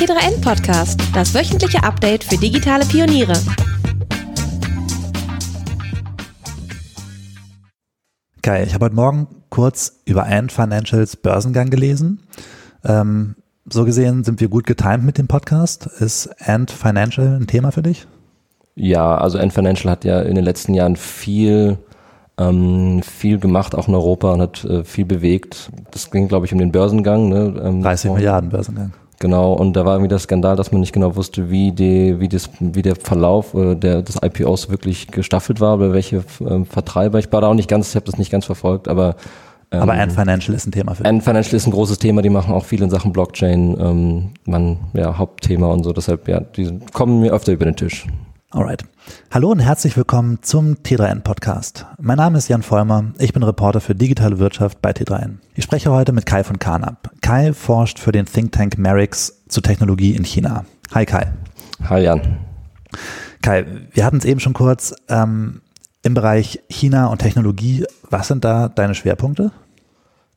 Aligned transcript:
T3N 0.00 0.40
Podcast, 0.40 0.98
das 1.12 1.34
wöchentliche 1.34 1.82
Update 1.82 2.24
für 2.24 2.38
digitale 2.38 2.86
Pioniere. 2.86 3.34
Geil, 8.40 8.66
ich 8.66 8.72
habe 8.72 8.86
heute 8.86 8.94
Morgen 8.94 9.28
kurz 9.50 10.00
über 10.06 10.24
Ant 10.24 10.52
Financials 10.52 11.16
Börsengang 11.16 11.68
gelesen. 11.68 12.22
Ähm, 12.82 13.36
so 13.68 13.84
gesehen 13.84 14.24
sind 14.24 14.40
wir 14.40 14.48
gut 14.48 14.64
getimt 14.64 15.04
mit 15.04 15.18
dem 15.18 15.28
Podcast. 15.28 15.84
Ist 15.84 16.30
Ant 16.48 16.70
Financial 16.70 17.36
ein 17.38 17.46
Thema 17.46 17.70
für 17.70 17.82
dich? 17.82 18.06
Ja, 18.76 19.18
also 19.18 19.36
Ant 19.36 19.52
Financial 19.52 19.92
hat 19.92 20.06
ja 20.06 20.22
in 20.22 20.34
den 20.34 20.46
letzten 20.46 20.72
Jahren 20.72 20.96
viel 20.96 21.76
ähm, 22.38 23.02
viel 23.02 23.38
gemacht, 23.38 23.74
auch 23.74 23.86
in 23.86 23.94
Europa 23.94 24.32
und 24.32 24.40
hat 24.40 24.64
äh, 24.64 24.82
viel 24.82 25.04
bewegt. 25.04 25.70
Das 25.90 26.10
ging, 26.10 26.26
glaube 26.26 26.46
ich, 26.46 26.54
um 26.54 26.58
den 26.58 26.72
Börsengang. 26.72 27.28
Ne? 27.28 27.60
Ähm, 27.62 27.82
30 27.82 28.12
Milliarden 28.12 28.48
Börsengang. 28.48 28.94
Genau, 29.22 29.52
und 29.52 29.74
da 29.74 29.84
war 29.84 29.96
irgendwie 29.96 30.08
der 30.08 30.18
Skandal, 30.18 30.56
dass 30.56 30.72
man 30.72 30.80
nicht 30.80 30.94
genau 30.94 31.14
wusste, 31.14 31.50
wie, 31.50 31.72
die, 31.72 32.18
wie, 32.20 32.28
das, 32.28 32.48
wie 32.58 32.80
der 32.80 32.96
Verlauf 32.96 33.52
äh, 33.52 33.74
der, 33.74 34.00
des 34.00 34.16
IPOs 34.22 34.70
wirklich 34.70 35.08
gestaffelt 35.08 35.60
war 35.60 35.76
oder 35.76 35.92
welche 35.92 36.24
äh, 36.40 36.64
Vertreiber. 36.64 37.18
Ich 37.18 37.30
war 37.30 37.42
da 37.42 37.48
auch 37.48 37.54
nicht 37.54 37.68
ganz, 37.68 37.90
ich 37.90 37.96
habe 37.96 38.06
das 38.06 38.16
nicht 38.16 38.32
ganz 38.32 38.46
verfolgt, 38.46 38.88
aber 38.88 39.16
ähm, 39.72 39.82
aber 39.82 39.92
Ant 39.92 40.12
Financial 40.12 40.56
ist 40.56 40.66
ein 40.66 40.72
Thema 40.72 40.94
für 40.94 41.04
Ant 41.04 41.22
Financial 41.22 41.54
ist 41.54 41.66
ein 41.66 41.70
großes 41.70 41.98
Thema, 41.98 42.22
die 42.22 42.30
machen 42.30 42.54
auch 42.54 42.64
viel 42.64 42.82
in 42.82 42.88
Sachen 42.88 43.12
Blockchain, 43.12 43.76
ähm, 43.78 44.30
man, 44.46 44.78
ja, 44.94 45.16
Hauptthema 45.16 45.66
und 45.66 45.84
so, 45.84 45.92
deshalb, 45.92 46.26
ja, 46.26 46.40
die 46.40 46.80
kommen 46.92 47.20
mir 47.20 47.32
öfter 47.32 47.52
über 47.52 47.66
den 47.66 47.76
Tisch. 47.76 48.06
Alright. 48.50 48.84
Hallo 49.30 49.50
und 49.50 49.60
herzlich 49.60 49.96
willkommen 49.96 50.38
zum 50.42 50.76
T3N 50.76 51.20
Podcast. 51.20 51.86
Mein 52.00 52.16
Name 52.16 52.38
ist 52.38 52.48
Jan 52.48 52.62
Vollmer, 52.62 53.12
ich 53.18 53.32
bin 53.32 53.42
Reporter 53.42 53.80
für 53.80 53.94
digitale 53.94 54.38
Wirtschaft 54.38 54.82
bei 54.82 54.90
T3N. 54.90 55.38
Ich 55.54 55.64
spreche 55.64 55.90
heute 55.90 56.12
mit 56.12 56.26
Kai 56.26 56.44
von 56.44 56.58
Carnap. 56.58 57.10
Kai 57.20 57.52
forscht 57.52 57.98
für 57.98 58.12
den 58.12 58.26
Think 58.26 58.52
Tank 58.52 58.78
Merix 58.78 59.42
zu 59.48 59.60
Technologie 59.60 60.14
in 60.14 60.24
China. 60.24 60.64
Hi 60.94 61.06
Kai. 61.06 61.32
Hi 61.88 62.02
Jan. 62.02 62.38
Kai, 63.42 63.66
wir 63.92 64.04
hatten 64.04 64.18
es 64.18 64.24
eben 64.24 64.40
schon 64.40 64.52
kurz 64.52 64.94
ähm, 65.08 65.62
im 66.02 66.14
Bereich 66.14 66.60
China 66.68 67.06
und 67.06 67.18
Technologie. 67.18 67.84
Was 68.10 68.28
sind 68.28 68.44
da 68.44 68.68
deine 68.68 68.94
Schwerpunkte? 68.94 69.52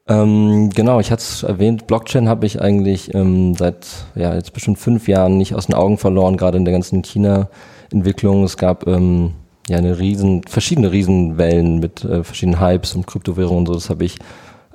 Ähm, 0.08 0.69
genau, 0.69 1.00
ich 1.00 1.12
hatte 1.12 1.22
es 1.22 1.44
erwähnt, 1.44 1.88
Blockchain 1.88 2.28
habe 2.28 2.45
ich 2.45 2.62
eigentlich 2.62 3.14
ähm, 3.14 3.56
seit 3.56 3.88
ja 4.16 4.36
jetzt 4.36 4.53
bestimmt 4.53 4.78
fünf 4.78 5.08
Jahren 5.08 5.38
nicht 5.38 5.56
aus 5.56 5.67
den 5.67 5.75
Augen 5.75 5.97
verloren, 5.97 6.38
gerade 6.38 6.58
in 6.58 6.66
der 6.66 6.73
ganzen 6.73 7.03
China- 7.03 7.50
Entwicklung. 7.94 8.44
Es 8.44 8.58
gab 8.58 8.88
ähm, 8.88 9.33
ja 9.69 9.77
eine 9.77 9.99
riesen, 9.99 10.44
verschiedene 10.47 10.91
Riesenwellen 10.91 11.80
mit 11.80 12.03
äh, 12.03 12.23
verschiedenen 12.23 12.59
Hypes 12.59 12.95
und 12.95 13.08
Kryptowährungen 13.08 13.59
und 13.59 13.67
so. 13.67 13.73
Das 13.73 13.89
habe 13.89 14.05
ich 14.05 14.17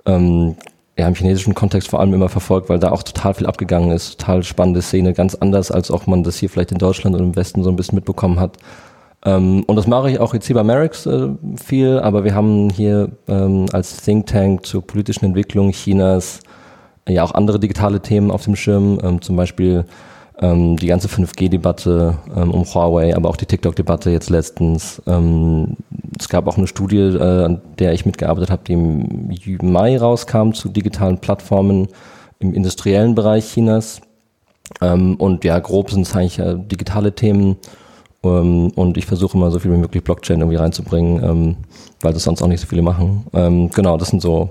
ähm, 0.06 0.56
ja, 0.98 1.06
im 1.06 1.14
chinesischen 1.14 1.54
Kontext 1.54 1.88
vor 1.90 2.00
allem 2.00 2.12
immer 2.14 2.28
verfolgt, 2.28 2.68
weil 2.68 2.78
da 2.78 2.90
auch 2.90 3.02
total 3.02 3.34
viel 3.34 3.46
abgegangen 3.46 3.92
ist. 3.92 4.18
Total 4.18 4.42
spannende 4.42 4.82
Szene, 4.82 5.12
ganz 5.12 5.34
anders, 5.36 5.70
als 5.70 5.90
auch 5.90 6.06
man 6.06 6.24
das 6.24 6.38
hier 6.38 6.50
vielleicht 6.50 6.72
in 6.72 6.78
Deutschland 6.78 7.14
und 7.14 7.22
im 7.22 7.36
Westen 7.36 7.62
so 7.62 7.70
ein 7.70 7.76
bisschen 7.76 7.96
mitbekommen 7.96 8.40
hat. 8.40 8.56
Ähm, 9.24 9.64
und 9.66 9.76
das 9.76 9.86
mache 9.86 10.10
ich 10.10 10.18
auch 10.18 10.34
jetzt 10.34 10.46
hier 10.46 10.56
bei 10.56 10.64
Merix 10.64 11.06
äh, 11.06 11.28
viel, 11.56 11.98
aber 11.98 12.24
wir 12.24 12.34
haben 12.34 12.70
hier 12.70 13.10
ähm, 13.28 13.66
als 13.72 13.96
Think 13.96 14.26
Tank 14.26 14.66
zur 14.66 14.86
politischen 14.86 15.24
Entwicklung 15.24 15.70
Chinas 15.72 16.40
ja 17.08 17.22
auch 17.22 17.32
andere 17.32 17.58
digitale 17.58 18.00
Themen 18.00 18.30
auf 18.30 18.44
dem 18.44 18.56
Schirm, 18.56 18.98
ähm, 19.02 19.22
zum 19.22 19.36
Beispiel 19.36 19.84
ähm, 20.40 20.76
die 20.76 20.86
ganze 20.86 21.08
5G-Debatte 21.08 22.18
ähm, 22.36 22.50
um 22.52 22.64
Huawei, 22.64 23.14
aber 23.14 23.28
auch 23.28 23.36
die 23.36 23.46
TikTok-Debatte 23.46 24.10
jetzt 24.10 24.30
letztens. 24.30 25.02
Ähm, 25.06 25.76
es 26.18 26.28
gab 26.28 26.46
auch 26.46 26.56
eine 26.56 26.68
Studie, 26.68 26.98
äh, 26.98 27.44
an 27.44 27.60
der 27.78 27.92
ich 27.92 28.06
mitgearbeitet 28.06 28.50
habe, 28.50 28.62
die 28.64 28.74
im 28.74 29.72
Mai 29.72 29.98
rauskam 29.98 30.52
zu 30.52 30.68
digitalen 30.68 31.18
Plattformen 31.18 31.88
im 32.38 32.54
industriellen 32.54 33.14
Bereich 33.14 33.52
Chinas. 33.52 34.00
Ähm, 34.80 35.16
und 35.16 35.44
ja, 35.44 35.58
grob 35.58 35.90
sind 35.90 36.02
es 36.02 36.14
eigentlich 36.14 36.38
äh, 36.38 36.56
digitale 36.56 37.12
Themen. 37.12 37.56
Ähm, 38.22 38.70
und 38.76 38.96
ich 38.96 39.06
versuche 39.06 39.36
immer 39.36 39.50
so 39.50 39.58
viel 39.58 39.72
wie 39.72 39.76
möglich 39.78 40.04
Blockchain 40.04 40.40
irgendwie 40.40 40.58
reinzubringen, 40.58 41.24
ähm, 41.24 41.56
weil 42.00 42.12
das 42.12 42.22
sonst 42.22 42.42
auch 42.42 42.48
nicht 42.48 42.60
so 42.60 42.66
viele 42.66 42.82
machen. 42.82 43.26
genau, 43.74 43.96
das 43.96 44.08
sind 44.08 44.22
so 44.22 44.50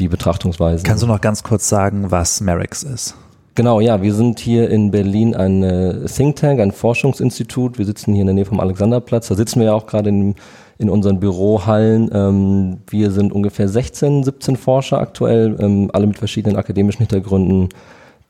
die 0.00 0.08
Betrachtungsweisen. 0.08 0.84
Kannst 0.84 1.04
du 1.04 1.06
noch 1.06 1.20
ganz 1.20 1.44
kurz 1.44 1.68
sagen, 1.68 2.10
was 2.10 2.40
Merix 2.40 2.82
ist? 2.82 3.14
Genau, 3.56 3.78
ja, 3.78 4.02
wir 4.02 4.12
sind 4.12 4.40
hier 4.40 4.68
in 4.68 4.90
Berlin 4.90 5.36
ein 5.36 5.62
äh, 5.62 6.06
Think 6.06 6.36
Tank, 6.36 6.58
ein 6.58 6.72
Forschungsinstitut. 6.72 7.78
Wir 7.78 7.84
sitzen 7.84 8.12
hier 8.12 8.22
in 8.22 8.26
der 8.26 8.34
Nähe 8.34 8.46
vom 8.46 8.58
Alexanderplatz. 8.58 9.28
Da 9.28 9.36
sitzen 9.36 9.60
wir 9.60 9.66
ja 9.66 9.74
auch 9.74 9.86
gerade 9.86 10.08
in, 10.08 10.34
in 10.78 10.90
unseren 10.90 11.20
Bürohallen. 11.20 12.10
Ähm, 12.12 12.78
wir 12.88 13.12
sind 13.12 13.32
ungefähr 13.32 13.68
16, 13.68 14.24
17 14.24 14.56
Forscher 14.56 14.98
aktuell, 14.98 15.56
ähm, 15.60 15.88
alle 15.92 16.08
mit 16.08 16.18
verschiedenen 16.18 16.56
akademischen 16.56 16.98
Hintergründen, 16.98 17.68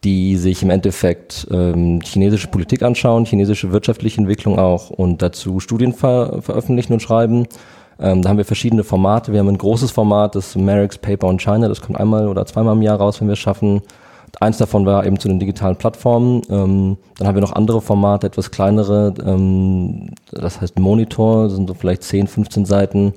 die 0.05 0.37
sich 0.37 0.63
im 0.63 0.69
Endeffekt 0.69 1.47
ähm, 1.51 2.03
chinesische 2.05 2.49
Politik 2.49 2.83
anschauen, 2.83 3.25
chinesische 3.25 3.73
wirtschaftliche 3.73 4.21
Entwicklung 4.21 4.59
auch 4.59 4.91
und 4.91 5.23
dazu 5.23 5.59
Studien 5.59 5.95
ver 5.95 6.43
veröffentlichen 6.43 6.93
und 6.93 7.01
schreiben. 7.01 7.47
Ähm, 7.99 8.21
da 8.21 8.29
haben 8.29 8.37
wir 8.37 8.45
verschiedene 8.45 8.85
Formate. 8.85 9.33
Wir 9.33 9.41
haben 9.41 9.49
ein 9.49 9.57
großes 9.57 9.91
Format, 9.91 10.35
das 10.35 10.55
Merrick's 10.55 10.99
Paper 10.99 11.29
on 11.29 11.39
China. 11.39 11.69
Das 11.69 11.81
kommt 11.81 11.99
einmal 11.99 12.29
oder 12.29 12.45
zweimal 12.45 12.77
im 12.77 12.83
Jahr 12.83 12.99
raus, 12.99 13.23
wenn 13.23 13.29
wir 13.29 13.33
es 13.33 13.39
schaffen. 13.39 13.81
Eins 14.41 14.59
davon 14.59 14.87
war 14.87 15.07
eben 15.07 15.19
zu 15.19 15.29
den 15.29 15.39
digitalen 15.39 15.77
Plattformen. 15.77 16.43
Ähm, 16.49 16.97
dann 17.19 17.29
haben 17.29 17.35
wir 17.35 17.43
noch 17.43 17.53
andere 17.53 17.81
Formate, 17.81 18.27
etwas 18.27 18.51
kleinere. 18.51 19.15
Ähm, 19.25 20.11
das 20.31 20.61
heißt 20.61 20.79
Monitor, 20.79 21.45
das 21.45 21.55
sind 21.55 21.69
so 21.69 21.75
vielleicht 21.75 22.03
10, 22.03 22.27
15 22.27 22.65
Seiten. 22.65 23.13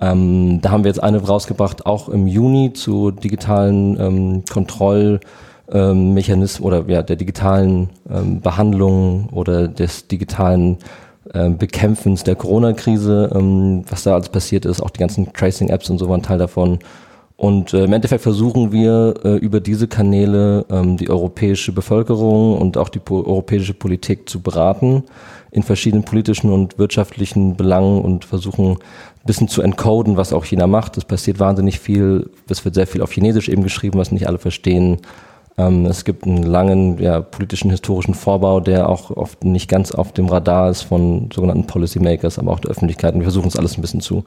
Ähm, 0.00 0.60
da 0.60 0.70
haben 0.70 0.84
wir 0.84 0.90
jetzt 0.90 1.02
eine 1.02 1.22
rausgebracht, 1.22 1.86
auch 1.86 2.08
im 2.08 2.26
Juni 2.26 2.72
zu 2.72 3.10
digitalen 3.10 4.00
ähm, 4.00 4.44
Kontrollmechanismen 4.50 6.66
oder 6.66 6.84
ja, 6.88 7.02
der 7.02 7.16
digitalen 7.16 7.90
ähm, 8.10 8.40
Behandlung 8.40 9.28
oder 9.32 9.68
des 9.68 10.08
digitalen 10.08 10.78
ähm, 11.32 11.56
Bekämpfens 11.56 12.24
der 12.24 12.34
Corona-Krise, 12.34 13.30
ähm, 13.34 13.84
was 13.88 14.02
da 14.02 14.14
alles 14.14 14.28
passiert 14.28 14.66
ist. 14.66 14.82
Auch 14.82 14.90
die 14.90 15.00
ganzen 15.00 15.32
Tracing-Apps 15.32 15.88
und 15.90 15.98
so 15.98 16.08
waren 16.08 16.22
Teil 16.22 16.38
davon. 16.38 16.80
Und 17.36 17.74
äh, 17.74 17.84
im 17.84 17.92
Endeffekt 17.92 18.22
versuchen 18.22 18.70
wir 18.70 19.14
äh, 19.24 19.36
über 19.36 19.60
diese 19.60 19.88
Kanäle 19.88 20.64
ähm, 20.70 20.96
die 20.96 21.10
europäische 21.10 21.72
Bevölkerung 21.72 22.56
und 22.58 22.78
auch 22.78 22.88
die 22.88 23.00
po 23.00 23.24
europäische 23.24 23.74
Politik 23.74 24.28
zu 24.28 24.40
beraten 24.40 25.04
in 25.50 25.62
verschiedenen 25.62 26.04
politischen 26.04 26.52
und 26.52 26.78
wirtschaftlichen 26.78 27.56
Belangen 27.56 28.02
und 28.02 28.24
versuchen 28.24 28.72
ein 28.72 29.26
bisschen 29.26 29.48
zu 29.48 29.62
encoden, 29.62 30.16
was 30.16 30.32
auch 30.32 30.44
China 30.44 30.66
macht. 30.66 30.96
Es 30.96 31.04
passiert 31.04 31.40
wahnsinnig 31.40 31.80
viel. 31.80 32.30
Es 32.48 32.64
wird 32.64 32.74
sehr 32.74 32.86
viel 32.86 33.02
auf 33.02 33.12
Chinesisch 33.12 33.48
eben 33.48 33.62
geschrieben, 33.62 33.98
was 33.98 34.12
nicht 34.12 34.28
alle 34.28 34.38
verstehen. 34.38 34.98
Ähm, 35.56 35.86
es 35.86 36.04
gibt 36.04 36.26
einen 36.26 36.42
langen 36.44 36.98
ja, 36.98 37.20
politischen, 37.20 37.70
historischen 37.70 38.14
Vorbau, 38.14 38.60
der 38.60 38.88
auch 38.88 39.10
oft 39.10 39.44
nicht 39.44 39.68
ganz 39.68 39.92
auf 39.92 40.12
dem 40.12 40.28
Radar 40.28 40.70
ist 40.70 40.82
von 40.82 41.30
sogenannten 41.32 41.66
Policymakers, 41.66 42.38
aber 42.38 42.52
auch 42.52 42.60
der 42.60 42.70
Öffentlichkeit. 42.70 43.14
Und 43.14 43.20
wir 43.20 43.26
versuchen 43.26 43.48
es 43.48 43.56
alles 43.56 43.76
ein 43.76 43.80
bisschen 43.80 44.00
zu 44.00 44.24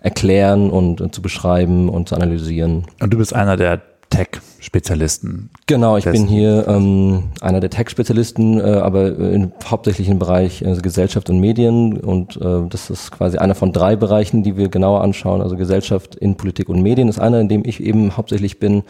erklären 0.00 0.70
und, 0.70 1.00
und 1.00 1.14
zu 1.14 1.22
beschreiben 1.22 1.88
und 1.88 2.08
zu 2.08 2.14
analysieren. 2.14 2.84
Und 3.00 3.12
du 3.12 3.18
bist 3.18 3.34
einer 3.34 3.56
der 3.56 3.80
Tech-Spezialisten. 4.10 5.50
Genau, 5.66 5.96
ich 5.96 6.04
bin 6.04 6.26
hier 6.26 6.66
ähm, 6.66 7.24
einer 7.40 7.60
der 7.60 7.70
Tech-Spezialisten, 7.70 8.58
äh, 8.58 8.62
aber 8.62 9.18
in, 9.18 9.52
hauptsächlich 9.64 10.08
im 10.08 10.18
Bereich 10.18 10.62
äh, 10.62 10.76
Gesellschaft 10.76 11.28
und 11.28 11.40
Medien 11.40 11.98
und 11.98 12.36
äh, 12.36 12.66
das 12.68 12.90
ist 12.90 13.12
quasi 13.12 13.38
einer 13.38 13.54
von 13.54 13.72
drei 13.72 13.96
Bereichen, 13.96 14.42
die 14.42 14.56
wir 14.56 14.68
genauer 14.68 15.02
anschauen. 15.02 15.42
Also 15.42 15.56
Gesellschaft, 15.56 16.14
in 16.14 16.36
Politik 16.36 16.68
und 16.68 16.82
Medien 16.82 17.08
ist 17.08 17.20
einer, 17.20 17.40
in 17.40 17.48
dem 17.48 17.64
ich 17.64 17.82
eben 17.82 18.16
hauptsächlich 18.16 18.58
bin. 18.58 18.82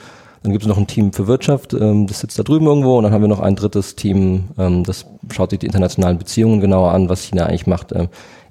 Dann 0.45 0.53
gibt 0.53 0.63
es 0.63 0.69
noch 0.69 0.79
ein 0.79 0.87
Team 0.87 1.13
für 1.13 1.27
Wirtschaft, 1.27 1.75
ähm, 1.75 2.07
das 2.07 2.21
sitzt 2.21 2.39
da 2.39 2.45
drüben 2.45 2.67
irgendwo 2.67 2.97
und 2.97 3.05
dann 3.05 3.13
haben 3.13 3.23
wir 3.23 3.29
noch 3.29 3.41
ein 3.41 3.57
drittes 3.57 3.97
Team, 3.97 4.45
ähm, 4.57 4.85
das 4.85 5.05
schaut 5.33 5.51
sich 5.51 5.59
die 5.59 5.67
internationalen 5.67 6.17
Beziehungen 6.17 6.61
genauer 6.61 6.93
an, 6.93 7.09
was 7.09 7.23
China 7.23 7.47
eigentlich 7.47 7.67
macht. 7.67 7.91
Ähm, 7.93 8.09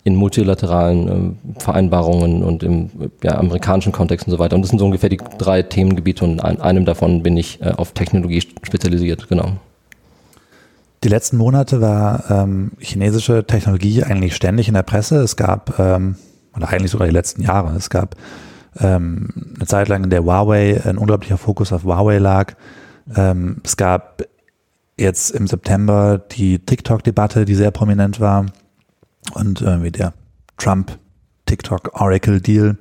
in 0.07 0.15
multilateralen 0.15 1.35
äh, 1.57 1.61
Vereinbarungen 1.61 2.41
und 2.41 2.63
im 2.63 2.89
ja, 3.21 3.37
amerikanischen 3.37 3.91
Kontext 3.91 4.25
und 4.25 4.31
so 4.31 4.39
weiter. 4.39 4.55
Und 4.55 4.61
das 4.61 4.69
sind 4.69 4.79
so 4.79 4.85
ungefähr 4.85 5.09
die 5.09 5.19
drei 5.37 5.63
Themengebiete 5.63 6.23
und 6.23 6.39
an 6.39 6.61
einem 6.61 6.85
davon 6.85 7.23
bin 7.23 7.35
ich 7.35 7.61
äh, 7.61 7.71
auf 7.75 7.91
Technologie 7.91 8.39
spezialisiert, 8.39 9.27
genau. 9.27 9.51
Die 11.03 11.09
letzten 11.09 11.35
Monate 11.35 11.81
war 11.81 12.23
ähm, 12.31 12.71
chinesische 12.79 13.45
Technologie 13.45 14.01
eigentlich 14.03 14.33
ständig 14.33 14.69
in 14.69 14.75
der 14.75 14.83
Presse. 14.83 15.17
Es 15.17 15.35
gab, 15.35 15.77
ähm, 15.77 16.15
oder 16.55 16.69
eigentlich 16.69 16.91
sogar 16.91 17.07
die 17.07 17.13
letzten 17.13 17.43
Jahre, 17.43 17.75
es 17.75 17.89
gab 17.89 18.15
ähm, 18.79 19.27
eine 19.57 19.67
Zeit 19.67 19.89
lang, 19.89 20.05
in 20.05 20.09
der 20.09 20.23
Huawei, 20.23 20.81
ein 20.85 20.97
unglaublicher 20.97 21.37
Fokus 21.37 21.73
auf 21.73 21.83
Huawei 21.83 22.17
lag. 22.17 22.53
Ähm, 23.13 23.57
es 23.65 23.75
gab 23.75 24.23
jetzt 24.97 25.31
im 25.31 25.47
September 25.47 26.17
die 26.17 26.59
TikTok-Debatte, 26.59 27.43
die 27.43 27.55
sehr 27.55 27.71
prominent 27.71 28.21
war 28.21 28.45
und 29.33 29.61
irgendwie 29.61 29.91
der 29.91 30.13
Trump 30.57 30.97
TikTok 31.45 31.99
Oracle 31.99 32.41
Deal. 32.41 32.73
Mhm. 32.73 32.77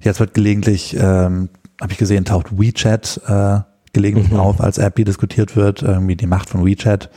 Jetzt 0.00 0.20
wird 0.20 0.34
gelegentlich, 0.34 0.96
ähm, 0.98 1.48
habe 1.80 1.92
ich 1.92 1.98
gesehen, 1.98 2.24
taucht 2.24 2.58
WeChat 2.58 3.20
äh, 3.26 3.60
gelegentlich 3.92 4.30
mhm. 4.30 4.40
auf 4.40 4.60
als 4.60 4.78
App, 4.78 4.96
die 4.96 5.04
diskutiert 5.04 5.56
wird, 5.56 5.82
irgendwie 5.82 6.16
die 6.16 6.26
Macht 6.26 6.50
von 6.50 6.64
WeChat. 6.64 7.10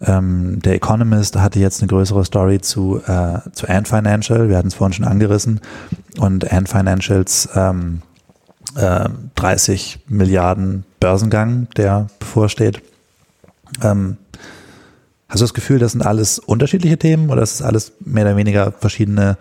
Ähm, 0.00 0.60
der 0.60 0.74
Economist 0.74 1.36
hatte 1.36 1.58
jetzt 1.60 1.80
eine 1.80 1.88
größere 1.88 2.24
Story 2.24 2.60
zu, 2.60 3.00
äh, 3.06 3.38
zu 3.52 3.68
Ant 3.68 3.88
Financial. 3.88 4.48
Wir 4.48 4.58
hatten 4.58 4.68
es 4.68 4.74
vorhin 4.74 4.92
schon 4.92 5.06
angerissen. 5.06 5.60
Und 6.18 6.50
Ant 6.52 6.68
Financials 6.68 7.48
ähm, 7.54 8.02
äh, 8.76 9.08
30 9.34 10.00
Milliarden 10.08 10.84
Börsengang, 11.00 11.68
der 11.76 12.08
bevorsteht. 12.18 12.82
Ähm, 13.82 14.18
hast 15.34 15.40
du 15.40 15.44
das 15.44 15.54
Gefühl, 15.54 15.78
das 15.78 15.92
sind 15.92 16.02
alles 16.02 16.38
unterschiedliche 16.38 16.96
Themen 16.96 17.30
oder 17.30 17.42
ist 17.42 17.54
es 17.54 17.62
alles 17.62 17.92
mehr 18.00 18.24
oder 18.24 18.36
weniger 18.36 18.72
verschiedene 18.72 19.36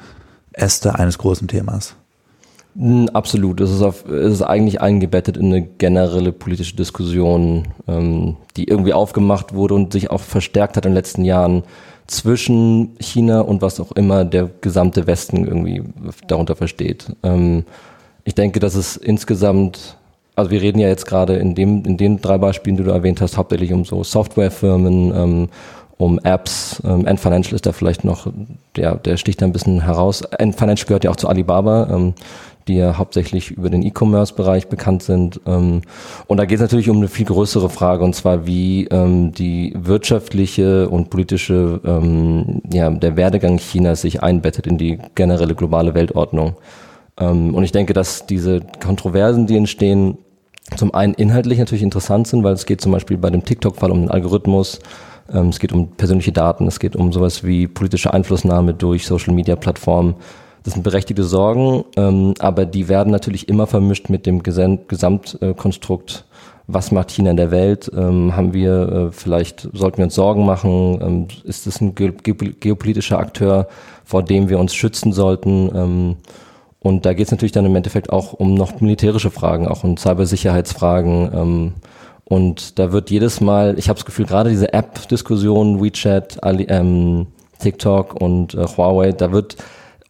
Äste 0.51 0.95
eines 0.95 1.17
großen 1.17 1.47
Themas? 1.47 1.95
Hm, 2.75 3.09
absolut. 3.13 3.61
Es 3.61 3.71
ist, 3.71 3.81
auf, 3.81 4.09
es 4.09 4.33
ist 4.33 4.41
eigentlich 4.41 4.81
eingebettet 4.81 5.37
in 5.37 5.47
eine 5.47 5.61
generelle 5.61 6.31
politische 6.31 6.75
Diskussion, 6.75 7.67
ähm, 7.87 8.37
die 8.57 8.65
irgendwie 8.65 8.93
aufgemacht 8.93 9.53
wurde 9.53 9.75
und 9.75 9.93
sich 9.93 10.09
auch 10.09 10.21
verstärkt 10.21 10.77
hat 10.77 10.85
in 10.85 10.91
den 10.91 10.95
letzten 10.95 11.23
Jahren 11.23 11.63
zwischen 12.07 12.95
China 12.99 13.41
und 13.41 13.61
was 13.61 13.79
auch 13.79 13.91
immer 13.91 14.25
der 14.25 14.49
gesamte 14.61 15.07
Westen 15.07 15.45
irgendwie 15.45 15.83
darunter 16.27 16.55
versteht. 16.55 17.15
Ähm, 17.21 17.65
ich 18.23 18.35
denke, 18.35 18.59
dass 18.59 18.75
es 18.75 18.97
insgesamt, 18.97 19.97
also 20.35 20.49
wir 20.49 20.61
reden 20.61 20.79
ja 20.79 20.87
jetzt 20.87 21.05
gerade 21.05 21.35
in 21.35 21.55
dem, 21.55 21.85
in 21.85 21.97
den 21.97 22.21
drei 22.21 22.37
Beispielen, 22.37 22.77
die 22.77 22.83
du 22.83 22.91
erwähnt 22.91 23.21
hast, 23.21 23.37
hauptsächlich 23.37 23.71
um 23.73 23.85
so 23.85 24.03
Softwarefirmen, 24.03 25.13
ähm, 25.15 25.49
um 25.97 26.19
Apps. 26.19 26.81
Ähm, 26.85 27.07
Ant 27.07 27.19
Financial 27.19 27.55
ist 27.55 27.65
da 27.65 27.71
vielleicht 27.71 28.03
noch, 28.03 28.27
der, 28.75 28.95
der 28.95 29.17
sticht 29.17 29.41
da 29.41 29.45
ein 29.45 29.53
bisschen 29.53 29.81
heraus. 29.81 30.23
Ant 30.33 30.55
Financial 30.55 30.87
gehört 30.87 31.03
ja 31.03 31.11
auch 31.11 31.15
zu 31.15 31.27
Alibaba. 31.27 31.89
Ähm, 31.91 32.13
die 32.67 32.75
ja 32.75 32.97
hauptsächlich 32.97 33.51
über 33.51 33.69
den 33.69 33.83
E-Commerce-Bereich 33.83 34.67
bekannt 34.67 35.03
sind. 35.03 35.41
Ähm, 35.45 35.81
und 36.27 36.37
da 36.37 36.45
geht 36.45 36.55
es 36.55 36.61
natürlich 36.61 36.89
um 36.89 36.97
eine 36.97 37.07
viel 37.07 37.25
größere 37.25 37.69
Frage, 37.69 38.03
und 38.03 38.15
zwar 38.15 38.45
wie 38.45 38.85
ähm, 38.85 39.33
die 39.33 39.73
wirtschaftliche 39.75 40.89
und 40.89 41.09
politische, 41.09 41.81
ähm, 41.83 42.61
ja, 42.71 42.89
der 42.89 43.17
Werdegang 43.17 43.57
Chinas 43.57 44.01
sich 44.01 44.23
einbettet 44.23 44.67
in 44.67 44.77
die 44.77 44.99
generelle 45.15 45.55
globale 45.55 45.93
Weltordnung. 45.93 46.55
und 47.15 47.63
ich 47.63 47.71
denke, 47.71 47.93
dass 47.93 48.25
diese 48.25 48.61
Kontroversen, 48.83 49.45
die 49.45 49.55
entstehen, 49.55 50.17
zum 50.75 50.95
einen 50.95 51.13
inhaltlich 51.13 51.59
natürlich 51.59 51.83
interessant 51.83 52.27
sind, 52.27 52.43
weil 52.43 52.53
es 52.53 52.65
geht 52.65 52.81
zum 52.81 52.91
Beispiel 52.91 53.17
bei 53.17 53.29
dem 53.29 53.45
TikTok-Fall 53.45 53.91
um 53.91 54.01
den 54.01 54.11
Algorithmus, 54.11 54.79
es 55.27 55.59
geht 55.59 55.71
um 55.71 55.91
persönliche 55.91 56.31
Daten, 56.31 56.67
es 56.67 56.79
geht 56.79 56.95
um 56.95 57.13
sowas 57.13 57.43
wie 57.43 57.67
politische 57.67 58.13
Einflussnahme 58.13 58.73
durch 58.73 59.05
Social-Media-Plattformen, 59.05 60.15
das 60.63 60.73
sind 60.73 60.83
berechtigte 60.83 61.23
Sorgen, 61.23 61.83
ähm, 61.97 62.33
aber 62.39 62.65
die 62.65 62.87
werden 62.87 63.11
natürlich 63.11 63.49
immer 63.49 63.67
vermischt 63.67 64.09
mit 64.09 64.25
dem 64.25 64.43
Gesam 64.43 64.79
Gesamtkonstrukt. 64.87 66.25
Was 66.67 66.93
macht 66.93 67.11
China 67.11 67.31
in 67.31 67.37
der 67.37 67.51
Welt? 67.51 67.91
Ähm, 67.93 68.33
haben 68.37 68.53
wir 68.53 68.89
äh, 68.89 69.11
vielleicht, 69.11 69.67
sollten 69.73 69.97
wir 69.97 70.05
uns 70.05 70.15
Sorgen 70.15 70.45
machen? 70.45 70.99
Ähm, 71.01 71.27
ist 71.43 71.67
es 71.67 71.81
ein 71.81 71.93
ge 71.93 72.13
geopolitischer 72.13 73.19
Akteur, 73.19 73.67
vor 74.05 74.23
dem 74.23 74.47
wir 74.47 74.57
uns 74.57 74.73
schützen 74.73 75.11
sollten? 75.11 75.69
Ähm, 75.75 76.15
und 76.79 77.05
da 77.05 77.13
geht 77.13 77.25
es 77.25 77.31
natürlich 77.31 77.51
dann 77.51 77.65
im 77.65 77.75
Endeffekt 77.75 78.11
auch 78.11 78.31
um 78.31 78.53
noch 78.53 78.79
militärische 78.79 79.31
Fragen, 79.31 79.67
auch 79.67 79.83
um 79.83 79.97
Cybersicherheitsfragen. 79.97 81.73
Und 82.25 82.79
da 82.79 82.91
wird 82.91 83.09
jedes 83.09 83.41
Mal, 83.41 83.77
ich 83.77 83.89
habe 83.89 83.97
das 83.97 84.05
Gefühl, 84.05 84.25
gerade 84.25 84.49
diese 84.49 84.73
App-Diskussion, 84.73 85.83
WeChat, 85.83 86.43
Ali, 86.43 86.65
ähm, 86.69 87.27
TikTok 87.59 88.19
und 88.19 88.53
äh, 88.53 88.65
Huawei, 88.65 89.11
da 89.11 89.31
wird 89.31 89.57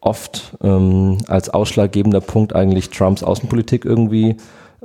oft 0.01 0.55
ähm, 0.61 1.17
als 1.27 1.49
ausschlaggebender 1.49 2.21
Punkt 2.21 2.55
eigentlich 2.55 2.89
Trumps 2.89 3.23
Außenpolitik 3.23 3.85
irgendwie 3.85 4.35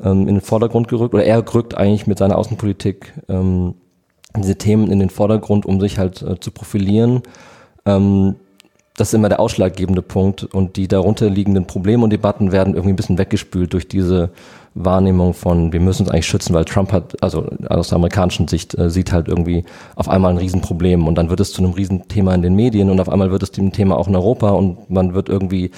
ähm, 0.02 0.28
in 0.28 0.34
den 0.36 0.40
Vordergrund 0.40 0.88
gerückt 0.88 1.14
oder 1.14 1.24
er 1.24 1.42
rückt 1.54 1.76
eigentlich 1.76 2.06
mit 2.06 2.18
seiner 2.18 2.38
Außenpolitik 2.38 3.14
ähm, 3.28 3.74
diese 4.36 4.56
Themen 4.56 4.90
in 4.90 5.00
den 5.00 5.10
Vordergrund, 5.10 5.66
um 5.66 5.80
sich 5.80 5.98
halt 5.98 6.22
äh, 6.22 6.38
zu 6.38 6.50
profilieren. 6.50 7.22
Ähm, 7.84 8.36
das 8.96 9.08
ist 9.08 9.14
immer 9.14 9.28
der 9.28 9.40
ausschlaggebende 9.40 10.02
Punkt 10.02 10.44
und 10.44 10.76
die 10.76 10.88
darunter 10.88 11.30
liegenden 11.30 11.66
Probleme 11.66 12.02
und 12.04 12.10
Debatten 12.10 12.52
werden 12.52 12.74
irgendwie 12.74 12.92
ein 12.92 12.96
bisschen 12.96 13.18
weggespült 13.18 13.72
durch 13.72 13.86
diese 13.86 14.30
Wahrnehmung 14.84 15.34
von, 15.34 15.72
wir 15.72 15.80
müssen 15.80 16.02
uns 16.02 16.10
eigentlich 16.10 16.26
schützen, 16.26 16.54
weil 16.54 16.64
Trump 16.64 16.92
hat, 16.92 17.22
also 17.22 17.46
aus 17.68 17.88
der 17.88 17.96
amerikanischen 17.96 18.48
Sicht, 18.48 18.76
äh, 18.78 18.90
sieht 18.90 19.12
halt 19.12 19.28
irgendwie 19.28 19.64
auf 19.96 20.08
einmal 20.08 20.32
ein 20.32 20.38
Riesenproblem 20.38 21.06
und 21.06 21.16
dann 21.16 21.30
wird 21.30 21.40
es 21.40 21.52
zu 21.52 21.62
einem 21.62 21.72
Riesenthema 21.72 22.34
in 22.34 22.42
den 22.42 22.54
Medien 22.54 22.90
und 22.90 23.00
auf 23.00 23.08
einmal 23.08 23.30
wird 23.30 23.42
es 23.42 23.50
dem 23.50 23.72
Thema 23.72 23.96
auch 23.96 24.08
in 24.08 24.16
Europa 24.16 24.50
und 24.50 24.90
man 24.90 25.14
wird 25.14 25.28
irgendwie 25.28 25.70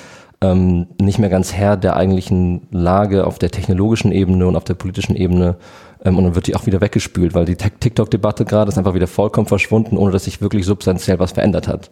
ähm, 0.42 0.86
nicht 1.00 1.18
mehr 1.18 1.28
ganz 1.28 1.52
Herr 1.52 1.76
der 1.76 1.96
eigentlichen 1.96 2.62
Lage 2.70 3.26
auf 3.26 3.38
der 3.38 3.50
technologischen 3.50 4.12
Ebene 4.12 4.46
und 4.46 4.56
auf 4.56 4.64
der 4.64 4.74
politischen 4.74 5.14
Ebene 5.14 5.56
ähm, 6.04 6.16
und 6.16 6.24
dann 6.24 6.34
wird 6.34 6.46
die 6.46 6.56
auch 6.56 6.66
wieder 6.66 6.80
weggespült, 6.80 7.34
weil 7.34 7.44
die 7.44 7.56
TikTok-Debatte 7.56 8.44
gerade 8.44 8.70
ist 8.70 8.78
einfach 8.78 8.94
wieder 8.94 9.06
vollkommen 9.06 9.46
verschwunden, 9.46 9.96
ohne 9.96 10.12
dass 10.12 10.24
sich 10.24 10.40
wirklich 10.40 10.64
substanziell 10.64 11.18
was 11.18 11.32
verändert 11.32 11.68
hat. 11.68 11.90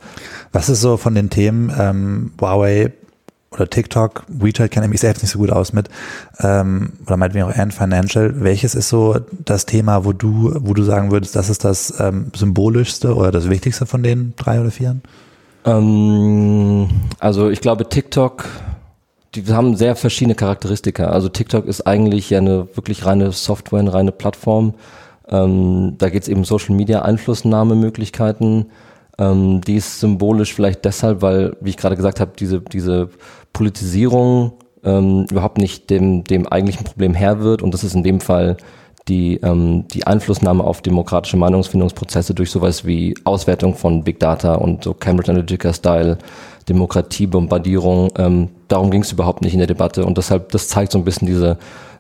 Was 0.52 0.68
ist 0.68 0.80
so 0.80 0.96
von 0.96 1.14
den 1.14 1.30
Themen 1.30 1.72
ähm, 1.78 2.32
Huawei 2.40 2.92
oder 3.50 3.68
TikTok, 3.68 4.24
WeChat 4.28 4.70
kenne 4.70 4.86
ich 4.86 4.90
mich 4.90 5.00
selbst 5.00 5.22
nicht 5.22 5.32
so 5.32 5.38
gut 5.38 5.50
aus 5.50 5.72
mit, 5.72 5.88
ähm, 6.40 6.92
oder 7.06 7.16
meinetwegen 7.16 7.46
auch 7.46 7.56
Ant 7.56 7.72
Financial. 7.72 8.42
Welches 8.42 8.74
ist 8.74 8.88
so 8.88 9.16
das 9.44 9.64
Thema, 9.64 10.04
wo 10.04 10.12
du, 10.12 10.54
wo 10.60 10.74
du 10.74 10.82
sagen 10.82 11.10
würdest, 11.10 11.34
das 11.34 11.48
ist 11.48 11.64
das 11.64 11.98
ähm, 11.98 12.30
symbolischste 12.34 13.14
oder 13.14 13.30
das 13.30 13.48
wichtigste 13.48 13.86
von 13.86 14.02
den 14.02 14.34
drei 14.36 14.60
oder 14.60 14.70
vieren? 14.70 15.02
Ähm, 15.64 16.88
also 17.18 17.48
ich 17.48 17.60
glaube 17.60 17.88
TikTok, 17.88 18.44
die 19.34 19.44
haben 19.52 19.76
sehr 19.76 19.96
verschiedene 19.96 20.34
Charakteristika. 20.34 21.06
Also 21.06 21.28
TikTok 21.28 21.66
ist 21.66 21.86
eigentlich 21.86 22.30
ja 22.30 22.38
eine 22.38 22.68
wirklich 22.74 23.06
reine 23.06 23.32
Software, 23.32 23.80
eine 23.80 23.92
reine 23.92 24.12
Plattform. 24.12 24.74
Ähm, 25.28 25.94
da 25.98 26.08
geht 26.08 26.22
es 26.22 26.28
eben 26.28 26.44
Social 26.44 26.74
Media 26.74 27.02
Einflussnahmemöglichkeiten. 27.02 28.66
Ähm, 29.18 29.60
die 29.60 29.76
ist 29.76 30.00
symbolisch 30.00 30.54
vielleicht 30.54 30.84
deshalb, 30.84 31.22
weil, 31.22 31.56
wie 31.60 31.70
ich 31.70 31.76
gerade 31.76 31.96
gesagt 31.96 32.20
habe, 32.20 32.32
diese, 32.38 32.60
diese 32.60 33.10
Politisierung 33.52 34.52
ähm, 34.84 35.26
überhaupt 35.30 35.58
nicht 35.58 35.90
dem, 35.90 36.24
dem 36.24 36.46
eigentlichen 36.46 36.84
Problem 36.84 37.14
Herr 37.14 37.40
wird. 37.40 37.62
Und 37.62 37.74
das 37.74 37.84
ist 37.84 37.94
in 37.94 38.02
dem 38.02 38.20
Fall 38.20 38.56
die, 39.08 39.36
ähm, 39.42 39.86
die 39.88 40.06
Einflussnahme 40.06 40.62
auf 40.62 40.82
demokratische 40.82 41.36
Meinungsfindungsprozesse 41.36 42.34
durch 42.34 42.50
sowas 42.50 42.84
wie 42.84 43.14
Auswertung 43.24 43.74
von 43.74 44.04
Big 44.04 44.20
Data 44.20 44.54
und 44.54 44.84
so 44.84 44.94
Cambridge 44.94 45.30
Analytica-Style 45.30 46.18
Demokratiebombardierung. 46.68 48.10
Ähm, 48.16 48.48
darum 48.68 48.90
ging 48.90 49.02
es 49.02 49.12
überhaupt 49.12 49.42
nicht 49.42 49.54
in 49.54 49.58
der 49.58 49.66
Debatte. 49.66 50.04
Und 50.04 50.18
deshalb, 50.18 50.52
das 50.52 50.68
zeigt 50.68 50.92
so 50.92 50.98
ein 50.98 51.04
bisschen 51.04 51.26
diese 51.26 51.58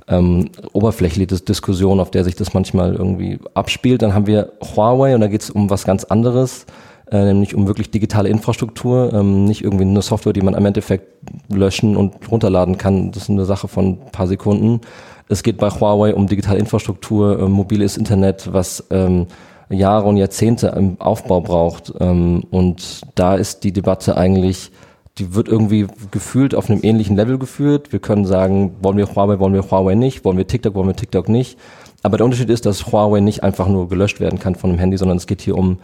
ähm, 0.08 0.50
oberflächliche 0.72 1.26
Diskussion, 1.26 2.00
auf 2.00 2.10
der 2.10 2.24
sich 2.24 2.36
das 2.36 2.54
manchmal 2.54 2.94
irgendwie 2.94 3.38
abspielt. 3.54 4.02
Dann 4.02 4.14
haben 4.14 4.26
wir 4.26 4.52
Huawei 4.62 5.14
und 5.14 5.20
da 5.20 5.28
geht 5.28 5.42
es 5.42 5.50
um 5.50 5.70
was 5.70 5.84
ganz 5.84 6.04
anderes 6.04 6.66
äh, 7.10 7.24
nämlich 7.24 7.54
um 7.54 7.66
wirklich 7.66 7.90
digitale 7.90 8.28
Infrastruktur, 8.28 9.12
ähm, 9.12 9.44
nicht 9.44 9.62
irgendwie 9.62 9.84
eine 9.84 10.02
Software, 10.02 10.32
die 10.32 10.42
man 10.42 10.54
im 10.54 10.66
Endeffekt 10.66 11.06
löschen 11.48 11.96
und 11.96 12.30
runterladen 12.30 12.78
kann. 12.78 13.12
Das 13.12 13.24
ist 13.24 13.30
eine 13.30 13.44
Sache 13.44 13.68
von 13.68 13.86
ein 13.86 14.10
paar 14.12 14.26
Sekunden. 14.26 14.80
Es 15.28 15.42
geht 15.42 15.58
bei 15.58 15.70
Huawei 15.70 16.14
um 16.14 16.26
digitale 16.26 16.58
Infrastruktur, 16.58 17.38
äh, 17.38 17.48
mobiles 17.48 17.96
Internet, 17.96 18.52
was 18.52 18.84
ähm, 18.90 19.26
Jahre 19.70 20.08
und 20.08 20.16
Jahrzehnte 20.16 20.68
im 20.68 21.00
Aufbau 21.00 21.40
braucht. 21.40 21.92
Ähm, 22.00 22.44
und 22.50 23.02
da 23.14 23.34
ist 23.34 23.64
die 23.64 23.72
Debatte 23.72 24.16
eigentlich, 24.16 24.70
die 25.18 25.34
wird 25.34 25.48
irgendwie 25.48 25.86
gefühlt 26.10 26.54
auf 26.54 26.70
einem 26.70 26.80
ähnlichen 26.82 27.16
Level 27.16 27.38
geführt. 27.38 27.92
Wir 27.92 27.98
können 27.98 28.24
sagen, 28.24 28.76
wollen 28.80 28.96
wir 28.96 29.14
Huawei, 29.14 29.38
wollen 29.38 29.54
wir 29.54 29.70
Huawei 29.70 29.94
nicht, 29.94 30.24
wollen 30.24 30.38
wir 30.38 30.46
TikTok, 30.46 30.74
wollen 30.74 30.88
wir 30.88 30.96
TikTok 30.96 31.28
nicht. 31.28 31.58
Aber 32.02 32.16
der 32.16 32.24
Unterschied 32.24 32.50
ist, 32.50 32.64
dass 32.66 32.86
Huawei 32.86 33.20
nicht 33.20 33.42
einfach 33.42 33.68
nur 33.68 33.88
gelöscht 33.88 34.20
werden 34.20 34.38
kann 34.38 34.54
von 34.54 34.70
einem 34.70 34.78
Handy, 34.78 34.96
sondern 34.96 35.16
es 35.16 35.26
geht 35.26 35.42
hier 35.42 35.58
um 35.58 35.78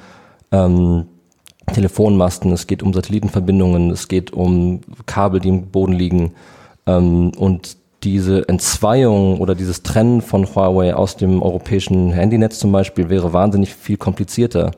ähm, 0.52 1.06
Telefonmasten, 1.72 2.52
es 2.52 2.66
geht 2.66 2.82
um 2.82 2.92
Satellitenverbindungen, 2.92 3.90
es 3.90 4.08
geht 4.08 4.32
um 4.32 4.80
Kabel, 5.06 5.40
die 5.40 5.48
im 5.48 5.66
Boden 5.68 5.92
liegen. 5.92 6.32
Ähm, 6.86 7.32
und 7.36 7.76
diese 8.02 8.48
Entzweiung 8.48 9.40
oder 9.40 9.54
dieses 9.54 9.82
Trennen 9.82 10.20
von 10.20 10.46
Huawei 10.46 10.94
aus 10.94 11.16
dem 11.16 11.42
europäischen 11.42 12.12
Handynetz 12.12 12.58
zum 12.58 12.70
Beispiel 12.70 13.08
wäre 13.08 13.32
wahnsinnig 13.32 13.74
viel 13.74 13.96
komplizierter. 13.96 14.72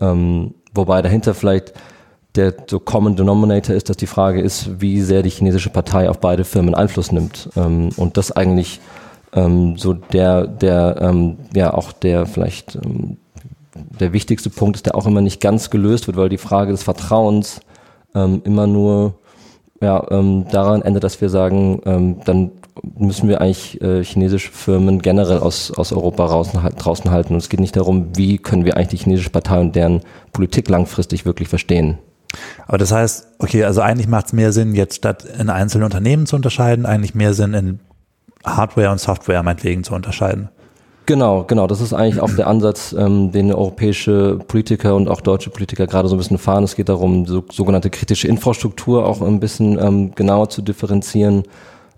Ähm, 0.00 0.54
wobei 0.74 1.02
dahinter 1.02 1.34
vielleicht 1.34 1.72
der 2.34 2.52
so 2.66 2.80
Common 2.80 3.14
Denominator 3.14 3.76
ist, 3.76 3.88
dass 3.88 3.96
die 3.96 4.08
Frage 4.08 4.40
ist, 4.40 4.80
wie 4.80 5.00
sehr 5.00 5.22
die 5.22 5.30
chinesische 5.30 5.70
Partei 5.70 6.10
auf 6.10 6.18
beide 6.18 6.44
Firmen 6.44 6.74
Einfluss 6.74 7.12
nimmt. 7.12 7.48
Ähm, 7.56 7.90
und 7.96 8.16
das 8.16 8.32
eigentlich 8.32 8.80
ähm, 9.32 9.76
so 9.76 9.92
der, 9.92 10.46
der, 10.46 10.96
ähm, 11.00 11.36
ja 11.54 11.74
auch 11.74 11.92
der 11.92 12.26
vielleicht 12.26 12.76
ähm, 12.76 13.18
der 13.74 14.12
wichtigste 14.12 14.50
Punkt 14.50 14.76
ist, 14.76 14.86
der 14.86 14.94
auch 14.94 15.06
immer 15.06 15.20
nicht 15.20 15.40
ganz 15.40 15.70
gelöst 15.70 16.06
wird, 16.06 16.16
weil 16.16 16.28
die 16.28 16.38
Frage 16.38 16.72
des 16.72 16.82
Vertrauens 16.82 17.60
ähm, 18.14 18.42
immer 18.44 18.66
nur 18.66 19.14
ja, 19.80 20.06
ähm, 20.10 20.46
daran 20.50 20.82
endet, 20.82 21.04
dass 21.04 21.20
wir 21.20 21.28
sagen, 21.28 21.80
ähm, 21.84 22.20
dann 22.24 22.52
müssen 22.96 23.28
wir 23.28 23.40
eigentlich 23.40 23.80
äh, 23.82 24.02
chinesische 24.02 24.50
Firmen 24.50 25.00
generell 25.00 25.38
aus, 25.38 25.70
aus 25.70 25.92
Europa 25.92 26.24
raus, 26.24 26.50
draußen 26.52 27.10
halten. 27.10 27.34
Und 27.34 27.38
es 27.38 27.48
geht 27.48 27.60
nicht 27.60 27.76
darum, 27.76 28.16
wie 28.16 28.38
können 28.38 28.64
wir 28.64 28.76
eigentlich 28.76 29.00
die 29.00 29.04
chinesische 29.04 29.30
Partei 29.30 29.60
und 29.60 29.76
deren 29.76 30.00
Politik 30.32 30.68
langfristig 30.68 31.24
wirklich 31.24 31.48
verstehen. 31.48 31.98
Aber 32.66 32.78
das 32.78 32.90
heißt, 32.92 33.28
okay, 33.38 33.64
also 33.64 33.80
eigentlich 33.80 34.08
macht 34.08 34.26
es 34.26 34.32
mehr 34.32 34.52
Sinn, 34.52 34.74
jetzt 34.74 34.96
statt 34.96 35.24
in 35.38 35.50
einzelnen 35.50 35.84
Unternehmen 35.84 36.26
zu 36.26 36.34
unterscheiden, 36.36 36.84
eigentlich 36.84 37.14
mehr 37.14 37.32
Sinn 37.34 37.54
in 37.54 37.80
Hardware 38.44 38.90
und 38.90 39.00
Software 39.00 39.42
meinetwegen 39.42 39.84
zu 39.84 39.94
unterscheiden. 39.94 40.48
Genau, 41.06 41.44
genau. 41.44 41.66
Das 41.66 41.82
ist 41.82 41.92
eigentlich 41.92 42.20
auch 42.20 42.34
der 42.34 42.46
Ansatz, 42.46 42.94
ähm, 42.98 43.30
den 43.30 43.52
europäische 43.52 44.38
Politiker 44.48 44.94
und 44.94 45.08
auch 45.08 45.20
deutsche 45.20 45.50
Politiker 45.50 45.86
gerade 45.86 46.08
so 46.08 46.14
ein 46.14 46.18
bisschen 46.18 46.38
fahren. 46.38 46.64
Es 46.64 46.76
geht 46.76 46.88
darum, 46.88 47.26
so, 47.26 47.44
sogenannte 47.52 47.90
kritische 47.90 48.26
Infrastruktur 48.26 49.06
auch 49.06 49.20
ein 49.20 49.38
bisschen 49.38 49.78
ähm, 49.78 50.14
genauer 50.14 50.48
zu 50.48 50.62
differenzieren. 50.62 51.42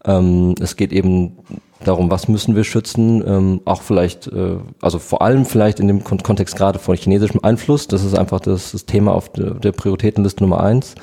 Ähm, 0.04 0.56
es 0.60 0.74
geht 0.74 0.92
eben 0.92 1.36
darum, 1.84 2.10
was 2.10 2.26
müssen 2.26 2.56
wir 2.56 2.64
schützen, 2.64 3.22
ähm, 3.26 3.60
auch 3.64 3.82
vielleicht, 3.82 4.26
äh, 4.26 4.56
also 4.80 4.98
vor 4.98 5.22
allem 5.22 5.44
vielleicht 5.44 5.78
in 5.78 5.86
dem 5.86 6.02
Kon 6.02 6.22
Kontext 6.22 6.56
gerade 6.56 6.80
von 6.80 6.96
chinesischem 6.96 7.40
Einfluss, 7.44 7.86
das 7.86 8.02
ist 8.02 8.18
einfach 8.18 8.40
das, 8.40 8.72
das 8.72 8.86
Thema 8.86 9.14
auf 9.14 9.28
de, 9.30 9.54
der 9.60 9.72
Prioritätenliste 9.72 10.42
Nummer 10.42 10.62
eins. 10.62 10.96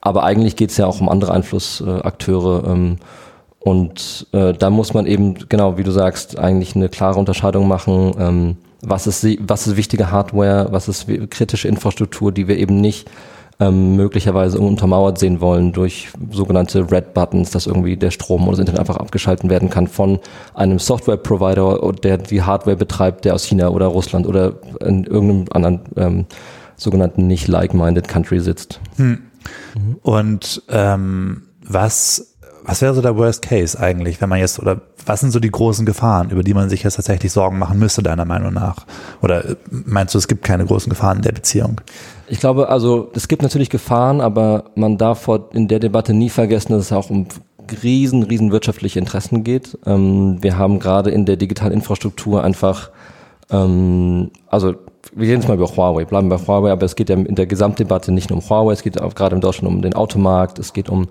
Aber 0.00 0.22
eigentlich 0.22 0.54
geht 0.54 0.70
es 0.70 0.76
ja 0.76 0.86
auch 0.86 1.00
um 1.00 1.08
andere 1.08 1.32
Einflussakteure. 1.32 2.68
Ähm, 2.68 2.98
und 3.60 4.26
äh, 4.32 4.52
da 4.52 4.70
muss 4.70 4.94
man 4.94 5.06
eben, 5.06 5.34
genau 5.48 5.76
wie 5.78 5.82
du 5.82 5.90
sagst, 5.90 6.38
eigentlich 6.38 6.76
eine 6.76 6.88
klare 6.88 7.18
Unterscheidung 7.18 7.68
machen, 7.68 8.14
ähm, 8.18 8.56
was, 8.80 9.06
ist, 9.06 9.26
was 9.48 9.66
ist 9.66 9.76
wichtige 9.76 10.10
Hardware, 10.10 10.68
was 10.70 10.88
ist 10.88 11.06
kritische 11.30 11.68
Infrastruktur, 11.68 12.30
die 12.32 12.46
wir 12.46 12.56
eben 12.56 12.80
nicht 12.80 13.10
ähm, 13.60 13.96
möglicherweise 13.96 14.60
untermauert 14.60 15.18
sehen 15.18 15.40
wollen 15.40 15.72
durch 15.72 16.08
sogenannte 16.30 16.90
Red 16.90 17.12
Buttons, 17.14 17.50
dass 17.50 17.66
irgendwie 17.66 17.96
der 17.96 18.12
Strom 18.12 18.42
oder 18.42 18.52
das 18.52 18.60
Internet 18.60 18.80
einfach 18.80 18.98
abgeschalten 18.98 19.50
werden 19.50 19.68
kann 19.68 19.88
von 19.88 20.20
einem 20.54 20.78
Software-Provider, 20.78 21.92
der 22.02 22.18
die 22.18 22.42
Hardware 22.42 22.76
betreibt, 22.76 23.24
der 23.24 23.34
aus 23.34 23.44
China 23.44 23.68
oder 23.70 23.86
Russland 23.86 24.26
oder 24.26 24.54
in 24.80 25.04
irgendeinem 25.04 25.46
anderen 25.50 25.80
ähm, 25.96 26.26
sogenannten 26.76 27.26
nicht 27.26 27.48
like-minded 27.48 28.06
Country 28.06 28.38
sitzt. 28.38 28.80
Hm. 28.96 29.22
Mhm. 29.74 29.96
Und 30.02 30.62
ähm, 30.68 31.42
was 31.66 32.37
was 32.68 32.82
wäre 32.82 32.92
so 32.92 33.00
der 33.00 33.16
Worst 33.16 33.40
Case 33.40 33.80
eigentlich, 33.80 34.20
wenn 34.20 34.28
man 34.28 34.40
jetzt, 34.40 34.60
oder 34.60 34.82
was 35.06 35.20
sind 35.20 35.30
so 35.30 35.40
die 35.40 35.50
großen 35.50 35.86
Gefahren, 35.86 36.28
über 36.28 36.42
die 36.42 36.52
man 36.52 36.68
sich 36.68 36.82
jetzt 36.82 36.96
tatsächlich 36.96 37.32
Sorgen 37.32 37.58
machen 37.58 37.78
müsste, 37.78 38.02
deiner 38.02 38.26
Meinung 38.26 38.52
nach? 38.52 38.84
Oder 39.22 39.56
meinst 39.70 40.14
du, 40.14 40.18
es 40.18 40.28
gibt 40.28 40.44
keine 40.44 40.66
großen 40.66 40.90
Gefahren 40.90 41.16
in 41.16 41.22
der 41.22 41.32
Beziehung? 41.32 41.80
Ich 42.26 42.40
glaube, 42.40 42.68
also 42.68 43.10
es 43.14 43.26
gibt 43.26 43.40
natürlich 43.40 43.70
Gefahren, 43.70 44.20
aber 44.20 44.64
man 44.74 44.98
darf 44.98 45.30
in 45.52 45.66
der 45.66 45.78
Debatte 45.78 46.12
nie 46.12 46.28
vergessen, 46.28 46.72
dass 46.72 46.82
es 46.82 46.92
auch 46.92 47.08
um 47.08 47.26
riesen, 47.82 48.22
riesen 48.22 48.52
wirtschaftliche 48.52 48.98
Interessen 48.98 49.44
geht. 49.44 49.78
Ähm, 49.86 50.36
wir 50.42 50.58
haben 50.58 50.78
gerade 50.78 51.10
in 51.10 51.24
der 51.24 51.36
digitalen 51.36 51.72
Infrastruktur 51.72 52.44
einfach, 52.44 52.90
ähm, 53.50 54.30
also 54.46 54.74
wir 55.14 55.26
reden 55.26 55.40
jetzt 55.40 55.48
mal 55.48 55.54
über 55.54 55.74
Huawei, 55.74 56.04
bleiben 56.04 56.28
bei 56.28 56.36
Huawei, 56.36 56.70
aber 56.70 56.84
es 56.84 56.96
geht 56.96 57.08
ja 57.08 57.16
in 57.16 57.34
der 57.34 57.46
Gesamtdebatte 57.46 58.12
nicht 58.12 58.28
nur 58.28 58.42
um 58.42 58.48
Huawei, 58.48 58.74
es 58.74 58.82
geht 58.82 59.00
auch 59.00 59.14
gerade 59.14 59.34
in 59.34 59.40
Deutschland 59.40 59.74
um 59.74 59.80
den 59.80 59.94
Automarkt, 59.94 60.58
es 60.58 60.74
geht 60.74 60.90
um 60.90 61.08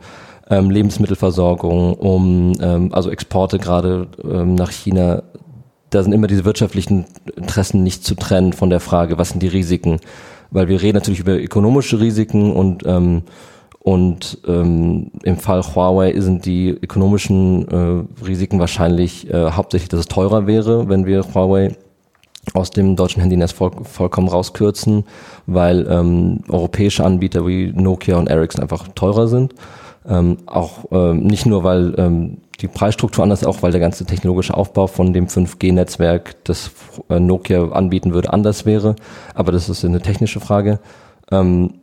ähm, 0.49 0.69
Lebensmittelversorgung, 0.69 1.93
um 1.93 2.53
ähm, 2.61 2.93
also 2.93 3.09
Exporte 3.09 3.59
gerade 3.59 4.07
ähm, 4.23 4.55
nach 4.55 4.71
China. 4.71 5.23
Da 5.89 6.03
sind 6.03 6.11
immer 6.11 6.27
diese 6.27 6.45
wirtschaftlichen 6.45 7.05
Interessen 7.35 7.83
nicht 7.83 8.03
zu 8.03 8.15
trennen 8.15 8.53
von 8.53 8.69
der 8.69 8.79
Frage, 8.79 9.17
was 9.17 9.29
sind 9.29 9.41
die 9.41 9.47
Risiken? 9.47 9.99
Weil 10.51 10.67
wir 10.67 10.81
reden 10.81 10.97
natürlich 10.97 11.19
über 11.19 11.37
ökonomische 11.37 11.99
Risiken 11.99 12.51
und 12.53 12.85
ähm, 12.85 13.23
und 13.87 14.39
ähm, 14.45 15.11
im 15.23 15.37
Fall 15.37 15.63
Huawei 15.63 16.19
sind 16.19 16.45
die 16.45 16.71
ökonomischen 16.71 17.69
äh, 17.69 18.25
Risiken 18.25 18.59
wahrscheinlich 18.59 19.29
äh, 19.29 19.51
hauptsächlich, 19.51 19.87
dass 19.87 20.01
es 20.01 20.07
teurer 20.07 20.45
wäre, 20.45 20.89
wenn 20.89 21.05
wir 21.05 21.23
Huawei 21.33 21.73
aus 22.53 22.71
dem 22.71 22.97
deutschen 22.97 23.21
Handynetz 23.21 23.53
voll, 23.53 23.71
vollkommen 23.83 24.27
rauskürzen, 24.27 25.05
weil 25.45 25.87
ähm, 25.89 26.41
europäische 26.49 27.05
Anbieter 27.05 27.47
wie 27.47 27.71
Nokia 27.73 28.17
und 28.17 28.27
Ericsson 28.27 28.61
einfach 28.61 28.89
teurer 28.89 29.29
sind. 29.29 29.53
Ähm, 30.07 30.37
auch 30.45 30.85
ähm, 30.91 31.23
nicht 31.23 31.45
nur, 31.45 31.63
weil 31.63 31.93
ähm, 31.97 32.37
die 32.61 32.67
Preisstruktur 32.67 33.23
anders 33.23 33.41
ist, 33.41 33.47
auch 33.47 33.61
weil 33.61 33.71
der 33.71 33.81
ganze 33.81 34.05
technologische 34.05 34.55
Aufbau 34.55 34.87
von 34.87 35.13
dem 35.13 35.27
5G-Netzwerk, 35.27 36.43
das 36.45 36.71
äh, 37.09 37.19
Nokia 37.19 37.71
anbieten 37.71 38.13
würde, 38.13 38.31
anders 38.31 38.65
wäre. 38.65 38.95
Aber 39.35 39.51
das 39.51 39.69
ist 39.69 39.83
eine 39.83 40.01
technische 40.01 40.39
Frage. 40.39 40.79
Ähm, 41.29 41.73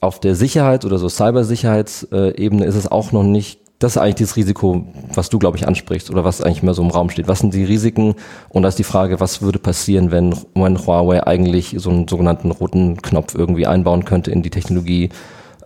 auf 0.00 0.18
der 0.18 0.34
Sicherheit 0.34 0.84
oder 0.84 0.98
so 0.98 1.08
Cybersicherheitsebene 1.08 2.64
ist 2.64 2.74
es 2.74 2.90
auch 2.90 3.12
noch 3.12 3.22
nicht, 3.22 3.60
das 3.78 3.92
ist 3.92 3.98
eigentlich 3.98 4.28
das 4.28 4.36
Risiko, 4.36 4.86
was 5.14 5.28
du, 5.28 5.38
glaube 5.38 5.56
ich, 5.56 5.68
ansprichst 5.68 6.10
oder 6.10 6.24
was 6.24 6.42
eigentlich 6.42 6.62
immer 6.62 6.74
so 6.74 6.82
im 6.82 6.90
Raum 6.90 7.10
steht. 7.10 7.28
Was 7.28 7.38
sind 7.38 7.54
die 7.54 7.64
Risiken? 7.64 8.16
Und 8.48 8.62
da 8.62 8.68
ist 8.70 8.78
die 8.78 8.84
Frage, 8.84 9.20
was 9.20 9.40
würde 9.40 9.60
passieren, 9.60 10.10
wenn, 10.10 10.34
wenn 10.54 10.84
Huawei 10.84 11.24
eigentlich 11.24 11.76
so 11.78 11.90
einen 11.90 12.08
sogenannten 12.08 12.50
roten 12.50 12.96
Knopf 13.00 13.36
irgendwie 13.36 13.68
einbauen 13.68 14.04
könnte 14.04 14.32
in 14.32 14.42
die 14.42 14.50
Technologie, 14.50 15.10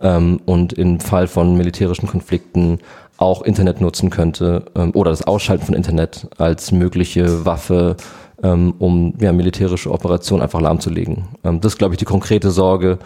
ähm, 0.03 0.39
und 0.45 0.73
im 0.73 0.99
Fall 0.99 1.27
von 1.27 1.57
militärischen 1.57 2.07
Konflikten 2.07 2.79
auch 3.17 3.41
Internet 3.41 3.81
nutzen 3.81 4.09
könnte 4.09 4.65
ähm, 4.75 4.91
oder 4.93 5.09
das 5.11 5.23
Ausschalten 5.23 5.65
von 5.65 5.75
Internet 5.75 6.27
als 6.37 6.71
mögliche 6.71 7.45
Waffe, 7.45 7.95
ähm, 8.43 8.73
um 8.79 9.13
ja, 9.19 9.31
militärische 9.31 9.91
Operationen 9.91 10.43
einfach 10.43 10.61
lahmzulegen. 10.61 11.29
Ähm, 11.43 11.61
das 11.61 11.73
ist, 11.73 11.77
glaube 11.77 11.93
ich, 11.93 11.99
die 11.99 12.05
konkrete 12.05 12.51
Sorge, 12.51 12.99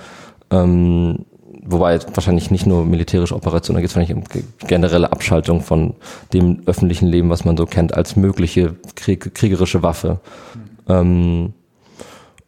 ähm, 0.49 1.25
wobei 1.63 1.99
wahrscheinlich 2.13 2.49
nicht 2.49 2.65
nur 2.65 2.85
militärische 2.85 3.35
Operationen, 3.35 3.75
da 3.75 3.81
geht 3.81 3.91
es 3.91 3.95
wahrscheinlich 3.95 4.17
um 4.17 4.67
generelle 4.67 5.11
Abschaltung 5.11 5.61
von 5.61 5.95
dem 6.33 6.61
öffentlichen 6.65 7.07
Leben, 7.07 7.29
was 7.29 7.45
man 7.45 7.57
so 7.57 7.65
kennt, 7.65 7.93
als 7.93 8.15
mögliche 8.15 8.75
Krieg, 8.95 9.35
kriegerische 9.35 9.83
Waffe. 9.83 10.19
Mhm. 10.87 11.53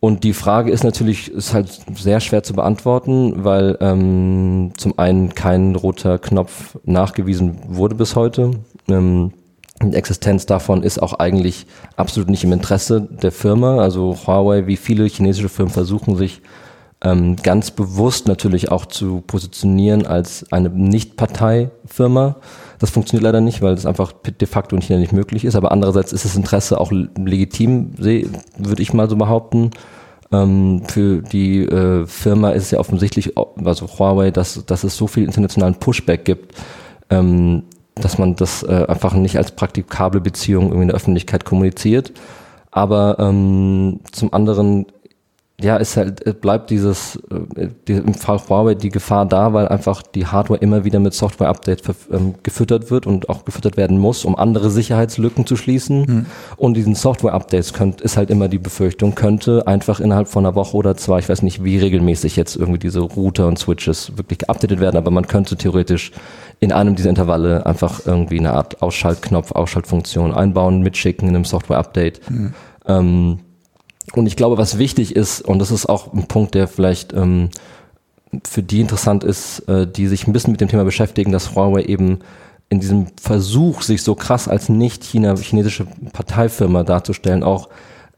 Und 0.01 0.24
die 0.24 0.34
Frage 0.34 0.72
ist 0.72 0.84
natürlich, 0.84 1.29
ist 1.29 1.53
halt 1.53 1.82
sehr 1.94 2.22
schwer 2.22 2.41
zu 2.41 2.53
beantworten, 2.53 3.44
weil 3.44 3.77
ähm, 3.82 4.72
zum 4.77 4.98
einen 4.98 5.36
kein 5.36 5.75
roter 5.75 6.18
Knopf 6.20 6.77
nachgewiesen 6.86 7.58
wurde 7.68 7.96
bis 7.96 8.15
heute. 8.15 8.51
Ähm, 8.88 9.34
die 9.82 9.96
Existenz 9.96 10.46
davon 10.46 10.84
ist 10.84 11.01
auch 11.01 11.13
eigentlich 11.13 11.65
absolut 11.98 12.29
nicht 12.29 12.44
im 12.44 12.53
Interesse 12.53 13.01
der 13.01 13.32
Firma. 13.32 13.79
Also 13.79 14.18
Huawei, 14.25 14.68
wie 14.68 14.77
viele 14.77 15.06
chinesische 15.06 15.50
Firmen 15.50 15.74
versuchen 15.74 16.15
sich 16.15 16.41
ähm, 17.01 17.38
ganz 17.38 17.72
bewusst 17.72 18.27
natürlich 18.27 18.72
auch 18.72 18.86
zu 18.86 19.22
positionieren 19.25 20.06
als 20.06 20.51
eine 20.51 20.70
Nicht-Partei-Firma. 20.70 22.36
Das 22.79 22.89
funktioniert 22.89 23.24
leider 23.24 23.41
nicht, 23.41 23.62
weil 23.62 23.75
das 23.75 23.86
einfach 23.86 24.12
de 24.12 24.48
facto 24.48 24.75
in 24.75 24.82
China 24.82 25.00
nicht 25.00 25.13
möglich 25.13 25.46
ist. 25.46 25.56
Aber 25.56 25.72
andererseits 25.72 26.12
ist 26.12 26.25
das 26.25 26.36
Interesse 26.36 26.79
auch 26.79 26.91
legitim, 26.91 27.91
würde 27.98 28.82
ich 28.82 28.94
mal 28.94 29.10
so 29.10 29.15
behaupten. 29.15 29.72
Ähm, 30.32 30.84
für 30.88 31.22
die 31.22 31.62
äh, 31.62 32.06
Firma 32.06 32.51
ist 32.51 32.63
es 32.63 32.72
ja 32.72 32.79
offensichtlich, 32.79 33.34
also 33.38 33.88
Huawei, 33.88 34.32
dass, 34.32 34.65
dass 34.65 34.84
es 34.84 34.96
so 34.96 35.08
viel 35.08 35.24
internationalen 35.24 35.75
Pushback 35.75 36.25
gibt, 36.25 36.56
ähm, 37.10 37.63
dass 37.96 38.18
man 38.18 38.36
das 38.36 38.63
äh, 38.63 38.86
einfach 38.88 39.13
nicht 39.13 39.38
als 39.38 39.51
praktikable 39.51 40.22
Beziehung 40.22 40.65
irgendwie 40.65 40.84
in 40.84 40.88
der 40.89 40.96
Öffentlichkeit 40.96 41.46
kommuniziert. 41.46 42.12
Aber 42.72 43.18
ähm, 43.20 44.01
zum 44.12 44.34
anderen 44.34 44.86
ja, 45.62 45.78
es 45.78 45.98
halt, 45.98 46.42
bleibt 46.42 46.70
dieses, 46.70 47.18
äh, 47.56 47.68
die, 47.88 47.94
im 47.94 48.13
Fall 48.13 48.39
Huawei 48.48 48.75
die 48.75 48.89
Gefahr 48.89 49.25
da, 49.25 49.54
weil 49.54 49.68
einfach 49.68 50.01
die 50.01 50.25
Hardware 50.25 50.60
immer 50.60 50.86
wieder 50.86 51.00
mit 51.00 51.13
Software-Updates 51.13 51.84
ähm, 52.12 52.36
gefüttert 52.44 52.89
wird 52.92 53.06
und 53.06 53.30
auch 53.30 53.44
gefüttert 53.44 53.75
werden 53.75 54.00
muss, 54.00 54.24
um 54.24 54.38
andere 54.38 54.70
Sicherheitslücken 54.70 55.46
zu 55.46 55.58
schließen. 55.58 56.08
Hm. 56.08 56.25
Und 56.56 56.75
diesen 56.75 56.96
Software-Updates 56.96 57.74
ist 58.01 58.18
halt 58.18 58.30
immer 58.30 58.48
die 58.48 58.58
Befürchtung, 58.58 59.16
könnte 59.16 59.68
einfach 59.68 60.00
innerhalb 60.00 60.30
von 60.30 60.46
einer 60.46 60.56
Woche 60.56 60.78
oder 60.78 60.96
zwei, 60.96 61.20
ich 61.20 61.28
weiß 61.28 61.42
nicht, 61.42 61.63
wie 61.63 61.78
regelmäßig 61.78 62.36
jetzt 62.36 62.56
irgendwie 62.56 62.80
diese 62.80 63.01
Router 63.01 63.48
und 63.48 63.60
Switches 63.60 64.18
wirklich 64.18 64.39
geupdatet 64.39 64.80
werden, 64.80 64.98
aber 64.98 65.12
man 65.12 65.28
könnte 65.28 65.58
theoretisch 65.58 66.12
in 66.62 66.72
einem 66.72 66.96
dieser 66.96 67.10
Intervalle 67.10 67.66
einfach 67.66 68.06
irgendwie 68.06 68.39
eine 68.39 68.54
Art 68.54 68.82
Ausschaltknopf, 68.82 69.51
Ausschaltfunktion 69.51 70.34
einbauen, 70.34 70.82
mitschicken 70.82 71.28
in 71.28 71.36
einem 71.36 71.46
Software-Update. 71.46 72.22
Hm. 72.28 72.54
Ähm, 72.88 73.39
und 74.13 74.25
ich 74.25 74.36
glaube, 74.36 74.58
was 74.58 74.78
wichtig 74.78 75.16
ist, 75.16 75.42
und 75.42 75.60
das 75.60 75.72
ist 75.72 75.88
auch 75.88 76.13
ein 76.13 76.28
Punkt, 76.28 76.56
der 76.56 76.68
vielleicht 76.68 77.13
ähm, 77.13 77.50
für 78.48 78.63
die 78.63 78.82
interessant 78.82 79.24
ist, 79.24 79.60
äh, 79.68 79.88
die 79.88 80.08
sich 80.08 80.28
ein 80.28 80.34
bisschen 80.34 80.51
mit 80.51 80.62
dem 80.62 80.68
Thema 80.68 80.84
beschäftigen, 80.84 81.32
dass 81.32 81.56
Huawei 81.56 81.84
eben 81.84 82.20
in 82.70 82.80
diesem 82.80 83.08
Versuch, 83.20 83.82
sich 83.82 84.04
so 84.04 84.16
krass 84.16 84.48
als 84.48 84.70
nicht 84.70 85.04
China 85.04 85.36
chinesische 85.36 85.88
Parteifirma 86.13 86.84
darzustellen, 86.84 87.44
auch 87.44 87.70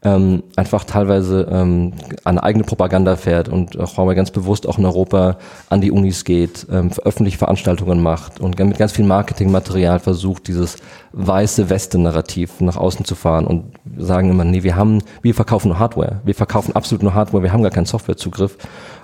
ähm, 0.04 0.42
einfach 0.56 0.84
teilweise 0.84 1.46
ähm, 1.50 1.92
eine 2.24 2.42
eigene 2.42 2.64
Propaganda 2.64 3.14
fährt 3.16 3.48
und 3.48 3.76
äh, 3.76 3.86
Huawei 3.86 4.14
ganz 4.14 4.32
bewusst 4.32 4.68
auch 4.68 4.78
in 4.78 4.84
Europa 4.84 5.38
an 5.68 5.80
die 5.80 5.92
Unis 5.92 6.24
geht, 6.24 6.66
ähm, 6.70 6.90
öffentliche 7.04 7.38
Veranstaltungen 7.38 8.02
macht 8.02 8.40
und 8.40 8.58
mit 8.58 8.78
ganz 8.78 8.92
viel 8.92 9.04
Marketingmaterial 9.04 10.00
versucht, 10.00 10.48
dieses 10.48 10.76
weiße 11.12 11.70
Weste-Narrativ 11.70 12.60
nach 12.60 12.76
außen 12.76 13.04
zu 13.04 13.14
fahren 13.14 13.46
und 13.46 13.64
sagen 13.96 14.30
immer, 14.30 14.44
nee, 14.44 14.64
wir 14.64 14.74
haben, 14.74 15.02
wir 15.22 15.34
verkaufen 15.34 15.68
nur 15.68 15.78
Hardware, 15.78 16.20
wir 16.24 16.34
verkaufen 16.34 16.74
absolut 16.74 17.02
nur 17.02 17.14
Hardware, 17.14 17.44
wir 17.44 17.52
haben 17.52 17.62
gar 17.62 17.70
keinen 17.70 17.86
Softwarezugriff. 17.86 18.56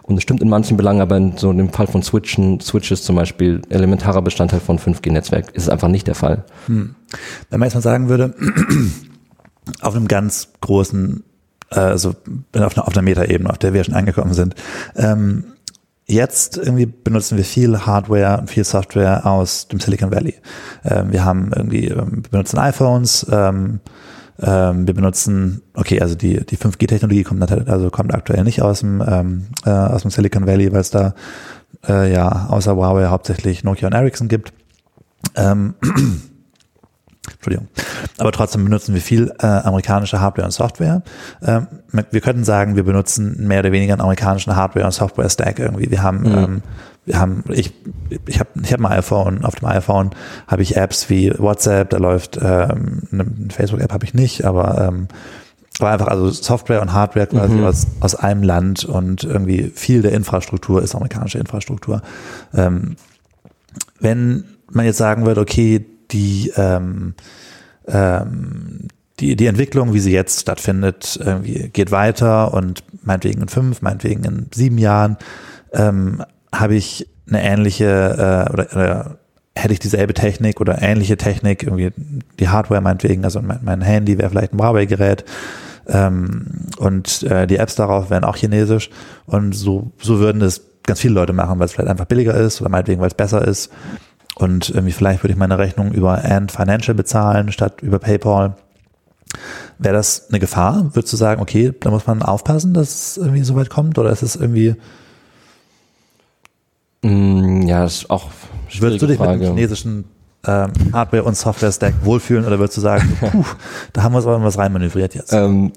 Und 0.03 0.17
es 0.17 0.23
stimmt 0.23 0.41
in 0.41 0.49
manchen 0.49 0.79
Belangen, 0.79 1.03
aber 1.03 1.19
in 1.19 1.37
so 1.37 1.53
dem 1.53 1.71
Fall 1.71 1.87
von 1.87 2.03
Switchen, 2.03 2.61
Switches 2.61 3.03
zum 3.03 3.15
Beispiel, 3.15 3.61
elementarer 3.69 4.23
Bestandteil 4.23 4.61
von 4.61 4.79
5G-Netzwerk, 4.79 5.51
ist 5.53 5.65
es 5.65 5.69
einfach 5.69 5.89
nicht 5.89 6.07
der 6.07 6.15
Fall. 6.15 6.45
Hm. 6.65 6.95
Wenn 7.51 7.61
man 7.61 7.67
jetzt 7.67 7.75
mal 7.75 7.83
sagen 7.83 8.09
würde, 8.09 8.35
auf 9.81 9.95
einem 9.95 10.09
ganz 10.09 10.49
großen, 10.61 11.23
äh, 11.71 11.81
also 11.81 12.11
auf 12.11 12.17
einer, 12.77 12.87
auf 12.87 12.93
einer 12.95 13.03
Metaebene, 13.03 13.51
auf 13.51 13.59
der 13.59 13.73
wir 13.73 13.85
schon 13.85 13.95
angekommen 13.95 14.35
sind. 14.35 14.55
Ähm, 14.97 15.45
jetzt 16.07 16.57
irgendwie 16.57 16.87
benutzen 16.87 17.37
wir 17.37 17.45
viel 17.45 17.87
Hardware 17.87 18.39
und 18.41 18.51
viel 18.51 18.65
Software 18.65 19.27
aus 19.27 19.69
dem 19.69 19.81
Silicon 19.81 20.11
Valley. 20.11 20.35
Ähm, 20.85 21.13
wir 21.13 21.25
haben 21.25 21.53
irgendwie, 21.55 21.89
ähm, 21.89 22.23
wir 22.25 22.31
benutzen 22.31 22.59
iPhones, 22.59 23.27
ähm, 23.31 23.81
ähm, 24.41 24.87
wir 24.87 24.95
benutzen, 24.95 25.63
okay, 25.75 26.01
also 26.01 26.15
die, 26.15 26.45
die 26.47 26.57
5G-Technologie 26.57 27.25
kommt, 27.25 27.51
also 27.69 27.91
kommt 27.91 28.15
aktuell 28.15 28.45
nicht 28.45 28.63
aus 28.63 28.81
dem, 28.81 29.03
ähm, 29.07 29.47
äh, 29.65 29.71
aus 29.71 30.03
dem 30.03 30.11
Silicon 30.11 30.47
Valley, 30.47 30.73
weil 30.73 30.81
es 30.81 30.91
da 30.91 31.15
äh, 31.87 32.13
ja 32.13 32.47
außer 32.49 32.75
Huawei 32.77 33.07
hauptsächlich 33.07 33.65
Nokia 33.65 33.89
und 33.89 33.95
Ericsson 33.95 34.29
gibt. 34.29 34.53
Ähm, 35.35 35.75
Entschuldigung. 37.35 37.69
Aber 38.19 38.33
trotzdem 38.33 38.65
benutzen 38.65 38.95
wir 38.95 39.01
viel 39.01 39.33
äh, 39.41 39.47
amerikanische 39.47 40.21
Hardware 40.21 40.47
und 40.47 40.53
Software. 40.53 41.03
Ähm, 41.43 41.67
wir 42.11 42.21
könnten 42.21 42.45
sagen, 42.45 42.77
wir 42.77 42.85
benutzen 42.85 43.47
mehr 43.47 43.61
oder 43.61 43.73
weniger 43.73 43.95
einen 43.95 44.03
amerikanischen 44.03 44.57
Hardware- 44.57 44.85
und 44.85 44.93
Software-Stack 44.93 45.59
irgendwie. 45.59 45.91
Wir 45.91 46.03
haben, 46.03 46.21
mhm. 46.21 46.39
ähm, 46.39 46.63
wir 47.05 47.19
haben, 47.19 47.45
ich, 47.49 47.73
ich 48.27 48.41
habe 48.41 48.51
ich 48.63 48.73
hab 48.73 48.81
ein 48.81 48.87
iPhone, 48.87 49.45
auf 49.45 49.57
dem 49.57 49.69
iPhone 49.69 50.11
habe 50.47 50.63
ich 50.63 50.77
Apps 50.77 51.09
wie 51.09 51.33
WhatsApp, 51.39 51.91
da 51.91 51.99
läuft 51.99 52.39
ähm, 52.41 53.03
eine 53.13 53.27
Facebook-App 53.51 53.93
habe 53.93 54.05
ich 54.05 54.15
nicht, 54.15 54.45
aber 54.45 54.89
ähm, 54.89 55.09
war 55.81 55.93
einfach 55.93 56.09
also 56.09 56.29
Software 56.31 56.83
und 56.83 56.93
Hardware 56.93 57.27
quasi 57.27 57.55
mhm. 57.55 57.65
aus, 57.65 57.87
aus 58.01 58.15
einem 58.15 58.43
Land 58.43 58.85
und 58.85 59.25
irgendwie 59.25 59.71
viel 59.75 60.03
der 60.03 60.13
Infrastruktur 60.13 60.83
ist 60.83 60.95
amerikanische 60.95 61.39
Infrastruktur. 61.39 62.03
Ähm, 62.53 62.97
wenn 64.01 64.45
man 64.71 64.85
jetzt 64.85 64.99
sagen 64.99 65.27
würde, 65.27 65.41
okay, 65.41 65.87
die, 66.11 66.53
ähm, 66.57 67.15
ähm, 67.87 68.89
die, 69.21 69.37
die 69.37 69.47
Entwicklung, 69.47 69.95
wie 69.95 70.01
sie 70.01 70.13
jetzt 70.13 70.41
stattfindet, 70.41 71.19
geht 71.73 71.91
weiter 71.91 72.55
und 72.55 72.85
meinetwegen 73.03 73.43
in 73.43 73.49
fünf, 73.49 73.83
meinetwegen 73.83 74.25
in 74.25 74.47
sieben 74.55 74.79
Jahren 74.79 75.17
ähm, 75.73 76.23
habe 76.55 76.77
ich 76.77 77.09
eine 77.29 77.43
ähnliche 77.43 77.87
äh, 78.49 78.53
oder, 78.53 78.67
oder 78.73 79.19
hätte 79.55 79.73
ich 79.73 79.81
dieselbe 79.81 80.15
Technik 80.15 80.61
oder 80.61 80.81
ähnliche 80.81 81.17
Technik, 81.17 81.65
irgendwie 81.65 81.91
die 82.39 82.49
Hardware 82.49 82.81
meinetwegen, 82.81 83.25
also 83.25 83.43
mein, 83.43 83.59
mein 83.63 83.83
Handy 83.83 84.19
wäre 84.19 84.31
vielleicht 84.31 84.53
ein 84.53 84.61
Huawei-Gerät 84.61 85.25
ähm, 85.89 86.47
und 86.79 87.23
äh, 87.25 87.47
die 87.47 87.57
Apps 87.57 87.75
darauf 87.75 88.11
wären 88.11 88.25
auch 88.25 88.37
chinesisch 88.37 88.91
und 89.27 89.53
so, 89.55 89.91
so 90.01 90.21
würden 90.21 90.43
es 90.43 90.63
ganz 90.85 91.01
viele 91.01 91.15
Leute 91.15 91.33
machen, 91.33 91.59
weil 91.59 91.67
es 91.67 91.73
vielleicht 91.73 91.91
einfach 91.91 92.07
billiger 92.07 92.35
ist 92.35 92.61
oder 92.61 92.71
meinetwegen, 92.71 93.01
weil 93.01 93.09
es 93.09 93.15
besser 93.15 93.47
ist 93.47 93.71
und 94.39 94.71
irgendwie 94.71 94.93
vielleicht 94.93 95.23
würde 95.23 95.33
ich 95.33 95.39
meine 95.39 95.59
Rechnung 95.59 95.93
über 95.93 96.25
Ant 96.25 96.53
Financial 96.53 96.95
bezahlen 96.95 97.51
statt 97.51 97.83
über 97.83 97.99
PayPal. 97.99 98.57
Wäre 99.79 99.95
das 99.95 100.29
eine 100.29 100.39
Gefahr? 100.39 100.91
Würdest 100.95 101.13
du 101.13 101.17
sagen, 101.17 101.43
okay, 101.43 101.73
da 101.81 101.91
muss 101.91 102.07
man 102.07 102.23
aufpassen, 102.23 102.73
dass 102.73 103.11
es 103.11 103.17
irgendwie 103.17 103.43
so 103.43 103.55
weit 103.57 103.69
kommt? 103.69 103.99
Oder 103.99 104.11
ist 104.11 104.23
es 104.23 104.37
irgendwie. 104.37 104.77
Mm, 107.03 107.63
ja, 107.63 107.83
das 107.83 107.95
ist 107.95 108.11
auch. 108.11 108.31
Würdest 108.79 109.03
du 109.03 109.07
dich 109.07 109.19
Frage. 109.19 109.39
mit 109.39 109.43
dem 109.43 109.57
chinesischen 109.57 110.05
ähm, 110.47 110.71
Hardware- 110.93 111.25
und 111.25 111.37
Software-Stack 111.37 112.05
wohlfühlen 112.05 112.45
oder 112.45 112.59
würdest 112.59 112.77
du 112.77 112.81
sagen, 112.81 113.17
puh, 113.21 113.45
da 113.93 114.03
haben 114.03 114.13
wir 114.13 114.19
uns 114.19 114.27
aber 114.27 114.43
was 114.43 114.59
reinmanövriert 114.59 115.15
jetzt? 115.15 115.33
Ähm, 115.33 115.73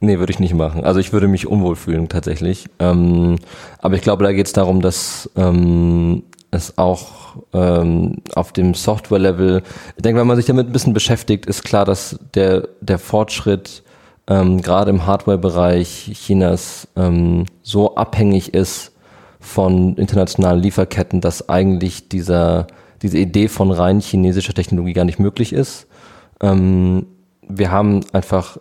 nee, 0.00 0.18
würde 0.18 0.32
ich 0.32 0.38
nicht 0.38 0.54
machen. 0.54 0.84
Also 0.84 1.00
ich 1.00 1.12
würde 1.12 1.26
mich 1.26 1.46
unwohl 1.46 1.76
fühlen 1.76 2.08
tatsächlich. 2.08 2.68
Ähm, 2.78 3.36
aber 3.78 3.96
ich 3.96 4.02
glaube, 4.02 4.24
da 4.24 4.32
geht 4.32 4.46
es 4.46 4.52
darum, 4.52 4.80
dass 4.80 5.30
ähm, 5.36 6.22
es 6.54 6.78
auch 6.78 7.36
ähm, 7.52 8.18
auf 8.34 8.52
dem 8.52 8.74
Software-Level, 8.74 9.62
ich 9.96 10.02
denke, 10.02 10.20
wenn 10.20 10.26
man 10.26 10.36
sich 10.36 10.46
damit 10.46 10.68
ein 10.68 10.72
bisschen 10.72 10.94
beschäftigt, 10.94 11.46
ist 11.46 11.64
klar, 11.64 11.84
dass 11.84 12.18
der, 12.34 12.68
der 12.80 12.98
Fortschritt 12.98 13.82
ähm, 14.26 14.62
gerade 14.62 14.90
im 14.90 15.06
Hardware-Bereich 15.06 16.10
Chinas 16.14 16.88
ähm, 16.96 17.44
so 17.62 17.96
abhängig 17.96 18.54
ist 18.54 18.92
von 19.40 19.96
internationalen 19.96 20.62
Lieferketten, 20.62 21.20
dass 21.20 21.48
eigentlich 21.48 22.08
dieser, 22.08 22.66
diese 23.02 23.18
Idee 23.18 23.48
von 23.48 23.70
rein 23.70 24.00
chinesischer 24.00 24.54
Technologie 24.54 24.94
gar 24.94 25.04
nicht 25.04 25.18
möglich 25.18 25.52
ist. 25.52 25.86
Ähm, 26.40 27.06
wir 27.46 27.70
haben 27.70 28.00
einfach 28.12 28.58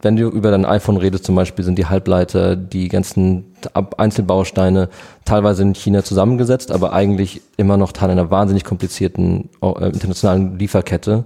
wenn 0.00 0.16
du 0.16 0.28
über 0.28 0.50
dein 0.50 0.64
iPhone 0.64 0.96
redest, 0.96 1.24
zum 1.24 1.34
Beispiel, 1.34 1.64
sind 1.64 1.78
die 1.78 1.86
Halbleiter, 1.86 2.56
die 2.56 2.88
ganzen 2.88 3.54
Einzelbausteine 3.96 4.88
teilweise 5.24 5.62
in 5.62 5.74
China 5.74 6.02
zusammengesetzt, 6.02 6.72
aber 6.72 6.92
eigentlich 6.92 7.42
immer 7.56 7.76
noch 7.76 7.92
Teil 7.92 8.10
einer 8.10 8.30
wahnsinnig 8.30 8.64
komplizierten 8.64 9.50
äh, 9.62 9.86
internationalen 9.86 10.58
Lieferkette. 10.58 11.24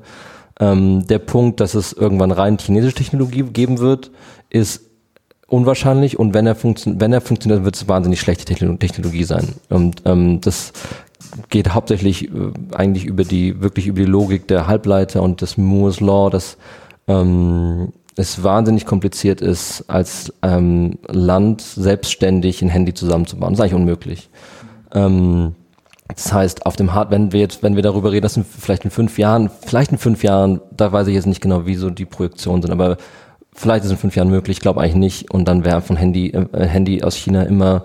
Ähm, 0.59 1.07
der 1.07 1.21
Punkt, 1.21 1.61
dass 1.61 1.75
es 1.75 1.93
irgendwann 1.93 2.33
rein 2.33 2.59
chinesische 2.59 2.97
Technologie 2.97 3.45
geben 3.45 3.79
wird, 3.79 4.11
ist 4.51 4.83
unwahrscheinlich 5.47 6.19
und 6.19 6.35
wenn 6.35 6.47
er, 6.47 6.57
funktio 6.57 6.95
wenn 6.99 7.13
er 7.13 7.21
funktioniert, 7.21 7.65
wird 7.65 7.77
es 7.77 7.87
wahnsinnig 7.87 8.21
schlechte 8.21 8.45
Technologie 8.45 9.25
sein. 9.25 9.55
Und 9.69 10.03
ähm, 10.05 10.41
das 10.41 10.73
geht 11.49 11.75
hauptsächlich 11.75 12.29
äh, 12.29 12.31
eigentlich 12.73 13.05
über 13.05 13.23
die 13.23 13.61
wirklich 13.63 13.87
über 13.87 14.01
die 14.01 14.07
Logik 14.07 14.49
der 14.49 14.67
Halbleiter 14.67 15.23
und 15.23 15.43
des 15.43 15.57
Moore's 15.57 16.01
Law, 16.01 16.29
das 16.29 16.59
ähm, 17.07 17.93
es 18.19 18.43
wahnsinnig 18.43 18.85
kompliziert 18.85 19.41
ist, 19.41 19.85
als 19.87 20.33
ähm, 20.43 20.99
Land 21.07 21.63
selbstständig 21.63 22.63
ein 22.63 22.69
Handy 22.69 22.93
zusammenzubauen. 22.93 23.53
Das 23.53 23.59
ist 23.59 23.63
eigentlich 23.63 23.81
unmöglich. 23.81 24.29
Ähm, 24.93 25.55
das 26.09 26.33
heißt, 26.33 26.67
auf 26.67 26.75
dem 26.75 26.95
Hard, 26.95 27.11
wenn 27.11 27.33
wir 27.33 27.41
jetzt, 27.41 27.63
wenn 27.63 27.77
wir 27.77 27.83
darüber 27.83 28.11
reden, 28.11 28.23
dass 28.23 28.37
in, 28.37 28.45
vielleicht 28.45 28.85
in 28.85 28.91
fünf 28.91 29.19
Jahren, 29.19 29.51
vielleicht 29.65 29.93
in 29.93 29.99
fünf 29.99 30.25
Jahren, 30.25 30.61
da 30.77 30.91
weiß 30.91 31.07
ich 31.07 31.15
jetzt 31.15 31.27
nicht 31.27 31.41
genau, 31.41 31.67
wie 31.67 31.75
so 31.77 31.91
die 31.91 32.07
Projektionen 32.07 32.63
sind, 32.63 32.73
aber 32.73 32.97
vielleicht 33.55 33.85
ist 33.85 33.91
es 33.91 33.93
in 33.93 33.99
fünf 33.99 34.17
Jahren 34.17 34.31
möglich, 34.31 34.57
ich 34.57 34.63
glaube 34.63 34.81
eigentlich 34.81 34.97
nicht. 34.97 35.31
Und 35.31 35.47
dann 35.47 35.65
wäre 35.65 35.81
von 35.81 35.97
Handy, 35.97 36.31
äh, 36.31 36.67
Handy 36.67 37.03
aus 37.03 37.15
China 37.15 37.43
immer 37.43 37.85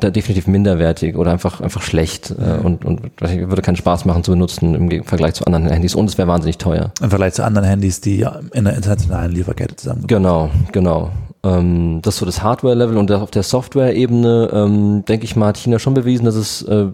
da 0.00 0.10
definitiv 0.10 0.46
minderwertig 0.46 1.16
oder 1.16 1.30
einfach 1.30 1.60
einfach 1.60 1.82
schlecht 1.82 2.30
äh, 2.30 2.64
und, 2.64 2.84
und 2.84 3.02
würde 3.20 3.62
keinen 3.62 3.76
Spaß 3.76 4.06
machen 4.06 4.24
zu 4.24 4.32
benutzen 4.32 4.74
im 4.74 5.04
Vergleich 5.04 5.34
zu 5.34 5.44
anderen 5.44 5.68
Handys 5.68 5.94
und 5.94 6.08
es 6.08 6.16
wäre 6.16 6.26
wahnsinnig 6.28 6.58
teuer. 6.58 6.92
Im 7.02 7.10
Vergleich 7.10 7.34
zu 7.34 7.44
anderen 7.44 7.68
Handys, 7.68 8.00
die 8.00 8.26
in 8.54 8.64
der 8.64 8.74
internationalen 8.74 9.32
Lieferkette 9.32 9.76
zusammen. 9.76 10.06
Genau, 10.06 10.50
genau. 10.72 11.10
Ähm, 11.44 12.00
das 12.02 12.14
ist 12.14 12.20
so 12.20 12.26
das 12.26 12.42
Hardware-Level 12.42 12.96
und 12.96 13.12
auf 13.12 13.30
der 13.30 13.42
Software-Ebene 13.42 14.50
ähm, 14.52 15.04
denke 15.06 15.24
ich 15.24 15.36
mal 15.36 15.48
hat 15.48 15.58
China 15.58 15.78
schon 15.78 15.94
bewiesen, 15.94 16.24
dass 16.24 16.36
es 16.36 16.62
äh, 16.62 16.86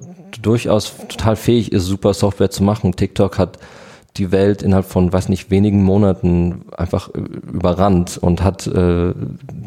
durchaus 0.43 0.93
total 1.09 1.37
fähig 1.37 1.73
ist, 1.73 1.85
super 1.85 2.13
Software 2.13 2.51
zu 2.51 2.63
machen. 2.63 2.93
TikTok 2.93 3.39
hat 3.39 3.59
die 4.19 4.33
Welt 4.33 4.63
innerhalb 4.63 4.87
von, 4.87 5.13
weiß 5.13 5.29
nicht, 5.29 5.51
wenigen 5.51 5.83
Monaten 5.83 6.63
einfach 6.77 7.09
überrannt 7.09 8.19
und 8.19 8.43
hat 8.43 8.67
äh, 8.67 9.15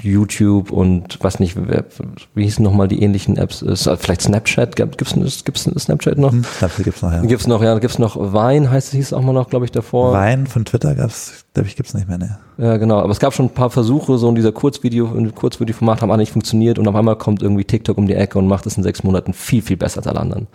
YouTube 0.02 0.72
und 0.72 1.24
weiß 1.24 1.40
nicht, 1.40 1.58
wie 2.36 2.44
hießen 2.44 2.64
nochmal 2.64 2.88
die 2.88 3.02
ähnlichen 3.02 3.38
Apps? 3.38 3.62
Ist, 3.62 3.90
vielleicht 4.00 4.22
Snapchat? 4.22 4.76
Gibt's, 4.76 5.16
gibt's 5.44 5.64
Snapchat 5.64 6.18
noch? 6.18 6.32
Hm, 6.32 6.44
Snapchat 6.44 6.84
gibt's 6.84 7.02
noch, 7.02 7.12
ja. 7.12 7.22
Gibt's 7.22 7.48
noch, 7.48 7.64
ja. 7.64 7.80
Gibt's 7.80 8.00
noch 8.00 8.16
Vine, 8.18 8.70
heißt 8.70 8.94
es, 8.94 9.14
auch 9.14 9.22
mal 9.22 9.34
noch, 9.34 9.50
glaube 9.50 9.66
ich, 9.66 9.72
davor. 9.72 10.14
Vine 10.14 10.46
von 10.46 10.66
Twitter 10.66 10.94
gab's, 10.96 11.46
glaube 11.54 11.68
ich, 11.68 11.76
gibt's 11.76 11.94
nicht 11.94 12.08
mehr, 12.08 12.18
ne? 12.18 12.38
Ja, 12.58 12.78
genau. 12.78 13.00
Aber 13.00 13.12
es 13.12 13.20
gab 13.20 13.34
schon 13.34 13.48
ein 13.48 13.54
paar 13.54 13.70
Versuche, 13.70 14.18
so 14.18 14.30
in 14.30 14.36
dieser 14.36 14.52
Kurzvideo, 14.52 15.16
in 15.16 15.34
Kurzvideoformat 15.34 16.02
haben 16.02 16.12
alle 16.12 16.22
nicht 16.22 16.32
funktioniert 16.32 16.78
und 16.78 16.88
auf 16.88 16.96
einmal 16.96 17.16
kommt 17.16 17.42
irgendwie 17.42 17.64
TikTok 17.64 17.98
um 17.98 18.06
die 18.06 18.14
Ecke 18.14 18.38
und 18.38 18.48
macht 18.48 18.66
es 18.68 18.78
in 18.78 18.84
sechs 18.84 19.04
Monaten 19.04 19.34
viel, 19.34 19.62
viel 19.62 19.78
besser 19.78 19.98
als 19.98 20.08
alle 20.08 20.20
anderen. 20.20 20.48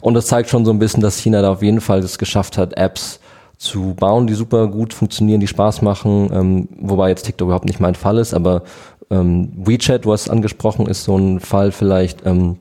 Und 0.00 0.14
das 0.14 0.26
zeigt 0.26 0.50
schon 0.50 0.64
so 0.64 0.70
ein 0.70 0.78
bisschen, 0.78 1.02
dass 1.02 1.18
China 1.18 1.42
da 1.42 1.50
auf 1.50 1.62
jeden 1.62 1.80
Fall 1.80 2.00
es 2.00 2.18
geschafft 2.18 2.58
hat, 2.58 2.76
Apps 2.76 3.20
zu 3.58 3.94
bauen, 3.94 4.26
die 4.26 4.34
super 4.34 4.68
gut 4.68 4.94
funktionieren, 4.94 5.40
die 5.40 5.48
Spaß 5.48 5.82
machen, 5.82 6.30
ähm, 6.32 6.68
wobei 6.80 7.08
jetzt 7.10 7.24
TikTok 7.24 7.46
überhaupt 7.46 7.66
nicht 7.66 7.80
mein 7.80 7.96
Fall 7.96 8.18
ist, 8.18 8.32
aber 8.32 8.62
ähm, 9.10 9.50
WeChat, 9.56 10.04
du 10.04 10.12
hast 10.12 10.30
angesprochen, 10.30 10.86
ist 10.86 11.04
so 11.04 11.16
ein 11.16 11.40
Fall 11.40 11.72
vielleicht, 11.72 12.24
ähm, 12.24 12.58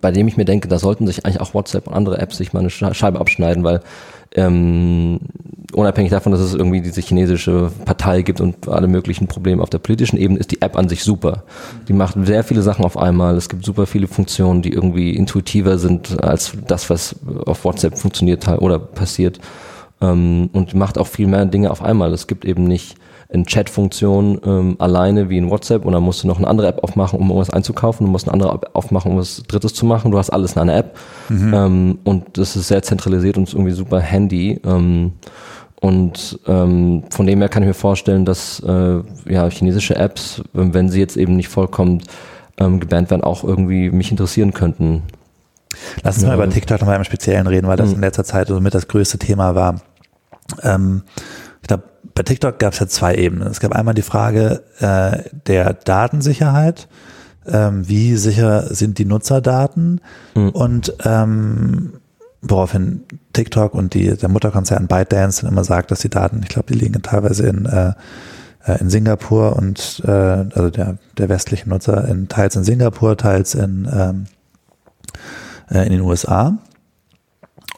bei 0.00 0.10
dem 0.10 0.28
ich 0.28 0.36
mir 0.36 0.44
denke, 0.44 0.68
da 0.68 0.78
sollten 0.78 1.06
sich 1.06 1.24
eigentlich 1.24 1.40
auch 1.40 1.54
WhatsApp 1.54 1.86
und 1.86 1.94
andere 1.94 2.18
Apps 2.18 2.36
sich 2.36 2.52
mal 2.52 2.60
eine 2.60 2.70
Scheibe 2.70 3.20
abschneiden, 3.20 3.64
weil 3.64 3.80
ähm, 4.34 5.20
unabhängig 5.72 6.10
davon, 6.10 6.32
dass 6.32 6.40
es 6.40 6.54
irgendwie 6.54 6.82
diese 6.82 7.00
chinesische 7.00 7.70
Partei 7.84 8.22
gibt 8.22 8.40
und 8.40 8.68
alle 8.68 8.88
möglichen 8.88 9.28
Probleme 9.28 9.62
auf 9.62 9.70
der 9.70 9.78
politischen 9.78 10.18
Ebene, 10.18 10.40
ist 10.40 10.50
die 10.50 10.60
App 10.60 10.76
an 10.76 10.88
sich 10.88 11.02
super. 11.02 11.44
Die 11.88 11.92
macht 11.92 12.16
sehr 12.26 12.44
viele 12.44 12.62
Sachen 12.62 12.84
auf 12.84 12.98
einmal. 12.98 13.36
Es 13.36 13.48
gibt 13.48 13.64
super 13.64 13.86
viele 13.86 14.08
Funktionen, 14.08 14.60
die 14.60 14.72
irgendwie 14.72 15.16
intuitiver 15.16 15.78
sind 15.78 16.22
als 16.22 16.52
das, 16.66 16.90
was 16.90 17.16
auf 17.46 17.64
WhatsApp 17.64 17.96
funktioniert 17.96 18.46
oder 18.48 18.78
passiert 18.78 19.40
ähm, 20.00 20.50
und 20.52 20.74
macht 20.74 20.98
auch 20.98 21.06
viel 21.06 21.26
mehr 21.26 21.44
Dinge 21.46 21.70
auf 21.70 21.82
einmal. 21.82 22.12
Es 22.12 22.26
gibt 22.26 22.44
eben 22.44 22.64
nicht 22.64 22.96
eine 23.30 23.44
Chat-Funktion 23.44 24.40
ähm, 24.44 24.76
alleine 24.78 25.28
wie 25.28 25.36
in 25.36 25.50
WhatsApp 25.50 25.84
und 25.84 25.92
dann 25.92 26.02
musst 26.02 26.22
du 26.22 26.26
noch 26.26 26.38
eine 26.38 26.46
andere 26.46 26.68
App 26.68 26.82
aufmachen, 26.82 27.18
um 27.18 27.28
irgendwas 27.28 27.50
einzukaufen. 27.50 28.06
Du 28.06 28.10
musst 28.10 28.26
eine 28.26 28.32
andere 28.32 28.52
App 28.52 28.70
aufmachen, 28.72 29.12
um 29.12 29.18
was 29.18 29.42
Drittes 29.46 29.74
zu 29.74 29.84
machen. 29.84 30.10
Du 30.10 30.18
hast 30.18 30.30
alles 30.30 30.54
in 30.54 30.62
einer 30.62 30.76
App 30.76 30.96
mhm. 31.28 31.54
ähm, 31.54 31.98
und 32.04 32.38
das 32.38 32.56
ist 32.56 32.68
sehr 32.68 32.82
zentralisiert 32.82 33.36
und 33.36 33.44
ist 33.44 33.54
irgendwie 33.54 33.72
super 33.72 34.00
handy. 34.00 34.60
Ähm, 34.64 35.12
und 35.80 36.40
ähm, 36.46 37.04
von 37.10 37.26
dem 37.26 37.40
her 37.40 37.48
kann 37.48 37.62
ich 37.62 37.68
mir 37.68 37.74
vorstellen, 37.74 38.24
dass 38.24 38.60
äh, 38.60 39.00
ja, 39.28 39.48
chinesische 39.50 39.94
Apps, 39.94 40.42
wenn 40.52 40.88
sie 40.88 40.98
jetzt 40.98 41.16
eben 41.16 41.36
nicht 41.36 41.48
vollkommen 41.48 42.02
ähm, 42.58 42.80
gebannt 42.80 43.10
werden, 43.10 43.22
auch 43.22 43.44
irgendwie 43.44 43.90
mich 43.90 44.10
interessieren 44.10 44.54
könnten. 44.54 45.02
Lass 46.02 46.16
uns 46.16 46.22
ja. 46.22 46.30
mal 46.30 46.34
über 46.34 46.50
TikTok 46.50 46.80
nochmal 46.80 46.96
im 46.96 47.04
Speziellen 47.04 47.46
reden, 47.46 47.68
weil 47.68 47.76
das 47.76 47.90
mhm. 47.90 47.96
in 47.96 48.00
letzter 48.00 48.24
Zeit 48.24 48.48
so 48.48 48.58
mit 48.60 48.74
das 48.74 48.88
größte 48.88 49.18
Thema 49.18 49.54
war. 49.54 49.80
Ähm, 50.62 51.02
ich 51.62 51.68
glaube, 51.68 51.84
bei 52.14 52.22
TikTok 52.22 52.58
gab 52.58 52.72
es 52.72 52.80
ja 52.80 52.86
zwei 52.86 53.14
Ebenen. 53.14 53.48
Es 53.48 53.60
gab 53.60 53.72
einmal 53.72 53.94
die 53.94 54.02
Frage 54.02 54.62
äh, 54.80 55.28
der 55.46 55.74
Datensicherheit. 55.74 56.88
Ähm, 57.46 57.88
wie 57.88 58.16
sicher 58.16 58.74
sind 58.74 58.98
die 58.98 59.04
Nutzerdaten? 59.04 60.00
Mhm. 60.34 60.50
Und 60.50 60.94
ähm, 61.04 61.94
woraufhin 62.42 63.04
TikTok 63.32 63.74
und 63.74 63.94
die, 63.94 64.16
der 64.16 64.28
Mutterkonzern 64.28 64.86
ByteDance 64.86 65.42
dann 65.42 65.52
immer 65.52 65.64
sagt, 65.64 65.90
dass 65.90 66.00
die 66.00 66.10
Daten, 66.10 66.40
ich 66.42 66.48
glaube, 66.48 66.72
die 66.72 66.78
liegen 66.78 67.00
teilweise 67.02 67.46
in, 67.46 67.66
äh, 67.66 67.92
äh, 68.64 68.80
in 68.80 68.90
Singapur 68.90 69.56
und 69.56 70.02
äh, 70.04 70.10
also 70.10 70.70
der, 70.70 70.98
der 71.16 71.28
westliche 71.28 71.68
Nutzer 71.68 72.06
in 72.06 72.28
teils 72.28 72.56
in 72.56 72.64
Singapur, 72.64 73.16
teils 73.16 73.54
in 73.54 73.88
ähm, 73.92 74.26
äh, 75.70 75.84
in 75.86 75.92
den 75.92 76.00
USA. 76.02 76.58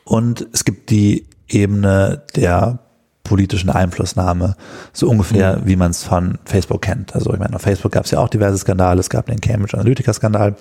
Und 0.04 0.46
es 0.52 0.64
gibt 0.64 0.90
die 0.90 1.26
Ebene 1.50 2.22
der 2.36 2.78
politischen 3.24 3.70
Einflussnahme, 3.70 4.56
so 4.92 5.08
ungefähr 5.08 5.58
mhm. 5.58 5.66
wie 5.66 5.76
man 5.76 5.90
es 5.90 6.02
von 6.02 6.38
Facebook 6.44 6.82
kennt. 6.82 7.14
Also 7.14 7.32
ich 7.32 7.38
meine, 7.38 7.54
auf 7.54 7.62
Facebook 7.62 7.92
gab 7.92 8.04
es 8.04 8.10
ja 8.10 8.18
auch 8.18 8.28
diverse 8.28 8.58
Skandale, 8.58 8.98
es 9.00 9.10
gab 9.10 9.26
den 9.26 9.40
Cambridge 9.40 9.76
Analytica-Skandal, 9.76 10.56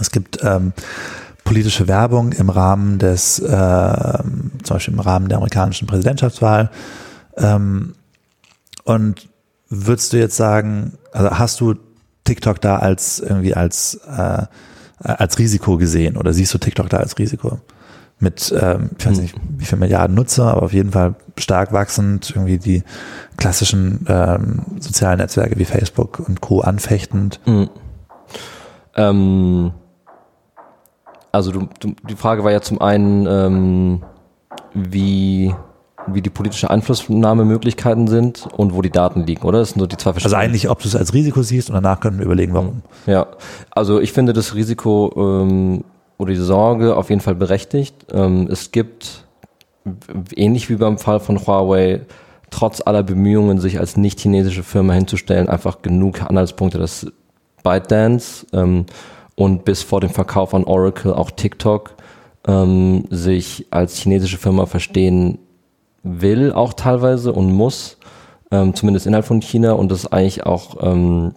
es 0.00 0.10
gibt 0.10 0.38
ähm, 0.42 0.72
politische 1.44 1.88
Werbung 1.88 2.32
im 2.32 2.50
Rahmen 2.50 2.98
des, 2.98 3.38
äh, 3.38 3.42
zum 4.62 4.76
Beispiel 4.76 4.94
im 4.94 5.00
Rahmen 5.00 5.28
der 5.28 5.38
amerikanischen 5.38 5.86
Präsidentschaftswahl. 5.86 6.70
Ähm, 7.36 7.94
und 8.84 9.28
würdest 9.68 10.12
du 10.12 10.18
jetzt 10.18 10.36
sagen, 10.36 10.98
also 11.12 11.30
hast 11.30 11.60
du 11.60 11.74
TikTok 12.24 12.60
da 12.60 12.76
als 12.76 13.18
irgendwie 13.18 13.54
als 13.54 14.00
äh, 14.06 14.46
als 14.98 15.38
Risiko 15.38 15.78
gesehen 15.78 16.16
oder 16.16 16.32
siehst 16.32 16.54
du 16.54 16.58
TikTok 16.58 16.88
da 16.88 16.98
als 16.98 17.18
Risiko? 17.18 17.60
Mit, 18.22 18.54
ähm, 18.56 18.90
ich 18.96 19.04
weiß 19.04 19.16
hm. 19.16 19.22
nicht, 19.22 19.34
wie 19.58 19.64
viele 19.64 19.80
Milliarden 19.80 20.14
Nutzer, 20.14 20.52
aber 20.52 20.62
auf 20.62 20.72
jeden 20.72 20.92
Fall 20.92 21.16
stark 21.36 21.72
wachsend, 21.72 22.30
irgendwie 22.30 22.58
die 22.58 22.84
klassischen 23.36 24.06
ähm, 24.08 24.62
sozialen 24.78 25.18
Netzwerke 25.18 25.58
wie 25.58 25.64
Facebook 25.64 26.20
und 26.20 26.40
Co. 26.40 26.60
anfechtend. 26.60 27.40
Mhm. 27.46 27.68
Ähm, 28.94 29.72
also 31.32 31.50
du, 31.50 31.68
du, 31.80 31.96
die 32.08 32.14
Frage 32.14 32.44
war 32.44 32.52
ja 32.52 32.60
zum 32.60 32.80
einen, 32.80 33.26
ähm, 33.26 34.02
wie 34.72 35.52
wie 36.08 36.22
die 36.22 36.30
politische 36.30 36.70
Einflussnahmemöglichkeiten 36.70 38.08
sind 38.08 38.48
und 38.56 38.74
wo 38.74 38.82
die 38.82 38.90
Daten 38.90 39.24
liegen, 39.24 39.42
oder? 39.42 39.60
Das 39.60 39.70
sind 39.70 39.80
so 39.80 39.86
die 39.86 39.96
zwei 39.96 40.12
verschiedenen. 40.12 40.34
Also 40.34 40.44
eigentlich, 40.44 40.68
ob 40.68 40.80
du 40.80 40.88
es 40.88 40.96
als 40.96 41.14
Risiko 41.14 41.42
siehst 41.42 41.70
und 41.70 41.74
danach 41.74 42.00
können 42.00 42.18
wir 42.18 42.26
überlegen, 42.26 42.54
warum. 42.54 42.82
Ja, 43.06 43.26
also 43.70 44.00
ich 44.00 44.12
finde 44.12 44.32
das 44.32 44.54
Risiko 44.54 45.12
ähm, 45.16 45.84
oder 46.22 46.32
die 46.32 46.40
Sorge 46.40 46.96
auf 46.96 47.10
jeden 47.10 47.20
Fall 47.20 47.34
berechtigt. 47.34 48.06
Ähm, 48.12 48.48
es 48.50 48.70
gibt, 48.70 49.24
ähnlich 50.36 50.70
wie 50.70 50.76
beim 50.76 50.98
Fall 50.98 51.20
von 51.20 51.44
Huawei, 51.44 52.02
trotz 52.50 52.80
aller 52.80 53.02
Bemühungen, 53.02 53.58
sich 53.58 53.80
als 53.80 53.96
nicht 53.96 54.20
chinesische 54.20 54.62
Firma 54.62 54.92
hinzustellen, 54.92 55.48
einfach 55.48 55.82
genug 55.82 56.22
Anhaltspunkte, 56.22 56.78
dass 56.78 57.06
ByteDance 57.64 58.46
ähm, 58.52 58.86
und 59.34 59.64
bis 59.64 59.82
vor 59.82 60.00
dem 60.00 60.10
Verkauf 60.10 60.54
an 60.54 60.64
Oracle 60.64 61.12
auch 61.12 61.30
TikTok 61.30 61.94
ähm, 62.46 63.04
sich 63.10 63.66
als 63.70 63.96
chinesische 63.96 64.38
Firma 64.38 64.66
verstehen 64.66 65.38
will 66.04 66.52
auch 66.52 66.72
teilweise 66.72 67.32
und 67.32 67.52
muss, 67.52 67.96
ähm, 68.50 68.74
zumindest 68.74 69.06
innerhalb 69.06 69.26
von 69.26 69.40
China 69.40 69.72
und 69.72 69.90
das 69.90 70.10
eigentlich 70.10 70.44
auch 70.44 70.76
ähm, 70.80 71.34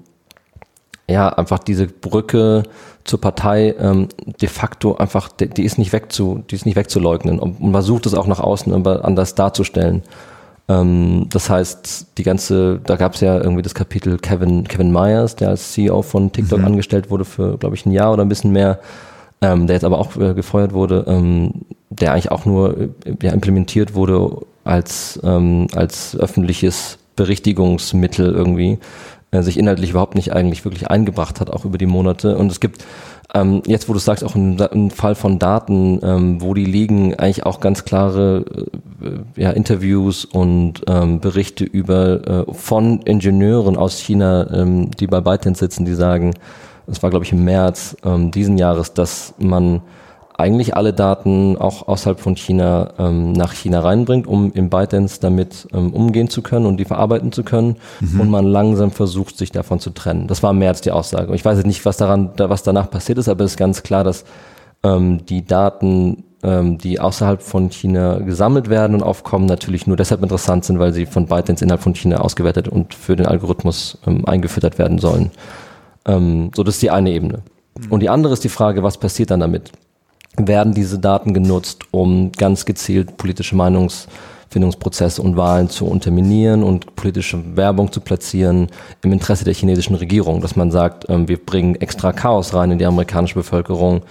ja 1.10 1.30
einfach 1.30 1.60
diese 1.60 1.88
Brücke 1.88 2.64
zur 3.06 3.22
Partei 3.22 3.76
ähm, 3.80 4.10
de 4.42 4.50
facto 4.50 4.96
einfach, 4.96 5.30
die, 5.30 5.48
die, 5.48 5.64
ist 5.64 5.78
nicht 5.78 5.94
wegzu, 5.94 6.44
die 6.50 6.56
ist 6.56 6.66
nicht 6.66 6.76
wegzuleugnen 6.76 7.40
und 7.40 7.62
man 7.62 7.72
versucht 7.72 8.06
es 8.08 8.16
auch 8.16 8.28
nach 8.28 8.40
außen 8.40 8.86
anders 8.86 9.36
darzustellen. 9.36 10.02
Ähm, 10.68 11.28
das 11.30 11.50
heißt, 11.50 12.18
die 12.18 12.24
ganze, 12.24 12.80
da 12.84 12.96
gab 12.96 13.14
es 13.14 13.22
ja 13.22 13.38
irgendwie 13.38 13.62
das 13.62 13.76
Kapitel 13.76 14.18
Kevin 14.18 14.68
Kevin 14.68 14.92
Myers, 14.92 15.36
der 15.36 15.50
als 15.50 15.74
CEO 15.74 16.02
von 16.02 16.32
TikTok 16.32 16.60
mhm. 16.60 16.66
angestellt 16.66 17.12
wurde 17.12 17.26
für, 17.26 17.58
glaube 17.58 17.76
ich, 17.76 17.86
ein 17.86 17.92
Jahr 17.92 18.12
oder 18.12 18.24
ein 18.24 18.30
bisschen 18.30 18.52
mehr, 18.52 18.80
ähm, 19.42 19.68
der 19.68 19.76
jetzt 19.76 19.86
aber 19.86 20.00
auch 20.00 20.18
äh, 20.18 20.34
gefeuert 20.34 20.74
wurde, 20.74 21.06
ähm, 21.08 21.52
der 21.92 22.14
eigentlich 22.14 22.32
auch 22.32 22.46
nur 22.46 22.76
äh, 22.78 22.90
ja, 23.22 23.32
implementiert 23.32 23.94
wurde, 23.94 24.42
als, 24.64 25.20
ähm, 25.24 25.68
als 25.76 26.18
öffentliches 26.18 26.98
Berichtigungsmittel 27.16 28.34
irgendwie 28.34 28.80
sich 29.44 29.58
inhaltlich 29.58 29.92
überhaupt 29.92 30.16
nicht 30.16 30.34
eigentlich 30.34 30.66
wirklich 30.66 30.90
eingebracht 30.90 31.40
hat, 31.40 31.50
auch 31.50 31.66
über 31.66 31.78
die 31.78 31.86
Monate. 31.86 32.38
Und 32.38 32.52
es 32.52 32.60
gibt 32.60 32.84
ähm, 33.34 33.62
jetzt, 33.66 33.90
wo 33.90 33.94
du 33.94 34.00
sagst, 34.00 34.24
auch 34.24 34.36
ein 34.36 34.92
Fall 34.92 35.16
von 35.16 35.40
Daten, 35.40 36.00
ähm, 36.04 36.42
wo 36.42 36.54
die 36.54 36.66
liegen, 36.66 37.16
eigentlich 37.16 37.46
auch 37.46 37.60
ganz 37.60 37.84
klare 37.84 38.46
äh, 39.02 39.42
ja, 39.42 39.52
Interviews 39.52 40.26
und 40.26 40.82
ähm, 40.88 41.20
Berichte 41.20 41.66
über 41.66 42.46
äh, 42.48 42.54
von 42.54 43.02
Ingenieuren 43.02 43.78
aus 43.78 44.00
China, 44.00 44.50
ähm, 44.54 44.92
die 44.92 45.08
bei 45.08 45.22
ByteDance 45.22 45.60
sitzen, 45.60 45.86
die 45.86 45.96
sagen, 45.96 46.34
das 46.88 47.02
war 47.04 47.10
glaube 47.10 47.26
ich 47.26 47.32
im 47.32 47.44
März 47.44 47.98
ähm, 48.06 48.32
diesen 48.32 48.58
Jahres, 48.58 48.94
dass 48.94 49.34
man 49.40 49.82
eigentlich 50.38 50.76
alle 50.76 50.94
Daten 50.94 51.58
auch 51.58 51.88
außerhalb 51.88 52.20
von 52.20 52.36
China 52.36 52.94
ähm, 53.00 53.32
nach 53.32 53.54
China 53.54 53.80
reinbringt, 53.80 54.28
um 54.28 54.52
im 54.52 54.70
ByteDance 54.70 55.20
damit 55.22 55.68
ähm, 55.74 55.94
umgehen 55.94 56.30
zu 56.30 56.42
können 56.42 56.66
und 56.66 56.78
die 56.78 56.86
verarbeiten 56.86 57.32
zu 57.32 57.44
können 57.44 57.78
mhm. 58.02 58.20
und 58.20 58.30
man 58.30 58.46
langsam 58.46 58.92
versucht, 58.92 59.38
sich 59.38 59.52
davon 59.52 59.80
zu 59.80 59.92
trennen. 59.92 60.28
Das 60.28 60.44
war 60.44 60.52
im 60.52 60.60
März 60.60 60.82
die 60.82 60.92
Aussage. 60.92 61.34
Ich 61.36 61.46
weiß 61.46 61.58
jetzt 61.58 61.68
nicht, 61.68 61.86
was 61.86 61.98
daran, 61.98 62.32
was 62.38 62.64
danach 62.64 62.90
passiert 62.90 63.18
ist, 63.18 63.30
aber 63.30 63.46
es 63.46 63.52
ist 63.52 63.58
ganz 63.58 63.84
klar, 63.84 64.04
dass 64.04 64.26
ähm, 64.84 65.26
die 65.26 65.46
Daten, 65.46 66.26
ähm, 66.44 66.78
die 66.80 67.00
außerhalb 67.00 67.42
von 67.42 67.70
China 67.70 68.20
gesammelt 68.20 68.70
werden 68.70 68.94
und 68.94 69.04
aufkommen, 69.04 69.46
natürlich 69.46 69.88
nur 69.88 69.96
deshalb 69.96 70.22
interessant 70.22 70.66
sind, 70.66 70.80
weil 70.80 70.92
sie 70.92 71.06
von 71.06 71.28
ByteDance 71.28 71.64
innerhalb 71.64 71.82
von 71.82 71.96
China 71.96 72.18
ausgewertet 72.18 72.68
und 72.68 72.94
für 72.94 73.16
den 73.16 73.26
Algorithmus 73.26 74.00
ähm, 74.06 74.26
eingefüttert 74.26 74.80
werden 74.80 75.00
sollen. 75.00 75.32
Ähm, 76.06 76.52
so, 76.54 76.64
das 76.64 76.76
ist 76.76 76.82
die 76.82 76.92
eine 76.92 77.12
Ebene. 77.12 77.40
Mhm. 77.80 77.92
Und 77.92 78.00
die 78.02 78.10
andere 78.10 78.34
ist 78.34 78.44
die 78.44 78.50
Frage, 78.50 78.84
was 78.84 78.98
passiert 78.98 79.32
dann 79.32 79.40
damit? 79.40 79.72
Werden 80.38 80.74
diese 80.74 81.00
Daten 81.00 81.34
genutzt, 81.34 81.84
um 81.92 82.32
ganz 82.32 82.66
gezielt 82.66 83.18
politische 83.18 83.56
Meinungsfindungsprozesse 83.56 85.22
und 85.22 85.38
Wahlen 85.38 85.70
zu 85.70 85.86
unterminieren 85.86 86.64
und 86.64 86.96
politische 86.96 87.40
Werbung 87.56 87.92
zu 87.92 88.02
platzieren 88.02 88.68
im 89.04 89.14
Interesse 89.14 89.46
der 89.46 89.54
chinesischen 89.54 89.96
Regierung, 89.96 90.42
dass 90.42 90.56
man 90.56 90.72
sagt, 90.72 91.06
ähm, 91.10 91.28
wir 91.28 91.44
bringen 91.44 91.76
extra 91.76 92.12
Chaos 92.12 92.54
rein 92.54 92.72
in 92.72 92.80
die 92.80 92.86
amerikanische 92.86 93.36
Bevölkerung 93.36 94.02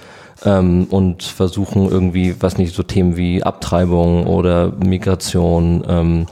ähm, 0.44 0.87
und 0.90 1.22
versuchen 1.22 1.88
irgendwie, 1.88 2.34
was 2.40 2.58
nicht, 2.58 2.74
so 2.74 2.82
Themen 2.82 3.16
wie 3.16 3.42
Abtreibung 3.42 4.26
oder 4.26 4.72
Migration 4.84 5.84
ähm, 5.88 6.26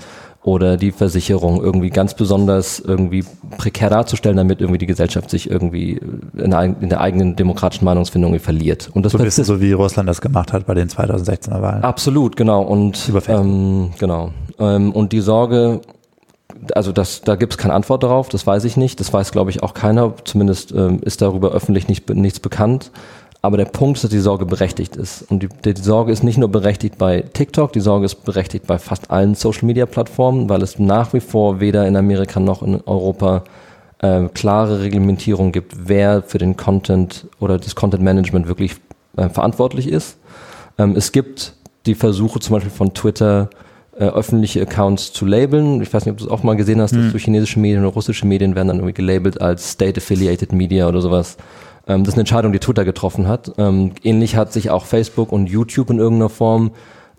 oder 0.44 0.76
die 0.76 0.90
Versicherung 0.90 1.62
irgendwie 1.62 1.90
ganz 1.90 2.14
besonders 2.14 2.80
irgendwie 2.80 3.24
prekär 3.58 3.90
darzustellen, 3.90 4.36
damit 4.36 4.60
irgendwie 4.60 4.78
die 4.78 4.86
Gesellschaft 4.86 5.30
sich 5.30 5.48
irgendwie 5.48 6.00
in 6.36 6.50
der, 6.50 6.62
in 6.64 6.88
der 6.88 7.00
eigenen 7.00 7.36
demokratischen 7.36 7.84
Meinungsfindung 7.84 8.38
verliert. 8.40 8.90
Und 8.92 9.04
das 9.04 9.12
so, 9.12 9.18
ist 9.18 9.36
so 9.36 9.60
wie 9.60 9.72
Russland 9.72 10.08
das 10.08 10.20
gemacht 10.20 10.52
hat 10.52 10.66
bei 10.66 10.74
den 10.74 10.88
2016er 10.88 11.62
Wahlen. 11.62 11.84
Absolut, 11.84 12.36
genau. 12.36 12.62
Und 12.62 13.12
ähm, 13.28 13.90
genau. 13.98 14.32
Ähm, 14.58 14.92
und 14.92 15.12
die 15.12 15.20
Sorge, 15.20 15.80
also 16.74 16.90
das, 16.90 17.22
da 17.22 17.36
gibt 17.36 17.52
es 17.52 17.58
keine 17.58 17.74
Antwort 17.74 18.02
darauf, 18.02 18.28
das 18.28 18.44
weiß 18.44 18.64
ich 18.64 18.76
nicht. 18.76 18.98
Das 18.98 19.12
weiß, 19.12 19.30
glaube 19.30 19.50
ich, 19.50 19.62
auch 19.62 19.74
keiner. 19.74 20.14
Zumindest 20.24 20.72
ähm, 20.72 21.00
ist 21.02 21.22
darüber 21.22 21.52
öffentlich 21.52 21.86
nicht, 21.86 22.08
nichts 22.10 22.40
bekannt. 22.40 22.90
Aber 23.44 23.56
der 23.56 23.64
Punkt 23.64 23.96
ist, 23.96 24.04
dass 24.04 24.10
die 24.12 24.20
Sorge 24.20 24.46
berechtigt 24.46 24.94
ist. 24.94 25.22
Und 25.28 25.42
die, 25.42 25.48
die, 25.48 25.82
Sorge 25.82 26.12
ist 26.12 26.22
nicht 26.22 26.38
nur 26.38 26.48
berechtigt 26.48 26.96
bei 26.96 27.22
TikTok, 27.22 27.72
die 27.72 27.80
Sorge 27.80 28.06
ist 28.06 28.24
berechtigt 28.24 28.68
bei 28.68 28.78
fast 28.78 29.10
allen 29.10 29.34
Social-Media-Plattformen, 29.34 30.48
weil 30.48 30.62
es 30.62 30.78
nach 30.78 31.12
wie 31.12 31.18
vor 31.18 31.58
weder 31.58 31.86
in 31.88 31.96
Amerika 31.96 32.38
noch 32.38 32.62
in 32.62 32.80
Europa 32.86 33.42
äh, 33.98 34.28
klare 34.32 34.80
Reglementierung 34.80 35.50
gibt, 35.50 35.88
wer 35.88 36.22
für 36.22 36.38
den 36.38 36.56
Content 36.56 37.26
oder 37.40 37.58
das 37.58 37.74
Content-Management 37.74 38.46
wirklich 38.46 38.76
äh, 39.16 39.28
verantwortlich 39.28 39.88
ist. 39.88 40.18
Ähm, 40.78 40.94
es 40.96 41.10
gibt 41.10 41.54
die 41.86 41.96
Versuche 41.96 42.38
zum 42.38 42.54
Beispiel 42.54 42.70
von 42.70 42.94
Twitter, 42.94 43.50
äh, 43.98 44.04
öffentliche 44.04 44.62
Accounts 44.62 45.12
zu 45.12 45.26
labeln. 45.26 45.82
Ich 45.82 45.92
weiß 45.92 46.06
nicht, 46.06 46.12
ob 46.12 46.18
du 46.18 46.24
es 46.24 46.30
auch 46.30 46.44
mal 46.44 46.54
gesehen 46.54 46.80
hast, 46.80 46.92
hm. 46.92 47.02
dass 47.02 47.12
so 47.12 47.18
chinesische 47.18 47.58
Medien 47.58 47.84
oder 47.84 47.92
russische 47.92 48.24
Medien 48.24 48.54
werden 48.54 48.68
dann 48.68 48.76
irgendwie 48.76 48.94
gelabelt 48.94 49.40
als 49.40 49.72
State-Affiliated 49.72 50.52
Media 50.52 50.88
oder 50.88 51.00
sowas. 51.00 51.36
Ähm, 51.86 52.04
das 52.04 52.08
ist 52.08 52.14
eine 52.14 52.22
Entscheidung, 52.22 52.52
die 52.52 52.58
Twitter 52.58 52.84
getroffen 52.84 53.28
hat. 53.28 53.52
Ähm, 53.58 53.92
ähnlich 54.02 54.36
hat 54.36 54.52
sich 54.52 54.70
auch 54.70 54.84
Facebook 54.84 55.32
und 55.32 55.48
YouTube 55.48 55.90
in 55.90 55.98
irgendeiner 55.98 56.30
Form 56.30 56.72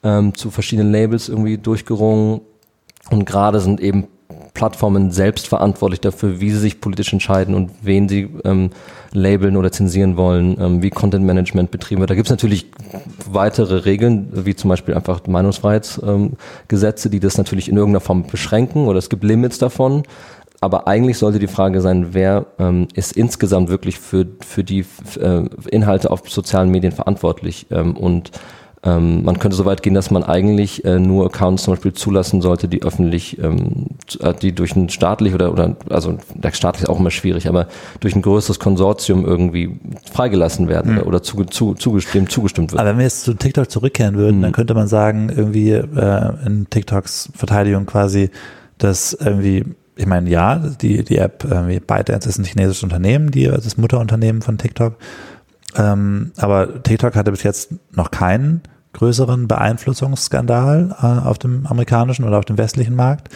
ähm, 0.04 0.36
zu 0.36 0.52
verschiedenen 0.52 0.92
Labels 0.92 1.30
irgendwie 1.30 1.58
durchgerungen. 1.58 2.42
Und 3.10 3.26
gerade 3.26 3.60
sind 3.60 3.82
eben 3.82 4.08
Plattformen 4.54 5.12
selbst 5.12 5.48
verantwortlich 5.48 6.00
dafür, 6.00 6.40
wie 6.40 6.52
sie 6.52 6.60
sich 6.60 6.80
politisch 6.80 7.12
entscheiden 7.12 7.56
und 7.56 7.72
wen 7.82 8.08
sie 8.08 8.30
ähm, 8.46 8.70
labeln 9.12 9.58
oder 9.58 9.72
zensieren 9.72 10.16
wollen, 10.16 10.58
ähm, 10.60 10.84
wie 10.84 10.90
Content 10.90 11.26
Management 11.26 11.72
betrieben 11.72 12.02
wird. 12.02 12.12
Da 12.12 12.16
gibt 12.16 12.28
es 12.28 12.32
natürlich 12.32 12.68
weitere 13.30 13.86
Regeln, 13.86 14.30
wie 14.46 14.56
zum 14.56 14.70
Beispiel 14.70 14.94
einfach 14.94 15.26
Meinungsfreiheitsgesetze, 15.26 17.08
ähm, 17.08 17.12
die 17.12 17.20
das 17.20 17.38
natürlich 17.38 17.68
in 17.68 17.78
irgendeiner 17.78 18.02
Form 18.02 18.28
beschränken 18.28 18.88
oder 18.88 19.00
es 19.00 19.10
gibt 19.10 19.24
Limits 19.24 19.58
davon. 19.58 20.04
Aber 20.64 20.88
eigentlich 20.88 21.18
sollte 21.18 21.40
die 21.40 21.48
Frage 21.48 21.82
sein, 21.82 22.14
wer 22.14 22.46
ähm, 22.58 22.88
ist 22.94 23.18
insgesamt 23.18 23.68
wirklich 23.68 24.00
für, 24.00 24.26
für 24.40 24.64
die 24.64 24.86
äh, 25.20 25.44
Inhalte 25.70 26.10
auf 26.10 26.22
sozialen 26.30 26.70
Medien 26.70 26.94
verantwortlich? 26.94 27.68
Ähm, 27.70 27.98
und 27.98 28.32
ähm, 28.86 29.26
man 29.26 29.40
könnte 29.40 29.58
so 29.58 29.66
weit 29.66 29.84
gehen, 29.84 29.94
dass 29.94 30.10
man 30.10 30.24
eigentlich 30.24 30.86
äh, 30.86 31.00
nur 31.00 31.26
Accounts 31.26 31.64
zum 31.64 31.74
Beispiel 31.74 31.92
zulassen 31.92 32.42
sollte, 32.42 32.70
die 32.70 32.82
öffentlich, 32.82 33.40
ähm, 33.40 33.88
äh, 34.22 34.34
die 34.34 34.56
durch 34.56 34.74
ein 34.78 34.88
staatlich 34.88 35.34
oder, 35.34 35.52
oder 35.52 35.76
also 35.90 36.18
der 36.34 36.54
staatlich 36.54 36.84
ist 36.84 36.90
auch 36.90 37.00
immer 37.02 37.12
schwierig, 37.12 37.50
aber 37.50 37.68
durch 38.00 38.16
ein 38.16 38.22
größeres 38.22 38.58
Konsortium 38.58 39.26
irgendwie 39.26 39.82
freigelassen 40.14 40.70
werden 40.70 40.94
mhm. 40.94 41.00
oder, 41.00 41.08
oder 41.08 41.24
zu, 41.24 41.44
zu, 41.44 41.74
zugestimmt, 41.74 42.32
zugestimmt 42.32 42.72
wird. 42.72 42.80
Aber 42.80 42.92
wenn 42.92 43.00
wir 43.00 43.04
jetzt 43.04 43.24
zu 43.24 43.34
TikTok 43.34 43.70
zurückkehren 43.70 44.16
würden, 44.16 44.38
mhm. 44.38 44.44
dann 44.44 44.52
könnte 44.54 44.76
man 44.76 44.88
sagen, 44.88 45.28
irgendwie 45.28 45.72
äh, 45.72 46.46
in 46.46 46.68
TikToks 46.70 47.34
Verteidigung 47.36 47.86
quasi, 47.86 48.30
dass 48.78 49.12
irgendwie 49.12 49.66
ich 49.96 50.06
meine, 50.06 50.30
ja, 50.30 50.56
die, 50.56 51.04
die 51.04 51.18
App 51.18 51.44
äh, 51.44 51.80
ByteDance 51.80 52.28
ist 52.28 52.38
ein 52.38 52.46
chinesisches 52.46 52.84
Unternehmen, 52.84 53.32
die, 53.32 53.46
das 53.46 53.78
Mutterunternehmen 53.78 54.42
von 54.42 54.58
TikTok. 54.58 54.96
Ähm, 55.76 56.32
aber 56.38 56.84
TikTok 56.84 57.16
hatte 57.16 57.32
bis 57.32 57.44
jetzt 57.44 57.74
noch 57.92 58.12
keinen 58.12 58.62
größeren 58.94 59.48
Beeinflussungsskandal 59.48 60.96
äh, 61.02 61.28
auf 61.28 61.40
dem 61.40 61.66
amerikanischen 61.66 62.26
oder 62.26 62.38
auf 62.38 62.46
dem 62.46 62.58
westlichen 62.58 62.96
Markt. 62.96 63.30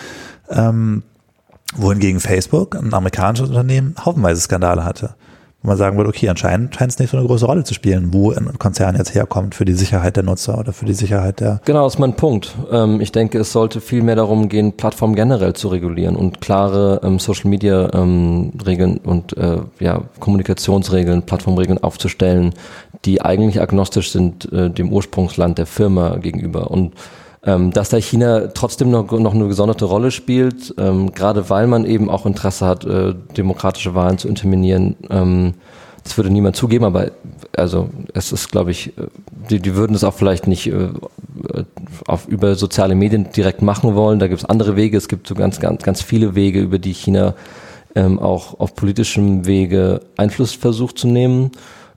Ähm, 0.49 1.03
wohingegen 1.75 2.19
Facebook, 2.19 2.75
ein 2.75 2.93
amerikanisches 2.93 3.49
Unternehmen, 3.49 3.95
haufenweise 4.03 4.41
Skandale 4.41 4.85
hatte 4.85 5.15
wo 5.63 5.69
man 5.69 5.77
sagen 5.77 5.97
würde, 5.97 6.09
okay, 6.09 6.29
anscheinend 6.29 6.75
scheint 6.75 6.91
es 6.91 6.99
nicht 6.99 7.09
so 7.09 7.17
eine 7.17 7.25
große 7.25 7.45
Rolle 7.45 7.63
zu 7.63 7.73
spielen, 7.73 8.13
wo 8.13 8.31
ein 8.31 8.59
Konzern 8.59 8.95
jetzt 8.95 9.15
herkommt 9.15 9.55
für 9.55 9.65
die 9.65 9.73
Sicherheit 9.73 10.15
der 10.15 10.23
Nutzer 10.23 10.57
oder 10.59 10.71
für 10.71 10.85
die 10.85 10.93
Sicherheit 10.93 11.39
der. 11.39 11.61
Genau, 11.65 11.87
ist 11.87 11.97
mein 11.97 12.15
Punkt. 12.15 12.55
Ähm, 12.71 13.01
ich 13.01 13.11
denke, 13.11 13.39
es 13.39 13.51
sollte 13.51 13.81
viel 13.81 14.03
mehr 14.03 14.15
darum 14.15 14.49
gehen, 14.49 14.73
Plattformen 14.73 15.15
generell 15.15 15.53
zu 15.53 15.69
regulieren 15.69 16.15
und 16.15 16.41
klare 16.41 17.01
ähm, 17.03 17.17
Social 17.17 17.49
Media 17.49 17.91
ähm, 17.93 18.53
Regeln 18.65 18.97
und 18.97 19.35
äh, 19.35 19.57
ja, 19.79 20.01
Kommunikationsregeln, 20.19 21.23
Plattformregeln 21.23 21.83
aufzustellen, 21.83 22.53
die 23.05 23.21
eigentlich 23.21 23.59
agnostisch 23.59 24.11
sind 24.11 24.51
äh, 24.51 24.69
dem 24.69 24.93
Ursprungsland 24.93 25.57
der 25.57 25.65
Firma 25.65 26.17
gegenüber. 26.17 26.69
Und 26.69 26.93
ähm, 27.43 27.71
dass 27.71 27.89
da 27.89 27.97
China 27.97 28.47
trotzdem 28.53 28.89
noch, 28.89 29.11
noch 29.11 29.33
eine 29.33 29.47
gesonderte 29.47 29.85
Rolle 29.85 30.11
spielt, 30.11 30.73
ähm, 30.77 31.13
gerade 31.13 31.49
weil 31.49 31.67
man 31.67 31.85
eben 31.85 32.09
auch 32.09 32.25
Interesse 32.25 32.65
hat, 32.65 32.85
äh, 32.85 33.13
demokratische 33.35 33.95
Wahlen 33.95 34.17
zu 34.17 34.27
interminieren. 34.27 34.95
Ähm, 35.09 35.53
das 36.03 36.15
würde 36.17 36.29
niemand 36.29 36.55
zugeben, 36.55 36.85
aber 36.85 37.11
also 37.55 37.89
es 38.13 38.31
ist, 38.31 38.49
glaube 38.49 38.71
ich, 38.71 38.97
äh, 38.97 39.07
die, 39.49 39.59
die 39.59 39.75
würden 39.75 39.95
es 39.95 40.03
auch 40.03 40.13
vielleicht 40.13 40.47
nicht 40.47 40.67
äh, 40.67 40.89
auf, 42.07 42.27
über 42.27 42.55
soziale 42.55 42.95
Medien 42.95 43.31
direkt 43.35 43.61
machen 43.61 43.93
wollen. 43.93 44.19
Da 44.19 44.27
gibt 44.27 44.41
es 44.41 44.49
andere 44.49 44.75
Wege. 44.75 44.97
Es 44.97 45.07
gibt 45.07 45.27
so 45.27 45.35
ganz, 45.35 45.59
ganz, 45.59 45.83
ganz 45.83 46.01
viele 46.01 46.33
Wege, 46.33 46.61
über 46.61 46.79
die 46.79 46.93
China 46.93 47.33
ähm, 47.95 48.19
auch 48.19 48.59
auf 48.59 48.75
politischem 48.75 49.45
Wege 49.45 50.01
Einfluss 50.15 50.53
versucht 50.53 50.97
zu 50.97 51.07
nehmen. 51.07 51.51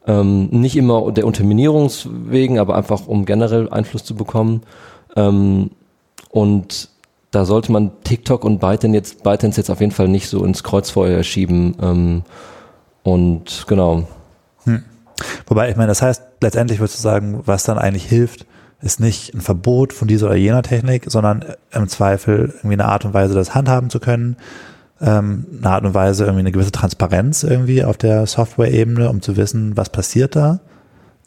Ähm, 0.07 0.49
nicht 0.51 0.77
immer 0.77 1.13
der 1.13 1.27
Unterminierungswegen, 1.27 2.59
aber 2.59 2.75
einfach 2.75 3.07
um 3.07 3.27
generell 3.27 3.69
Einfluss 3.69 4.05
zu 4.05 4.15
bekommen. 4.15 4.63
Ähm, 5.17 5.71
und 6.31 6.89
da 7.31 7.45
sollte 7.45 7.73
man 7.73 7.93
TikTok 8.03 8.45
und 8.45 8.59
ByteDance 8.59 8.95
jetzt, 8.95 9.23
ByteDance 9.23 9.61
jetzt 9.61 9.71
auf 9.71 9.81
jeden 9.81 9.93
Fall 9.93 10.09
nicht 10.09 10.29
so 10.29 10.45
ins 10.45 10.63
Kreuzfeuer 10.63 11.23
schieben. 11.23 11.77
Ähm, 11.81 12.23
und 13.03 13.65
genau. 13.67 14.09
Hm. 14.65 14.85
Wobei, 15.47 15.71
ich 15.71 15.77
meine, 15.77 15.89
das 15.89 16.03
heißt, 16.03 16.23
letztendlich 16.41 16.81
würdest 16.81 16.99
du 16.99 17.03
sagen, 17.03 17.43
was 17.45 17.65
dann 17.65 17.79
eigentlich 17.79 18.07
hilft, 18.07 18.47
ist 18.83 19.01
nicht 19.01 19.35
ein 19.35 19.41
Verbot 19.41 19.93
von 19.93 20.09
dieser 20.09 20.27
oder 20.27 20.37
jener 20.37 20.63
Technik, 20.63 21.05
sondern 21.07 21.45
im 21.71 21.89
Zweifel 21.89 22.55
irgendwie 22.57 22.75
eine 22.75 22.87
Art 22.87 23.05
und 23.05 23.13
Weise, 23.13 23.35
das 23.35 23.55
handhaben 23.55 23.91
zu 23.91 24.01
können, 24.01 24.37
ähm, 25.01 25.47
eine 25.59 25.71
Art 25.71 25.85
und 25.85 25.95
Weise, 25.95 26.25
irgendwie 26.25 26.41
eine 26.41 26.53
gewisse 26.53 26.73
Transparenz 26.73 27.43
irgendwie 27.43 27.85
auf 27.85 27.99
der 27.99 28.27
Software-Ebene, 28.27 29.09
um 29.11 29.21
zu 29.21 29.37
wissen, 29.37 29.77
was 29.77 29.91
passiert 29.91 30.35
da 30.35 30.61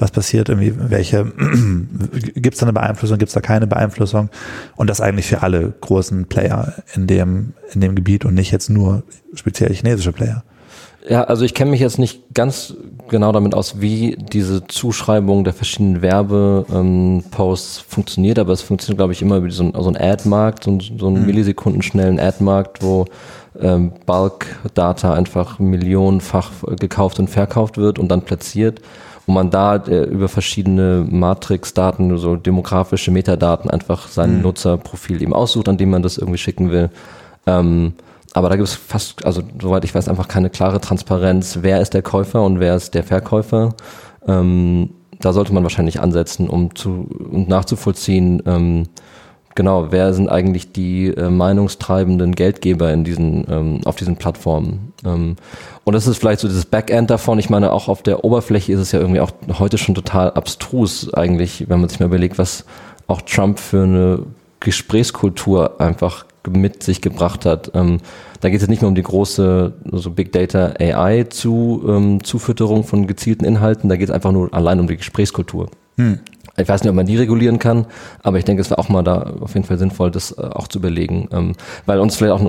was 0.04 0.12
passiert, 0.12 0.50
irgendwie, 0.50 0.74
welche, 0.78 1.26
gibt 2.36 2.54
es 2.54 2.60
da 2.60 2.66
eine 2.66 2.74
Beeinflussung, 2.74 3.18
gibt 3.18 3.30
es 3.30 3.34
da 3.34 3.40
keine 3.40 3.68
Beeinflussung 3.68 4.30
und 4.76 4.90
das 4.90 5.00
eigentlich 5.00 5.28
für 5.28 5.42
alle 5.42 5.74
großen 5.80 6.26
Player 6.26 6.74
in 6.94 7.08
dem, 7.08 7.54
in 7.74 7.82
dem 7.82 7.96
Gebiet 7.96 8.26
und 8.26 8.34
nicht 8.34 8.52
jetzt 8.52 8.70
nur 8.70 9.04
speziell 9.34 9.74
chinesische 9.74 10.12
Player. 10.12 10.44
Ja, 11.08 11.24
also 11.24 11.44
ich 11.44 11.54
kenne 11.54 11.72
mich 11.72 11.82
jetzt 11.82 12.00
nicht 12.00 12.34
ganz 12.34 12.76
genau 13.10 13.32
damit 13.32 13.56
aus, 13.56 13.82
wie 13.82 14.18
diese 14.18 14.68
Zuschreibung 14.68 15.44
der 15.44 15.54
verschiedenen 15.54 16.02
Werbeposts 16.02 17.78
ähm, 17.78 17.84
funktioniert, 17.88 18.40
aber 18.40 18.54
es 18.54 18.62
funktioniert, 18.62 19.00
glaube 19.00 19.14
ich, 19.14 19.22
immer 19.22 19.38
über 19.38 19.52
so, 19.52 19.64
ein, 19.64 19.74
so 19.74 19.88
einen 19.88 19.98
Ad-Markt, 19.98 20.64
so, 20.66 20.78
so 20.80 21.08
einen 21.08 21.22
mhm. 21.22 21.26
millisekundenschnellen 21.26 22.20
Ad-Markt, 22.20 22.82
wo 22.82 23.06
ähm, 23.60 23.92
Bulk-Data 24.06 25.14
einfach 25.14 25.60
millionenfach 25.60 26.52
gekauft 26.80 27.20
und 27.20 27.30
verkauft 27.30 27.78
wird 27.78 28.00
und 28.00 28.10
dann 28.10 28.22
platziert 28.22 28.82
wo 29.26 29.32
man 29.32 29.50
da 29.50 29.76
äh, 29.76 30.04
über 30.04 30.28
verschiedene 30.28 31.06
Matrix-Daten, 31.10 32.18
so 32.18 32.36
demografische 32.36 33.12
Metadaten 33.12 33.70
einfach 33.70 34.08
sein 34.08 34.38
mhm. 34.38 34.42
Nutzerprofil 34.42 35.22
eben 35.22 35.34
aussucht, 35.34 35.70
an 35.70 35.78
dem 35.78 35.90
man 35.90 36.04
das 36.04 36.18
irgendwie 36.18 36.38
schicken 36.38 36.72
will. 36.72 36.90
Ähm, 37.46 37.94
aber 38.34 38.50
da 38.50 38.56
gibt 38.56 38.68
es 38.68 38.74
fast, 38.74 39.26
also 39.26 39.44
soweit 39.62 39.86
ich 39.86 39.94
weiß, 39.94 40.10
einfach 40.10 40.28
keine 40.28 40.50
klare 40.50 40.82
Transparenz, 40.82 41.60
wer 41.62 41.82
ist 41.82 41.94
der 41.94 42.02
Käufer 42.02 42.44
und 42.44 42.60
wer 42.60 42.76
ist 42.76 42.96
der 42.96 43.04
Verkäufer. 43.04 43.76
Ähm, 44.28 44.90
da 45.20 45.32
sollte 45.32 45.54
man 45.54 45.64
wahrscheinlich 45.64 46.02
ansetzen, 46.02 46.50
um 46.50 46.76
zu 46.76 47.08
um 47.32 47.48
nachzuvollziehen, 47.48 48.42
ähm, 48.46 48.88
genau, 49.56 49.92
wer 49.92 50.14
sind 50.14 50.30
eigentlich 50.30 50.72
die 50.72 51.08
äh, 51.08 51.30
meinungstreibenden 51.30 52.34
Geldgeber 52.34 52.92
in 52.92 53.04
diesen, 53.04 53.46
ähm, 53.50 53.82
auf 53.86 53.96
diesen 53.96 54.18
Plattformen? 54.18 54.94
Ähm, 55.06 55.36
und 55.84 55.94
das 55.94 56.08
ist 56.08 56.18
vielleicht 56.18 56.40
so 56.40 56.48
dieses 56.48 56.66
Backend 56.66 57.10
davon. 57.10 57.40
Ich 57.40 57.50
meine, 57.50 57.72
auch 57.72 57.88
auf 57.88 58.04
der 58.04 58.24
Oberfläche 58.24 58.74
ist 58.74 58.80
es 58.80 58.92
ja 58.92 59.00
irgendwie 59.00 59.20
auch 59.20 59.32
heute 59.60 59.78
schon 59.78 59.96
total 59.96 60.32
abstrus 60.32 61.14
eigentlich, 61.14 61.70
wenn 61.70 61.80
man 61.80 61.90
sich 61.90 62.00
mal 62.00 62.06
überlegt, 62.06 62.38
was 62.38 62.66
auch 63.08 63.22
Trump 63.22 63.60
für 63.60 63.84
eine 63.84 64.20
Gesprächskultur 64.60 65.82
einfach 65.82 66.26
mit 66.50 66.84
sich 66.84 67.02
gebracht 67.02 67.46
hat. 67.46 67.72
Ähm, 67.74 68.00
da 68.42 68.50
geht 68.50 68.62
es 68.62 68.68
nicht 68.68 68.82
nur 68.82 68.90
um 68.90 68.96
die 68.96 69.04
große 69.04 69.74
so 69.92 70.12
Big 70.12 70.32
Data 70.34 70.74
AI 70.80 71.24
zu 71.24 71.84
ähm, 71.88 72.24
Zufütterung 72.24 72.84
von 72.84 73.08
gezielten 73.08 73.46
Inhalten, 73.46 73.90
da 73.90 73.96
geht 73.96 74.10
es 74.10 74.14
einfach 74.14 74.32
nur 74.32 74.54
allein 74.54 74.80
um 74.80 74.88
die 74.88 74.98
Gesprächskultur. 74.98 75.70
Hm. 75.98 76.20
Ich 76.56 76.70
weiß 76.70 76.84
nicht, 76.84 76.90
ob 76.90 76.96
man 76.96 77.08
die 77.08 77.18
regulieren 77.18 77.58
kann, 77.58 77.88
aber 78.22 78.38
ich 78.38 78.46
denke, 78.46 78.62
es 78.62 78.70
wäre 78.70 78.78
auch 78.78 78.90
mal 78.90 79.02
da 79.02 79.34
auf 79.42 79.56
jeden 79.56 79.66
Fall 79.66 79.80
sinnvoll, 79.80 80.12
das 80.12 80.38
äh, 80.38 80.42
auch 80.42 80.68
zu 80.68 80.78
überlegen. 80.78 81.28
Ähm, 81.32 81.54
weil 81.86 82.00
uns 82.00 82.16
vielleicht 82.16 82.34
auch 82.34 82.42
ein 82.42 82.48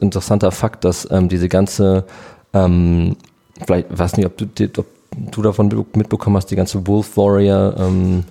interessanter 0.00 0.50
Fakt, 0.50 0.84
dass 0.84 1.10
ähm, 1.10 1.28
diese 1.28 1.48
ganze, 1.48 2.04
ähm, 2.54 3.16
vielleicht 3.66 3.86
weiß 3.96 4.16
nicht, 4.16 4.26
ob 4.26 4.38
du, 4.38 4.46
ob 4.78 4.86
du 5.30 5.42
davon 5.42 5.86
mitbekommen 5.94 6.36
hast, 6.36 6.50
die 6.50 6.56
ganze 6.56 6.86
Wolf 6.86 7.18
Warrior, 7.18 7.74
ähm, 7.78 8.24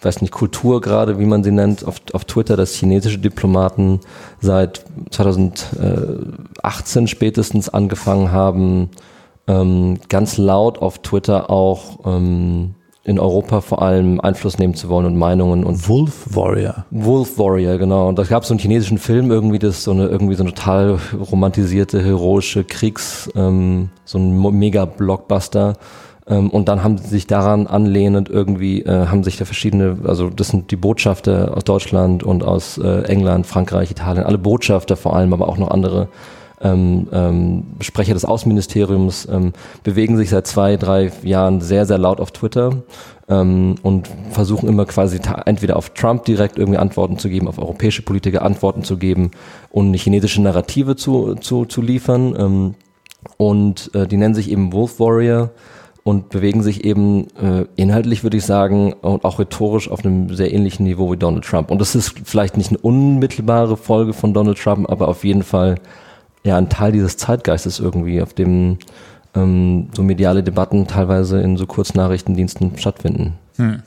weiß 0.00 0.20
nicht, 0.20 0.32
Kultur 0.32 0.80
gerade, 0.82 1.18
wie 1.18 1.26
man 1.26 1.42
sie 1.42 1.50
nennt, 1.50 1.84
auf, 1.84 1.96
auf 2.12 2.24
Twitter, 2.24 2.56
dass 2.56 2.74
chinesische 2.74 3.18
Diplomaten 3.18 4.00
seit 4.40 4.84
2018 5.10 7.08
spätestens 7.08 7.68
angefangen 7.68 8.30
haben, 8.30 8.90
ähm, 9.48 9.98
ganz 10.08 10.36
laut 10.36 10.78
auf 10.78 11.00
Twitter 11.00 11.50
auch 11.50 11.98
ähm, 12.04 12.75
in 13.06 13.20
Europa 13.20 13.60
vor 13.60 13.82
allem 13.82 14.20
Einfluss 14.20 14.58
nehmen 14.58 14.74
zu 14.74 14.88
wollen 14.88 15.06
und 15.06 15.16
Meinungen 15.16 15.62
und 15.62 15.88
Wolf 15.88 16.26
Warrior. 16.34 16.86
Wolf 16.90 17.38
Warrior, 17.38 17.78
genau. 17.78 18.08
Und 18.08 18.18
da 18.18 18.24
gab 18.24 18.42
es 18.42 18.48
so 18.48 18.54
einen 18.54 18.58
chinesischen 18.58 18.98
Film 18.98 19.30
irgendwie, 19.30 19.60
das 19.60 19.84
so 19.84 19.92
eine 19.92 20.06
irgendwie 20.06 20.34
so 20.34 20.42
eine 20.42 20.52
total 20.52 20.98
romantisierte 21.30 22.02
heroische 22.02 22.64
Kriegs, 22.64 23.30
ähm, 23.36 23.90
so 24.04 24.18
ein 24.18 24.58
Mega 24.58 24.86
Blockbuster. 24.86 25.74
Ähm, 26.26 26.50
und 26.50 26.68
dann 26.68 26.82
haben 26.82 26.98
sie 26.98 27.06
sich 27.06 27.28
daran 27.28 27.68
anlehnend 27.68 28.28
irgendwie 28.28 28.82
äh, 28.82 29.06
haben 29.06 29.22
sich 29.22 29.36
da 29.36 29.44
verschiedene, 29.44 29.98
also 30.04 30.28
das 30.28 30.48
sind 30.48 30.72
die 30.72 30.76
Botschafter 30.76 31.56
aus 31.56 31.62
Deutschland 31.62 32.24
und 32.24 32.42
aus 32.42 32.76
äh, 32.76 33.02
England, 33.02 33.46
Frankreich, 33.46 33.92
Italien, 33.92 34.24
alle 34.24 34.38
Botschafter 34.38 34.96
vor 34.96 35.14
allem, 35.14 35.32
aber 35.32 35.48
auch 35.48 35.58
noch 35.58 35.70
andere 35.70 36.08
ähm, 36.60 37.08
ähm, 37.12 37.64
Sprecher 37.80 38.14
des 38.14 38.24
Außenministeriums 38.24 39.28
ähm, 39.30 39.52
bewegen 39.82 40.16
sich 40.16 40.30
seit 40.30 40.46
zwei, 40.46 40.76
drei 40.76 41.12
Jahren 41.22 41.60
sehr, 41.60 41.84
sehr 41.86 41.98
laut 41.98 42.20
auf 42.20 42.30
Twitter 42.30 42.82
ähm, 43.28 43.74
und 43.82 44.08
versuchen 44.30 44.68
immer 44.68 44.86
quasi 44.86 45.20
entweder 45.44 45.76
auf 45.76 45.90
Trump 45.90 46.24
direkt 46.24 46.58
irgendwie 46.58 46.78
Antworten 46.78 47.18
zu 47.18 47.28
geben, 47.28 47.48
auf 47.48 47.58
europäische 47.58 48.02
Politiker 48.02 48.42
Antworten 48.42 48.84
zu 48.84 48.96
geben 48.96 49.32
und 49.70 49.88
eine 49.88 49.96
chinesische 49.96 50.40
Narrative 50.40 50.96
zu, 50.96 51.34
zu, 51.34 51.66
zu 51.66 51.82
liefern. 51.82 52.34
Ähm, 52.38 52.74
und 53.36 53.90
äh, 53.94 54.06
die 54.06 54.16
nennen 54.16 54.34
sich 54.34 54.50
eben 54.50 54.72
Wolf 54.72 54.98
Warrior 55.00 55.50
und 56.04 56.28
bewegen 56.28 56.62
sich 56.62 56.84
eben 56.84 57.26
äh, 57.36 57.66
inhaltlich, 57.74 58.22
würde 58.22 58.36
ich 58.36 58.44
sagen, 58.46 58.92
und 58.92 59.24
auch 59.24 59.40
rhetorisch 59.40 59.90
auf 59.90 60.04
einem 60.04 60.32
sehr 60.34 60.54
ähnlichen 60.54 60.84
Niveau 60.86 61.10
wie 61.10 61.16
Donald 61.16 61.44
Trump. 61.44 61.70
Und 61.70 61.80
das 61.80 61.96
ist 61.96 62.14
vielleicht 62.24 62.56
nicht 62.56 62.70
eine 62.70 62.78
unmittelbare 62.78 63.76
Folge 63.76 64.12
von 64.12 64.32
Donald 64.32 64.56
Trump, 64.56 64.88
aber 64.88 65.08
auf 65.08 65.24
jeden 65.24 65.42
Fall 65.42 65.74
ja 66.46 66.56
ein 66.56 66.68
Teil 66.68 66.92
dieses 66.92 67.16
Zeitgeistes 67.16 67.80
irgendwie, 67.80 68.22
auf 68.22 68.34
dem 68.34 68.78
ähm, 69.34 69.88
so 69.94 70.02
mediale 70.02 70.42
Debatten 70.42 70.86
teilweise 70.86 71.40
in 71.40 71.56
so 71.56 71.66
Kurznachrichtendiensten 71.66 72.78
stattfinden. 72.78 73.34
Hm. 73.56 73.82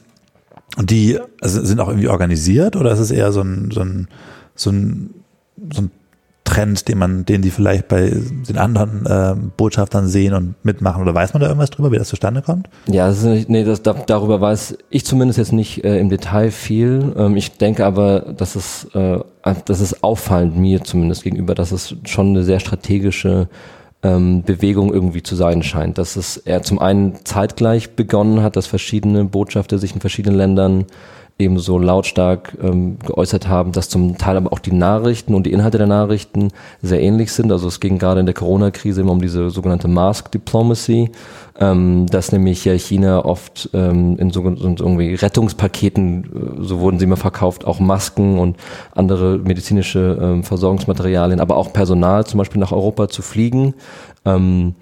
Und 0.77 0.91
die 0.91 1.19
also 1.41 1.65
sind 1.65 1.79
auch 1.79 1.87
irgendwie 1.87 2.09
organisiert 2.09 2.75
oder 2.75 2.91
ist 2.91 2.99
es 2.99 3.11
eher 3.11 3.31
so 3.31 3.41
ein, 3.41 3.71
so 3.71 3.81
ein, 3.81 4.07
so 4.55 4.69
ein, 4.69 5.13
so 5.71 5.81
ein 5.81 5.91
Trend, 6.49 6.87
den 6.87 6.97
man, 6.97 7.25
den 7.25 7.43
die 7.43 7.51
vielleicht 7.51 7.87
bei 7.87 8.11
den 8.49 8.57
anderen 8.57 9.05
äh, 9.05 9.35
Botschaftern 9.55 10.07
sehen 10.07 10.33
und 10.33 10.55
mitmachen? 10.63 11.01
Oder 11.03 11.13
weiß 11.13 11.33
man 11.33 11.41
da 11.41 11.47
irgendwas 11.47 11.69
drüber, 11.69 11.91
wie 11.91 11.97
das 11.97 12.07
zustande 12.07 12.41
kommt? 12.41 12.69
Ja, 12.87 13.07
das 13.07 13.21
ist, 13.23 13.49
nee, 13.49 13.63
das, 13.63 13.83
da, 13.83 13.93
darüber 13.93 14.41
weiß 14.41 14.77
ich 14.89 15.05
zumindest 15.05 15.37
jetzt 15.37 15.53
nicht 15.53 15.83
äh, 15.83 15.99
im 15.99 16.09
Detail 16.09 16.49
viel. 16.49 17.13
Ähm, 17.15 17.37
ich 17.37 17.57
denke 17.57 17.85
aber, 17.85 18.21
dass 18.21 18.55
es, 18.55 18.87
äh, 18.95 19.19
das 19.65 19.79
ist 19.79 20.03
auffallend 20.03 20.57
mir 20.57 20.83
zumindest 20.83 21.23
gegenüber, 21.23 21.53
dass 21.53 21.71
es 21.71 21.95
schon 22.05 22.29
eine 22.29 22.43
sehr 22.43 22.59
strategische 22.59 23.47
ähm, 24.01 24.41
Bewegung 24.43 24.91
irgendwie 24.91 25.21
zu 25.21 25.35
sein 25.35 25.61
scheint. 25.61 25.99
Dass 25.99 26.15
es 26.15 26.37
eher 26.37 26.63
zum 26.63 26.79
einen 26.79 27.25
zeitgleich 27.25 27.91
begonnen 27.91 28.41
hat, 28.41 28.55
dass 28.55 28.65
verschiedene 28.65 29.23
Botschafter 29.25 29.77
sich 29.77 29.93
in 29.93 30.01
verschiedenen 30.01 30.37
Ländern 30.37 30.85
ebenso 31.39 31.79
lautstark 31.79 32.57
ähm, 32.61 32.99
geäußert 32.99 33.47
haben, 33.47 33.71
dass 33.71 33.87
zum 33.87 34.17
Teil 34.17 34.35
aber 34.35 34.51
auch 34.51 34.59
die 34.59 34.73
Nachrichten 34.73 35.33
und 35.33 35.45
die 35.45 35.53
Inhalte 35.53 35.77
der 35.77 35.87
Nachrichten 35.87 36.49
sehr 36.81 37.01
ähnlich 37.01 37.31
sind. 37.31 37.51
Also 37.51 37.69
es 37.69 37.79
ging 37.79 37.97
gerade 37.97 38.19
in 38.19 38.25
der 38.25 38.35
Corona-Krise 38.35 39.01
immer 39.01 39.13
um 39.13 39.21
diese 39.21 39.49
sogenannte 39.49 39.87
Mask 39.87 40.29
Diplomacy, 40.31 41.11
ähm, 41.57 42.07
dass 42.07 42.33
nämlich 42.33 42.65
ja 42.65 42.73
China 42.73 43.23
oft 43.23 43.69
ähm, 43.73 44.17
in 44.19 44.31
so 44.31 44.45
in 44.45 44.75
irgendwie 44.77 45.15
Rettungspaketen, 45.15 46.59
äh, 46.59 46.63
so 46.63 46.81
wurden 46.81 46.99
sie 46.99 47.05
immer 47.05 47.17
verkauft, 47.17 47.65
auch 47.65 47.79
Masken 47.79 48.37
und 48.37 48.57
andere 48.93 49.37
medizinische 49.37 50.19
ähm, 50.21 50.43
Versorgungsmaterialien, 50.43 51.39
aber 51.39 51.55
auch 51.55 51.71
Personal 51.71 52.25
zum 52.25 52.37
Beispiel 52.37 52.59
nach 52.59 52.73
Europa 52.73 53.07
zu 53.07 53.21
fliegen. 53.21 53.75
Ähm, 54.25 54.75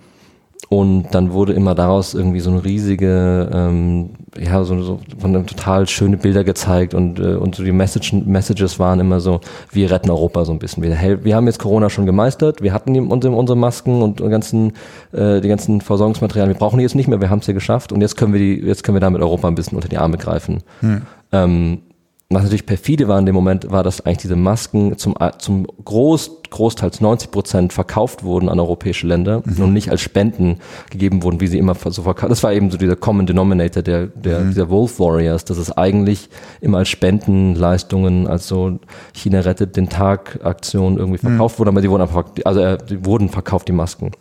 und 0.70 1.08
dann 1.12 1.32
wurde 1.32 1.54
immer 1.54 1.76
daraus 1.76 2.14
irgendwie 2.14 2.42
so 2.42 2.50
eine 2.50 2.64
riesige, 2.64 3.50
ähm, 3.54 4.10
ja, 4.38 4.64
so, 4.64 4.82
so 4.82 5.00
von 5.18 5.34
einem 5.34 5.46
total 5.46 5.88
schöne 5.88 6.18
Bilder 6.18 6.44
gezeigt 6.44 6.94
und, 6.94 7.20
äh, 7.20 7.36
und 7.36 7.56
so 7.56 7.64
die 7.64 7.72
Message, 7.72 8.14
Messages 8.14 8.78
waren 8.78 9.00
immer 9.00 9.22
so, 9.22 9.40
wir 9.72 9.90
retten 9.90 10.10
Europa 10.10 10.44
so 10.44 10.52
ein 10.52 10.60
bisschen. 10.60 10.84
Wir, 10.84 11.24
wir 11.24 11.36
haben 11.36 11.48
jetzt 11.48 11.60
Corona 11.60 11.90
schon 11.90 12.06
gemeistert, 12.06 12.62
wir 12.62 12.74
hatten 12.74 13.00
unsere, 13.10 13.34
unsere 13.34 13.58
Masken 13.58 14.02
und 14.02 14.18
ganzen, 14.18 14.74
äh, 15.14 15.40
die 15.40 15.48
ganzen 15.48 15.80
Versorgungsmaterialien, 15.80 16.54
wir 16.54 16.60
brauchen 16.60 16.80
die 16.80 16.84
jetzt 16.84 16.96
nicht 16.96 17.08
mehr, 17.08 17.22
wir 17.22 17.30
haben 17.30 17.40
es 17.40 17.48
ja 17.48 17.54
geschafft 17.54 17.94
und 17.94 18.02
jetzt 18.02 18.18
können 18.18 18.34
wir 18.34 18.40
die, 18.40 18.62
jetzt 18.66 18.84
können 18.84 18.98
wir 18.98 19.02
damit 19.02 19.22
Europa 19.22 19.48
ein 19.48 19.56
bisschen 19.56 19.78
unter 19.78 19.88
die 19.88 19.98
Arme 19.98 20.18
greifen. 20.18 20.64
Hm. 20.82 21.02
Ähm, 21.32 21.80
was 22.30 22.44
natürlich 22.44 22.66
perfide 22.66 23.08
war 23.08 23.18
in 23.18 23.26
dem 23.26 23.36
Moment, 23.36 23.72
war, 23.72 23.84
dass 23.84 24.02
eigentlich 24.02 24.18
diese 24.18 24.36
Masken 24.36 24.98
zum, 24.98 25.16
zum 25.40 25.66
Groß, 25.86 26.42
großteils 26.50 27.00
90 27.00 27.32
Prozent 27.32 27.72
verkauft 27.72 28.24
wurden 28.24 28.50
an 28.50 28.60
europäische 28.60 29.08
Länder 29.08 29.42
mhm. 29.46 29.64
und 29.64 29.74
nicht 29.74 29.92
als 29.92 30.02
Spenden 30.02 30.60
gegeben 30.90 31.24
wurden, 31.24 31.40
wie 31.40 31.48
sie 31.48 31.58
immer 31.58 31.74
so 31.76 32.02
verkauft. 32.02 32.30
Das 32.30 32.44
war 32.44 32.52
eben 32.52 32.70
so 32.70 32.78
dieser 32.78 32.98
Common 32.98 33.28
Denominator 33.28 33.82
der, 33.82 34.08
der, 34.08 34.42
mhm. 34.42 34.50
dieser 34.50 34.70
Wolf 34.70 35.00
Warriors, 35.00 35.46
dass 35.46 35.58
es 35.58 35.72
eigentlich 35.72 36.30
immer 36.60 36.80
als 36.80 36.90
Spendenleistungen, 36.90 38.28
als 38.28 38.50
so 38.50 38.78
China 39.14 39.40
rettet 39.40 39.78
den 39.78 39.88
Tag 39.88 40.40
Aktion 40.44 40.98
irgendwie 40.98 41.26
mhm. 41.26 41.30
verkauft 41.30 41.56
mhm. 41.56 41.60
wurden, 41.60 41.70
aber 41.70 41.82
die 41.82 41.90
wurden 41.90 42.02
einfach, 42.02 42.26
also 42.44 42.60
äh, 42.60 42.78
die 42.78 43.06
wurden 43.06 43.30
verkauft, 43.30 43.70
die 43.70 43.74
Masken. 43.74 44.12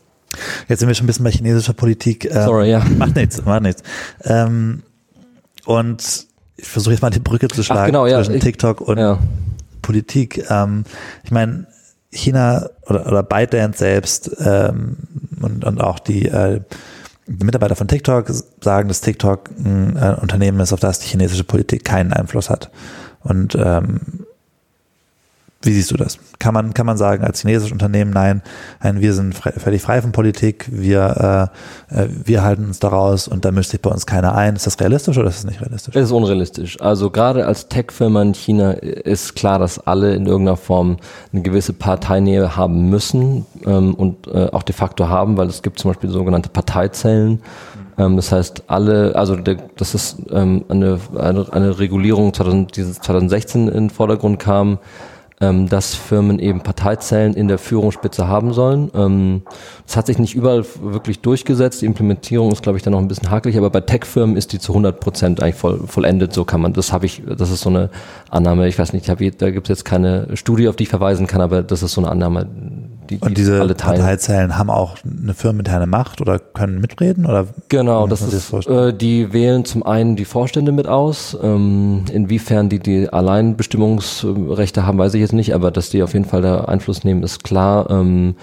Jetzt 0.68 0.78
sind 0.78 0.86
wir 0.86 0.94
schon 0.94 1.04
ein 1.04 1.08
bisschen 1.08 1.24
bei 1.24 1.32
chinesischer 1.32 1.72
Politik. 1.72 2.24
Ähm, 2.26 2.44
Sorry, 2.44 2.70
ja. 2.70 2.84
Macht 2.98 3.16
nichts, 3.16 3.44
macht 3.44 3.62
nichts. 3.62 3.82
Ähm, 4.24 4.82
und 5.64 6.25
ich 6.56 6.66
versuche 6.66 6.92
jetzt 6.92 7.02
mal 7.02 7.10
die 7.10 7.20
Brücke 7.20 7.48
zu 7.48 7.62
schlagen 7.62 7.80
Ach, 7.80 7.86
genau, 7.86 8.06
ja, 8.06 8.18
zwischen 8.18 8.34
ich, 8.34 8.42
TikTok 8.42 8.80
und 8.80 8.98
ja. 8.98 9.18
Politik. 9.82 10.44
Ähm, 10.50 10.84
ich 11.22 11.30
meine, 11.30 11.66
China 12.10 12.68
oder, 12.86 13.06
oder 13.06 13.22
ByteDance 13.22 13.78
selbst 13.78 14.30
ähm, 14.40 14.96
und, 15.40 15.64
und 15.64 15.80
auch 15.80 15.98
die, 15.98 16.26
äh, 16.26 16.60
die 17.26 17.44
Mitarbeiter 17.44 17.76
von 17.76 17.88
TikTok 17.88 18.30
sagen, 18.62 18.88
dass 18.88 19.00
TikTok 19.00 19.50
ein 19.58 19.96
äh, 19.96 20.16
Unternehmen 20.20 20.60
ist, 20.60 20.72
auf 20.72 20.80
das 20.80 21.00
die 21.00 21.08
chinesische 21.08 21.44
Politik 21.44 21.84
keinen 21.84 22.12
Einfluss 22.12 22.48
hat. 22.48 22.70
Und 23.22 23.56
ähm, 23.60 24.24
wie 25.62 25.72
siehst 25.72 25.90
du 25.90 25.96
das? 25.96 26.18
Kann 26.38 26.54
man, 26.54 26.74
kann 26.74 26.86
man 26.86 26.96
sagen, 26.96 27.24
als 27.24 27.40
chinesisches 27.40 27.72
Unternehmen, 27.72 28.10
nein, 28.10 28.42
nein 28.82 29.00
wir 29.00 29.14
sind 29.14 29.34
frei, 29.34 29.52
völlig 29.52 29.82
frei 29.82 30.02
von 30.02 30.12
Politik, 30.12 30.68
wir, 30.70 31.50
äh, 31.90 32.02
äh, 32.04 32.08
wir 32.24 32.42
halten 32.42 32.66
uns 32.66 32.78
daraus 32.78 33.26
und 33.26 33.44
da 33.44 33.52
mischt 33.52 33.70
sich 33.70 33.80
bei 33.80 33.90
uns 33.90 34.06
keiner 34.06 34.34
ein. 34.34 34.54
Ist 34.54 34.66
das 34.66 34.78
realistisch 34.78 35.16
oder 35.18 35.28
ist 35.28 35.38
das 35.38 35.50
nicht 35.50 35.60
realistisch? 35.60 35.96
Es 35.96 36.04
ist 36.04 36.12
unrealistisch. 36.12 36.80
Also 36.80 37.10
gerade 37.10 37.46
als 37.46 37.68
Tech-Firma 37.68 38.22
in 38.22 38.34
China 38.34 38.72
ist 38.72 39.34
klar, 39.34 39.58
dass 39.58 39.78
alle 39.78 40.14
in 40.14 40.26
irgendeiner 40.26 40.58
Form 40.58 40.98
eine 41.32 41.42
gewisse 41.42 41.72
Parteinähe 41.72 42.56
haben 42.56 42.90
müssen 42.90 43.46
ähm, 43.64 43.94
und 43.94 44.28
äh, 44.28 44.48
auch 44.52 44.62
de 44.62 44.74
facto 44.74 45.08
haben, 45.08 45.36
weil 45.36 45.48
es 45.48 45.62
gibt 45.62 45.78
zum 45.78 45.90
Beispiel 45.90 46.10
sogenannte 46.10 46.50
Parteizellen. 46.50 47.40
Ähm, 47.98 48.16
das 48.16 48.30
heißt, 48.30 48.64
alle, 48.66 49.16
also 49.16 49.36
das 49.36 49.94
ist 49.94 50.18
ähm, 50.30 50.64
eine, 50.68 51.00
eine, 51.16 51.46
eine 51.50 51.78
Regulierung, 51.78 52.32
die 52.32 52.92
2016 52.92 53.68
in 53.68 53.74
den 53.74 53.90
Vordergrund 53.90 54.38
kam, 54.38 54.78
ähm, 55.40 55.68
dass 55.68 55.94
Firmen 55.94 56.38
eben 56.38 56.62
Parteizellen 56.62 57.34
in 57.34 57.48
der 57.48 57.58
Führungsspitze 57.58 58.26
haben 58.26 58.54
sollen. 58.54 58.90
Ähm, 58.94 59.42
das 59.86 59.96
hat 59.96 60.06
sich 60.06 60.18
nicht 60.18 60.34
überall 60.34 60.64
wirklich 60.80 61.20
durchgesetzt. 61.20 61.82
Die 61.82 61.86
Implementierung 61.86 62.52
ist, 62.52 62.62
glaube 62.62 62.78
ich, 62.78 62.82
dann 62.82 62.92
noch 62.92 63.00
ein 63.00 63.08
bisschen 63.08 63.30
hakelig, 63.30 63.58
aber 63.58 63.68
bei 63.68 63.82
Tech-Firmen 63.82 64.36
ist 64.36 64.52
die 64.52 64.58
zu 64.58 64.72
100 64.72 64.98
Prozent 64.98 65.42
eigentlich 65.42 65.56
voll, 65.56 65.86
vollendet. 65.86 66.32
So 66.32 66.44
kann 66.44 66.62
man, 66.62 66.72
das 66.72 66.92
habe 66.92 67.04
ich, 67.04 67.22
das 67.26 67.50
ist 67.50 67.60
so 67.60 67.68
eine 67.68 67.90
Annahme. 68.30 68.66
Ich 68.66 68.78
weiß 68.78 68.94
nicht, 68.94 69.04
ich 69.04 69.10
hab, 69.10 69.18
da 69.38 69.50
gibt 69.50 69.66
es 69.66 69.68
jetzt 69.68 69.84
keine 69.84 70.36
Studie, 70.36 70.68
auf 70.68 70.76
die 70.76 70.84
ich 70.84 70.88
verweisen 70.88 71.26
kann, 71.26 71.42
aber 71.42 71.62
das 71.62 71.82
ist 71.82 71.92
so 71.92 72.00
eine 72.00 72.10
Annahme, 72.10 72.48
die, 73.10 73.18
und 73.18 73.36
diese 73.36 73.60
alle 73.60 73.74
Parteizellen 73.74 74.58
haben 74.58 74.70
auch 74.70 74.96
eine 75.04 75.34
firmeninterne 75.34 75.86
Macht 75.86 76.20
oder 76.20 76.38
können 76.38 76.80
mitreden 76.80 77.26
oder? 77.26 77.46
Genau, 77.68 78.06
das 78.06 78.22
ist, 78.22 78.52
äh, 78.66 78.92
die 78.92 79.32
wählen 79.32 79.64
zum 79.64 79.84
einen 79.84 80.16
die 80.16 80.24
Vorstände 80.24 80.72
mit 80.72 80.86
aus. 80.86 81.36
Ähm, 81.42 82.04
inwiefern 82.12 82.68
die 82.68 82.78
die 82.78 83.08
Alleinbestimmungsrechte 83.08 84.86
haben, 84.86 84.98
weiß 84.98 85.14
ich 85.14 85.20
jetzt 85.20 85.32
nicht, 85.32 85.54
aber 85.54 85.70
dass 85.70 85.90
die 85.90 86.02
auf 86.02 86.12
jeden 86.12 86.24
Fall 86.24 86.42
da 86.42 86.64
Einfluss 86.64 87.04
nehmen, 87.04 87.22
ist 87.22 87.44
klar. 87.44 87.90
Ähm, 87.90 88.36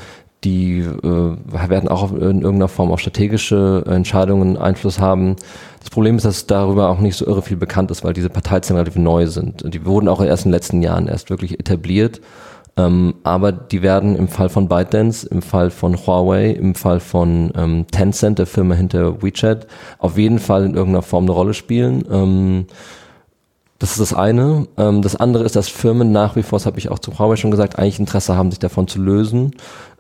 die 0.44 0.80
äh, 0.80 1.70
werden 1.70 1.88
auch 1.88 2.12
in 2.12 2.42
irgendeiner 2.42 2.68
Form 2.68 2.92
auf 2.92 3.00
strategische 3.00 3.84
Entscheidungen 3.88 4.58
Einfluss 4.58 5.00
haben. 5.00 5.36
Das 5.80 5.90
Problem 5.90 6.18
ist, 6.18 6.26
dass 6.26 6.48
darüber 6.48 6.90
auch 6.90 7.00
nicht 7.00 7.16
so 7.16 7.26
irre 7.26 7.42
viel 7.42 7.58
bekannt 7.58 7.92
ist, 7.92 8.04
weil 8.04 8.14
diese 8.14 8.30
Parteizellen 8.30 8.78
relativ 8.78 9.02
neu 9.02 9.28
sind. 9.28 9.74
Die 9.74 9.86
wurden 9.86 10.08
auch 10.08 10.22
erst 10.22 10.46
in 10.46 10.50
den 10.50 10.56
letzten 10.56 10.82
Jahren 10.82 11.08
erst 11.08 11.30
wirklich 11.30 11.60
etabliert. 11.60 12.22
Ähm, 12.76 13.16
aber 13.24 13.52
die 13.52 13.84
werden 13.84 14.16
im 14.16 14.28
Fall 14.28 14.50
von 14.50 14.68
ByteDance, 14.68 15.28
im 15.28 15.42
Fall 15.42 15.70
von 15.70 15.96
Huawei, 15.96 16.50
im 16.52 16.74
Fall 16.74 17.00
von 17.00 17.52
ähm, 17.56 17.86
Tencent, 17.92 18.40
der 18.40 18.48
Firma 18.48 18.74
hinter 18.74 19.22
WeChat, 19.22 19.68
auf 20.00 20.18
jeden 20.18 20.40
Fall 20.40 20.66
in 20.66 20.74
irgendeiner 20.74 21.04
Form 21.04 21.26
eine 21.26 21.34
Rolle 21.34 21.54
spielen. 21.54 22.04
Ähm, 22.10 22.66
das 23.78 23.92
ist 23.92 24.00
das 24.00 24.14
eine. 24.14 24.68
Ähm, 24.78 25.02
das 25.02 25.16
andere 25.16 25.44
ist, 25.44 25.56
dass 25.56 25.68
Firmen 25.68 26.12
nach 26.12 26.36
wie 26.36 26.42
vor, 26.42 26.58
das 26.58 26.66
habe 26.66 26.80
ich 26.80 26.90
auch 26.90 27.00
zu 27.00 27.20
Huawei 27.20 27.36
schon 27.36 27.52
gesagt, 27.52 27.78
eigentlich 27.78 28.00
Interesse 28.00 28.36
haben, 28.36 28.50
sich 28.50 28.60
davon 28.60 28.88
zu 28.88 29.00
lösen. 29.00 29.52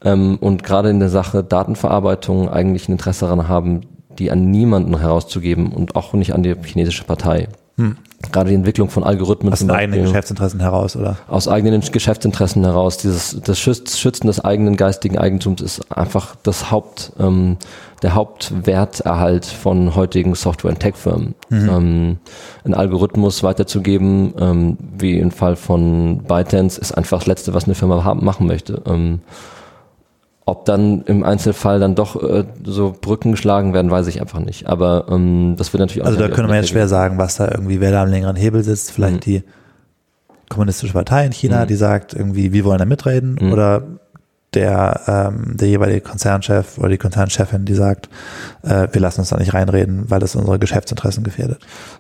Ähm, 0.03 0.37
und 0.39 0.63
gerade 0.63 0.89
in 0.89 0.99
der 0.99 1.09
Sache 1.09 1.43
Datenverarbeitung 1.43 2.49
eigentlich 2.49 2.87
ein 2.87 2.93
Interesse 2.93 3.25
daran 3.25 3.47
haben, 3.47 3.81
die 4.17 4.31
an 4.31 4.49
niemanden 4.49 4.97
herauszugeben 4.97 5.73
und 5.73 5.95
auch 5.95 6.13
nicht 6.13 6.33
an 6.33 6.43
die 6.43 6.55
chinesische 6.63 7.03
Partei. 7.03 7.49
Hm. 7.77 7.97
Gerade 8.31 8.49
die 8.49 8.55
Entwicklung 8.55 8.89
von 8.89 9.03
Algorithmen. 9.03 9.51
Aus 9.51 9.67
eigenen 9.67 10.03
Geschäftsinteressen 10.03 10.59
heraus, 10.59 10.95
oder? 10.95 11.17
Aus 11.27 11.47
eigenen 11.47 11.81
Geschäftsinteressen 11.81 12.63
heraus. 12.63 12.97
Dieses, 12.97 13.41
das 13.41 13.59
Schützen 13.59 14.27
des 14.27 14.39
eigenen 14.39 14.77
geistigen 14.77 15.17
Eigentums 15.17 15.61
ist 15.61 15.91
einfach 15.91 16.35
das 16.43 16.71
Haupt, 16.71 17.11
ähm, 17.19 17.57
der 18.01 18.15
Hauptwerterhalt 18.15 19.45
von 19.45 19.95
heutigen 19.95 20.35
Software- 20.35 20.71
und 20.71 20.79
Tech-Firmen. 20.79 21.35
Mhm. 21.49 21.69
Ähm, 21.69 22.17
einen 22.63 22.73
Algorithmus 22.75 23.43
weiterzugeben, 23.43 24.33
ähm, 24.39 24.77
wie 24.97 25.17
im 25.17 25.31
Fall 25.31 25.55
von 25.55 26.19
ByteDance, 26.23 26.79
ist 26.79 26.93
einfach 26.93 27.19
das 27.19 27.27
Letzte, 27.27 27.53
was 27.53 27.65
eine 27.65 27.75
Firma 27.75 28.03
haben, 28.03 28.23
machen 28.23 28.47
möchte. 28.47 28.81
Ähm, 28.85 29.19
ob 30.45 30.65
dann 30.65 31.03
im 31.03 31.23
Einzelfall 31.23 31.79
dann 31.79 31.95
doch 31.95 32.21
äh, 32.21 32.45
so 32.65 32.93
Brücken 32.99 33.31
geschlagen 33.31 33.73
werden, 33.73 33.89
weiß 33.89 34.07
ich 34.07 34.19
einfach 34.19 34.39
nicht. 34.39 34.67
Aber 34.67 35.05
ähm, 35.09 35.55
das 35.57 35.71
wird 35.71 35.79
natürlich 35.79 36.03
auch. 36.03 36.07
Also 36.07 36.19
da 36.19 36.27
können 36.27 36.49
wir 36.49 36.55
jetzt 36.55 36.69
schwer 36.69 36.87
sagen, 36.87 37.17
was 37.17 37.35
da 37.37 37.49
irgendwie, 37.49 37.79
wer 37.79 37.91
da 37.91 38.03
am 38.03 38.09
längeren 38.09 38.35
Hebel 38.35 38.63
sitzt. 38.63 38.91
Vielleicht 38.91 39.15
mhm. 39.15 39.19
die 39.21 39.43
kommunistische 40.49 40.93
Partei 40.93 41.25
in 41.25 41.31
China, 41.31 41.63
mhm. 41.63 41.67
die 41.67 41.75
sagt 41.75 42.13
irgendwie, 42.13 42.51
wir 42.51 42.65
wollen 42.65 42.79
da 42.79 42.85
mitreden. 42.85 43.37
Mhm. 43.39 43.53
Oder 43.53 43.83
der, 44.53 45.01
ähm, 45.07 45.57
der 45.57 45.67
jeweilige 45.67 46.01
Konzernchef 46.01 46.77
oder 46.77 46.89
die 46.89 46.97
Konzernchefin, 46.97 47.65
die 47.65 47.73
sagt, 47.73 48.09
äh, 48.61 48.87
wir 48.91 49.01
lassen 49.01 49.21
uns 49.21 49.29
da 49.29 49.37
nicht 49.37 49.53
reinreden, 49.53 50.09
weil 50.09 50.19
das 50.19 50.35
unsere 50.35 50.59
Geschäftsinteressen 50.59 51.23
gefährdet. 51.23 51.59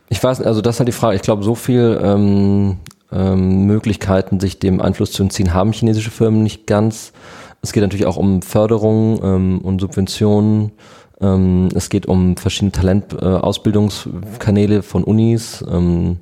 Ich 0.09 0.23
weiß, 0.23 0.41
also 0.41 0.61
das 0.61 0.75
ist 0.75 0.79
halt 0.79 0.87
die 0.87 0.93
Frage. 0.93 1.15
Ich 1.15 1.21
glaube, 1.21 1.43
so 1.43 1.55
viel 1.55 1.99
ähm, 2.03 2.77
ähm, 3.11 3.65
Möglichkeiten, 3.65 4.39
sich 4.39 4.59
dem 4.59 4.81
Einfluss 4.81 5.11
zu 5.13 5.23
entziehen, 5.23 5.53
haben 5.53 5.71
chinesische 5.71 6.11
Firmen 6.11 6.43
nicht 6.43 6.67
ganz. 6.67 7.13
Es 7.63 7.71
geht 7.71 7.81
natürlich 7.81 8.05
auch 8.05 8.17
um 8.17 8.41
Förderung 8.41 9.21
ähm, 9.23 9.59
und 9.59 9.79
Subventionen. 9.79 10.73
Ähm, 11.21 11.69
es 11.73 11.89
geht 11.89 12.07
um 12.07 12.35
verschiedene 12.35 12.73
Talentausbildungskanäle 12.73 14.75
äh, 14.75 14.81
von 14.81 15.05
Unis. 15.05 15.63
Ähm, 15.71 16.17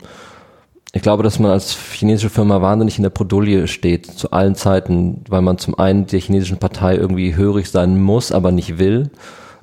ich 0.93 1.01
glaube, 1.01 1.23
dass 1.23 1.39
man 1.39 1.49
als 1.49 1.75
chinesische 1.75 2.29
Firma 2.29 2.61
wahnsinnig 2.61 2.97
in 2.97 3.03
der 3.03 3.09
Podulie 3.09 3.67
steht, 3.67 4.05
zu 4.05 4.29
allen 4.29 4.53
Zeiten, 4.53 5.23
weil 5.29 5.41
man 5.41 5.57
zum 5.57 5.79
einen 5.79 6.05
der 6.05 6.19
chinesischen 6.19 6.59
Partei 6.59 6.95
irgendwie 6.95 7.35
hörig 7.35 7.71
sein 7.71 7.99
muss, 7.99 8.31
aber 8.31 8.51
nicht 8.51 8.77
will. 8.77 9.09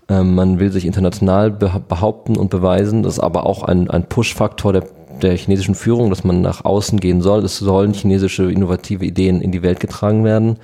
Ähm, 0.08 0.34
man 0.34 0.58
will 0.58 0.72
sich 0.72 0.84
international 0.84 1.52
behaupten 1.52 2.36
und 2.36 2.50
beweisen. 2.50 3.04
Das 3.04 3.14
ist 3.14 3.20
aber 3.20 3.46
auch 3.46 3.62
ein, 3.62 3.88
ein 3.88 4.08
Push-Faktor 4.08 4.72
der, 4.72 4.84
der 5.22 5.36
chinesischen 5.36 5.76
Führung, 5.76 6.10
dass 6.10 6.24
man 6.24 6.40
nach 6.40 6.64
außen 6.64 6.98
gehen 6.98 7.20
soll. 7.20 7.44
Es 7.44 7.58
sollen 7.58 7.92
chinesische 7.92 8.50
innovative 8.50 9.04
Ideen 9.04 9.40
in 9.40 9.52
die 9.52 9.62
Welt 9.62 9.78
getragen 9.78 10.24
werden. 10.24 10.58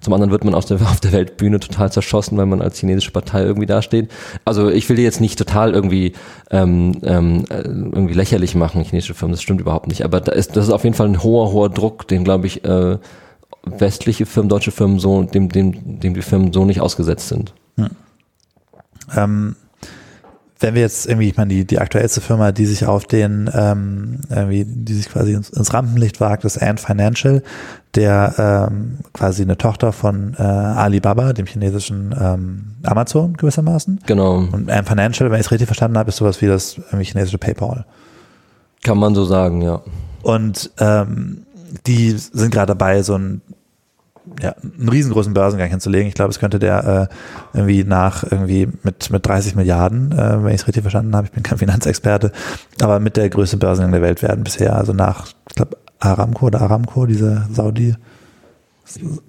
Zum 0.00 0.12
anderen 0.12 0.30
wird 0.30 0.44
man 0.44 0.54
auf 0.54 0.64
der, 0.64 0.80
auf 0.80 1.00
der 1.00 1.12
Weltbühne 1.12 1.60
total 1.60 1.92
zerschossen, 1.92 2.36
weil 2.38 2.46
man 2.46 2.62
als 2.62 2.78
chinesische 2.78 3.10
Partei 3.10 3.42
irgendwie 3.42 3.66
dasteht. 3.66 4.10
Also 4.44 4.70
ich 4.70 4.88
will 4.88 4.96
die 4.96 5.02
jetzt 5.02 5.20
nicht 5.20 5.38
total 5.38 5.72
irgendwie, 5.72 6.12
ähm, 6.50 7.00
ähm, 7.02 7.44
äh, 7.50 7.62
irgendwie 7.62 8.14
lächerlich 8.14 8.54
machen, 8.54 8.82
chinesische 8.82 9.14
Firmen, 9.14 9.32
das 9.32 9.42
stimmt 9.42 9.60
überhaupt 9.60 9.88
nicht. 9.88 10.04
Aber 10.04 10.20
da 10.20 10.32
ist, 10.32 10.56
das 10.56 10.66
ist 10.66 10.72
auf 10.72 10.84
jeden 10.84 10.94
Fall 10.94 11.08
ein 11.08 11.22
hoher, 11.22 11.52
hoher 11.52 11.70
Druck, 11.70 12.08
den, 12.08 12.24
glaube 12.24 12.46
ich, 12.46 12.64
äh, 12.64 12.98
westliche 13.64 14.26
Firmen, 14.26 14.48
deutsche 14.48 14.70
Firmen 14.70 14.98
so, 14.98 15.22
dem, 15.22 15.48
dem, 15.50 16.00
dem 16.00 16.14
die 16.14 16.22
Firmen 16.22 16.52
so 16.52 16.64
nicht 16.64 16.80
ausgesetzt 16.80 17.28
sind. 17.28 17.52
Hm. 17.76 17.90
Ähm, 19.14 19.56
wenn 20.60 20.74
wir 20.74 20.82
jetzt 20.82 21.06
irgendwie, 21.06 21.28
ich 21.28 21.36
meine, 21.36 21.52
die, 21.52 21.64
die 21.64 21.78
aktuellste 21.78 22.20
Firma, 22.20 22.52
die 22.52 22.66
sich 22.66 22.84
auf 22.84 23.04
den, 23.06 23.50
ähm, 23.52 24.20
irgendwie, 24.28 24.64
die 24.66 24.94
sich 24.94 25.08
quasi 25.08 25.32
ins, 25.32 25.48
ins 25.50 25.72
Rampenlicht 25.72 26.20
wagt, 26.20 26.44
ist 26.44 26.60
Ant 26.62 26.80
Financial, 26.80 27.42
der 27.94 28.68
ähm, 28.70 28.98
quasi 29.14 29.42
eine 29.42 29.56
Tochter 29.56 29.92
von 29.92 30.34
äh, 30.38 30.42
Alibaba, 30.42 31.32
dem 31.32 31.46
chinesischen 31.46 32.14
ähm, 32.20 32.74
Amazon 32.84 33.34
gewissermaßen. 33.34 34.00
Genau. 34.06 34.44
Und 34.52 34.70
Ant 34.70 34.86
Financial, 34.86 35.30
wenn 35.30 35.40
ich 35.40 35.46
es 35.46 35.50
richtig 35.50 35.66
verstanden 35.66 35.96
habe, 35.96 36.10
ist 36.10 36.16
sowas 36.16 36.42
wie 36.42 36.46
das 36.46 36.76
irgendwie 36.76 37.06
chinesische 37.06 37.38
PayPal. 37.38 37.86
Kann 38.82 38.98
man 38.98 39.14
so 39.14 39.24
sagen, 39.24 39.62
ja. 39.62 39.80
Und 40.22 40.70
ähm, 40.78 41.46
die 41.86 42.10
sind 42.10 42.52
gerade 42.52 42.74
dabei, 42.74 43.02
so 43.02 43.14
ein 43.14 43.40
ja, 44.40 44.54
einen 44.62 44.88
riesengroßen 44.88 45.34
Börsengang 45.34 45.68
hinzulegen. 45.68 46.08
Ich 46.08 46.14
glaube, 46.14 46.30
es 46.30 46.38
könnte 46.38 46.58
der 46.58 47.08
äh, 47.54 47.56
irgendwie 47.56 47.84
nach 47.84 48.22
irgendwie 48.22 48.68
mit 48.82 49.10
mit 49.10 49.26
30 49.26 49.56
Milliarden, 49.56 50.12
äh, 50.12 50.42
wenn 50.44 50.54
ich 50.54 50.62
es 50.62 50.66
richtig 50.66 50.82
verstanden 50.82 51.14
habe. 51.16 51.26
Ich 51.26 51.32
bin 51.32 51.42
kein 51.42 51.58
Finanzexperte, 51.58 52.32
aber 52.80 53.00
mit 53.00 53.16
der 53.16 53.28
größte 53.28 53.56
Börsengang 53.56 53.92
der 53.92 54.02
Welt 54.02 54.22
werden 54.22 54.44
bisher. 54.44 54.76
Also 54.76 54.92
nach, 54.92 55.26
ich 55.48 55.54
glaube, 55.56 55.76
Aramco 55.98 56.46
oder 56.46 56.62
Aramco, 56.62 57.06
diese 57.06 57.46
Saudi 57.52 57.94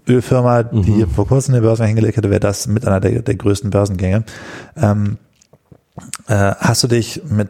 Ölfirma, 0.07 0.63
die 0.63 1.05
mhm. 1.05 1.09
vor 1.09 1.27
kurzem 1.27 1.53
den 1.53 1.61
Börsengang 1.61 1.89
hingelegt 1.89 2.17
hätte, 2.17 2.29
wäre 2.29 2.39
das 2.39 2.67
mit 2.67 2.87
einer 2.87 2.99
der, 2.99 3.21
der 3.21 3.35
größten 3.35 3.69
Börsengänge. 3.69 4.23
Ähm, 4.75 5.17
äh, 6.27 6.53
hast 6.57 6.83
du 6.83 6.87
dich 6.87 7.21
mit 7.29 7.49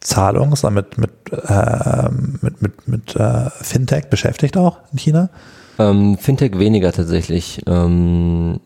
Zahlungs- 0.00 0.68
mit 0.70 0.98
mit 0.98 1.10
äh, 1.32 2.08
mit 2.40 2.62
mit, 2.62 2.88
mit 2.88 3.16
äh, 3.16 3.50
Fintech 3.50 4.08
beschäftigt 4.08 4.56
auch 4.56 4.78
in 4.92 4.98
China? 4.98 5.30
Ähm, 5.78 6.18
Fintech 6.18 6.58
weniger 6.58 6.92
tatsächlich. 6.92 7.60
Ähm, 7.66 8.60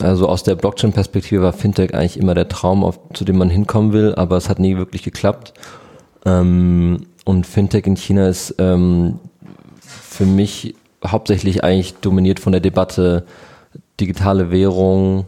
also 0.00 0.28
aus 0.28 0.42
der 0.42 0.56
Blockchain-Perspektive 0.56 1.42
war 1.42 1.52
Fintech 1.52 1.94
eigentlich 1.94 2.18
immer 2.18 2.34
der 2.34 2.48
Traum, 2.48 2.82
auf, 2.84 2.98
zu 3.12 3.24
dem 3.24 3.38
man 3.38 3.50
hinkommen 3.50 3.92
will, 3.92 4.14
aber 4.14 4.36
es 4.36 4.48
hat 4.48 4.58
nie 4.58 4.76
wirklich 4.76 5.02
geklappt. 5.02 5.54
Ähm, 6.24 7.06
und 7.24 7.46
Fintech 7.46 7.86
in 7.86 7.96
China 7.96 8.28
ist 8.28 8.54
ähm, 8.58 9.18
für 9.80 10.26
mich 10.26 10.74
hauptsächlich 11.06 11.62
eigentlich 11.62 11.94
dominiert 11.94 12.40
von 12.40 12.52
der 12.52 12.60
Debatte 12.60 13.26
digitale 14.00 14.50
Währung, 14.50 15.26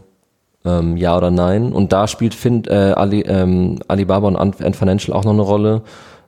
ähm, 0.65 0.97
ja 0.97 1.15
oder 1.15 1.31
nein. 1.31 1.71
Und 1.71 1.93
da 1.93 2.07
spielt 2.07 2.33
fin 2.33 2.65
äh, 2.65 2.93
Ali, 2.95 3.21
ähm, 3.21 3.79
Alibaba 3.87 4.27
und 4.27 4.35
Ant 4.35 4.75
Financial 4.75 5.15
auch 5.15 5.23
noch 5.23 5.33
eine 5.33 5.41
Rolle. 5.41 5.81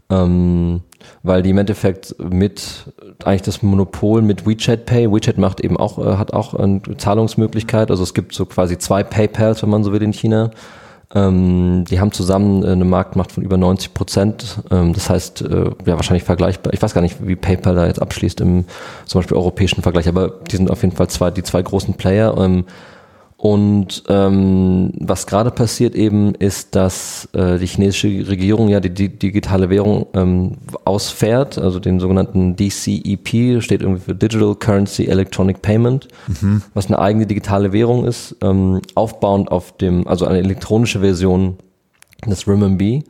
Ähm, 0.10 0.82
weil 1.24 1.42
die 1.42 1.52
im 1.52 1.58
Endeffekt 1.58 2.16
mit 2.20 2.86
eigentlich 3.24 3.42
das 3.44 3.62
Monopol 3.62 4.22
mit 4.22 4.46
WeChat 4.46 4.86
Pay, 4.86 5.12
WeChat 5.12 5.38
macht 5.38 5.62
eben 5.62 5.78
auch, 5.78 6.00
äh, 6.00 6.18
hat 6.18 6.34
auch 6.34 6.54
eine 6.54 6.82
Zahlungsmöglichkeit, 6.98 7.92
also 7.92 8.04
es 8.04 8.14
gibt 8.14 8.34
so 8.34 8.46
quasi 8.46 8.78
zwei 8.78 9.04
PayPals, 9.04 9.64
wenn 9.64 9.70
man 9.70 9.84
so 9.84 9.92
will, 9.92 10.02
in 10.02 10.14
China. 10.14 10.52
Ähm, 11.14 11.84
die 11.90 12.00
haben 12.00 12.12
zusammen 12.12 12.64
äh, 12.64 12.68
eine 12.68 12.86
Marktmacht 12.86 13.34
von 13.34 13.44
über 13.44 13.58
90 13.58 13.94
Prozent. 13.94 14.60
Ähm, 14.72 14.94
das 14.94 15.10
heißt, 15.10 15.42
äh, 15.42 15.66
ja, 15.86 15.96
wahrscheinlich 15.96 16.24
vergleichbar. 16.24 16.74
Ich 16.74 16.82
weiß 16.82 16.94
gar 16.94 17.02
nicht, 17.02 17.28
wie 17.28 17.36
PayPal 17.36 17.76
da 17.76 17.86
jetzt 17.86 18.02
abschließt 18.02 18.40
im 18.42 18.66
zum 19.06 19.20
Beispiel 19.20 19.36
europäischen 19.36 19.82
Vergleich, 19.82 20.08
aber 20.08 20.30
die 20.50 20.56
sind 20.56 20.72
auf 20.72 20.82
jeden 20.84 20.96
Fall 20.96 21.10
zwei, 21.10 21.32
die 21.32 21.44
zwei 21.44 21.62
großen 21.62 21.96
Player. 21.96 22.38
Ähm, 22.38 22.66
und 23.42 24.04
ähm, 24.08 24.92
was 25.00 25.26
gerade 25.26 25.50
passiert 25.50 25.96
eben 25.96 26.36
ist, 26.36 26.76
dass 26.76 27.28
äh, 27.34 27.58
die 27.58 27.66
chinesische 27.66 28.28
Regierung 28.30 28.70
ja 28.70 28.80
die, 28.80 28.92
die 28.92 29.10
digitale 29.10 29.72
Währung 29.72 30.06
ähm, 30.14 30.58
ausfährt, 30.86 31.58
also 31.58 31.80
den 31.80 32.00
sogenannten 32.00 32.56
DCEP, 32.56 33.64
steht 33.64 33.82
irgendwie 33.82 34.02
für 34.02 34.14
Digital 34.14 34.54
Currency 34.54 35.08
Electronic 35.08 35.64
Payment, 35.64 36.08
mhm. 36.28 36.62
was 36.76 36.86
eine 36.86 37.00
eigene 37.00 37.26
digitale 37.26 37.74
Währung 37.74 38.06
ist, 38.06 38.36
ähm, 38.42 38.80
aufbauend 38.94 39.52
auf 39.52 39.76
dem, 39.76 40.08
also 40.08 40.28
eine 40.28 40.38
elektronische 40.38 41.00
Version 41.00 41.58
des 42.28 42.48
Renminbi. 42.48 43.06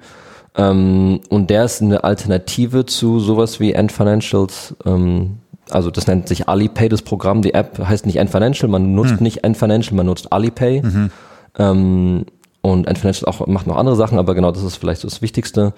Ähm, 0.56 1.20
und 1.28 1.50
der 1.50 1.66
ist 1.66 1.82
eine 1.82 2.06
Alternative 2.06 2.86
zu 2.86 3.20
sowas 3.20 3.60
wie 3.60 3.76
Ant 3.76 3.92
Financials 3.92 4.78
ähm, 4.86 5.40
also 5.74 5.92
das 5.92 6.08
nennt 6.08 6.28
sich 6.28 6.48
Alipay, 6.48 6.90
das 6.90 7.02
Programm. 7.02 7.42
Die 7.42 7.54
App 7.54 7.80
heißt 7.80 8.06
nicht 8.06 8.18
N-Financial, 8.18 8.70
man 8.70 8.94
nutzt 8.94 9.18
hm. 9.18 9.24
nicht 9.24 9.44
N-Financial, 9.44 9.96
man 9.96 10.06
nutzt 10.06 10.32
Alipay. 10.32 10.82
Mhm. 10.82 11.12
Ähm, 11.58 12.26
und 12.62 12.88
N-Financial 12.88 13.30
auch, 13.30 13.46
macht 13.48 13.68
noch 13.68 13.78
andere 13.78 13.96
Sachen, 13.96 14.20
aber 14.20 14.36
genau 14.36 14.52
das 14.52 14.64
ist 14.64 14.76
vielleicht 14.76 15.04
das 15.04 15.22
Wichtigste. 15.22 15.74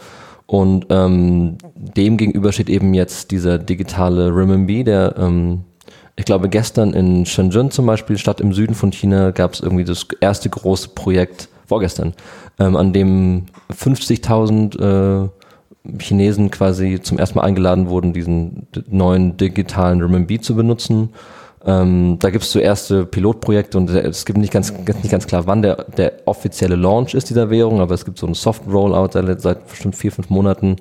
Und 0.45 0.87
ähm, 0.89 1.57
dem 1.75 2.17
gegenüber 2.17 2.51
steht 2.51 2.69
eben 2.69 2.93
jetzt 2.93 3.31
dieser 3.31 3.57
digitale 3.57 4.27
Renminbi, 4.35 4.83
der 4.83 5.15
ähm, 5.17 5.61
ich 6.15 6.25
glaube 6.25 6.49
gestern 6.49 6.93
in 6.93 7.25
Shenzhen 7.25 7.71
zum 7.71 7.85
Beispiel, 7.85 8.17
Stadt 8.17 8.41
im 8.41 8.53
Süden 8.53 8.75
von 8.75 8.91
China, 8.91 9.31
gab 9.31 9.53
es 9.53 9.61
irgendwie 9.61 9.85
das 9.85 10.05
erste 10.19 10.49
große 10.49 10.89
Projekt, 10.89 11.47
vorgestern, 11.65 12.13
ähm, 12.59 12.75
an 12.75 12.93
dem 12.93 13.45
50.000 13.71 15.25
äh, 15.25 15.29
Chinesen 15.99 16.49
quasi 16.49 17.01
zum 17.01 17.19
ersten 17.19 17.37
Mal 17.37 17.45
eingeladen 17.45 17.89
wurden, 17.89 18.13
diesen 18.13 18.67
neuen 18.89 19.37
digitalen 19.37 20.01
Renminbi 20.01 20.39
zu 20.39 20.55
benutzen. 20.55 21.09
Ähm, 21.65 22.17
da 22.19 22.29
gibt 22.29 22.43
es 22.43 22.51
so 22.51 22.59
erste 22.59 23.05
Pilotprojekte 23.05 23.77
und 23.77 23.89
es 23.89 24.25
gibt 24.25 24.37
nicht 24.37 24.51
ganz, 24.51 24.71
nicht 24.71 25.11
ganz 25.11 25.27
klar, 25.27 25.45
wann 25.45 25.61
der, 25.61 25.85
der 25.97 26.13
offizielle 26.25 26.75
Launch 26.75 27.13
ist 27.13 27.29
dieser 27.29 27.49
Währung, 27.49 27.79
aber 27.79 27.93
es 27.93 28.05
gibt 28.05 28.17
so 28.17 28.25
einen 28.25 28.35
Soft 28.35 28.63
Rollout 28.67 29.11
seit, 29.37 29.67
bestimmt 29.67 29.95
vier, 29.95 30.11
fünf 30.11 30.29
Monaten, 30.29 30.77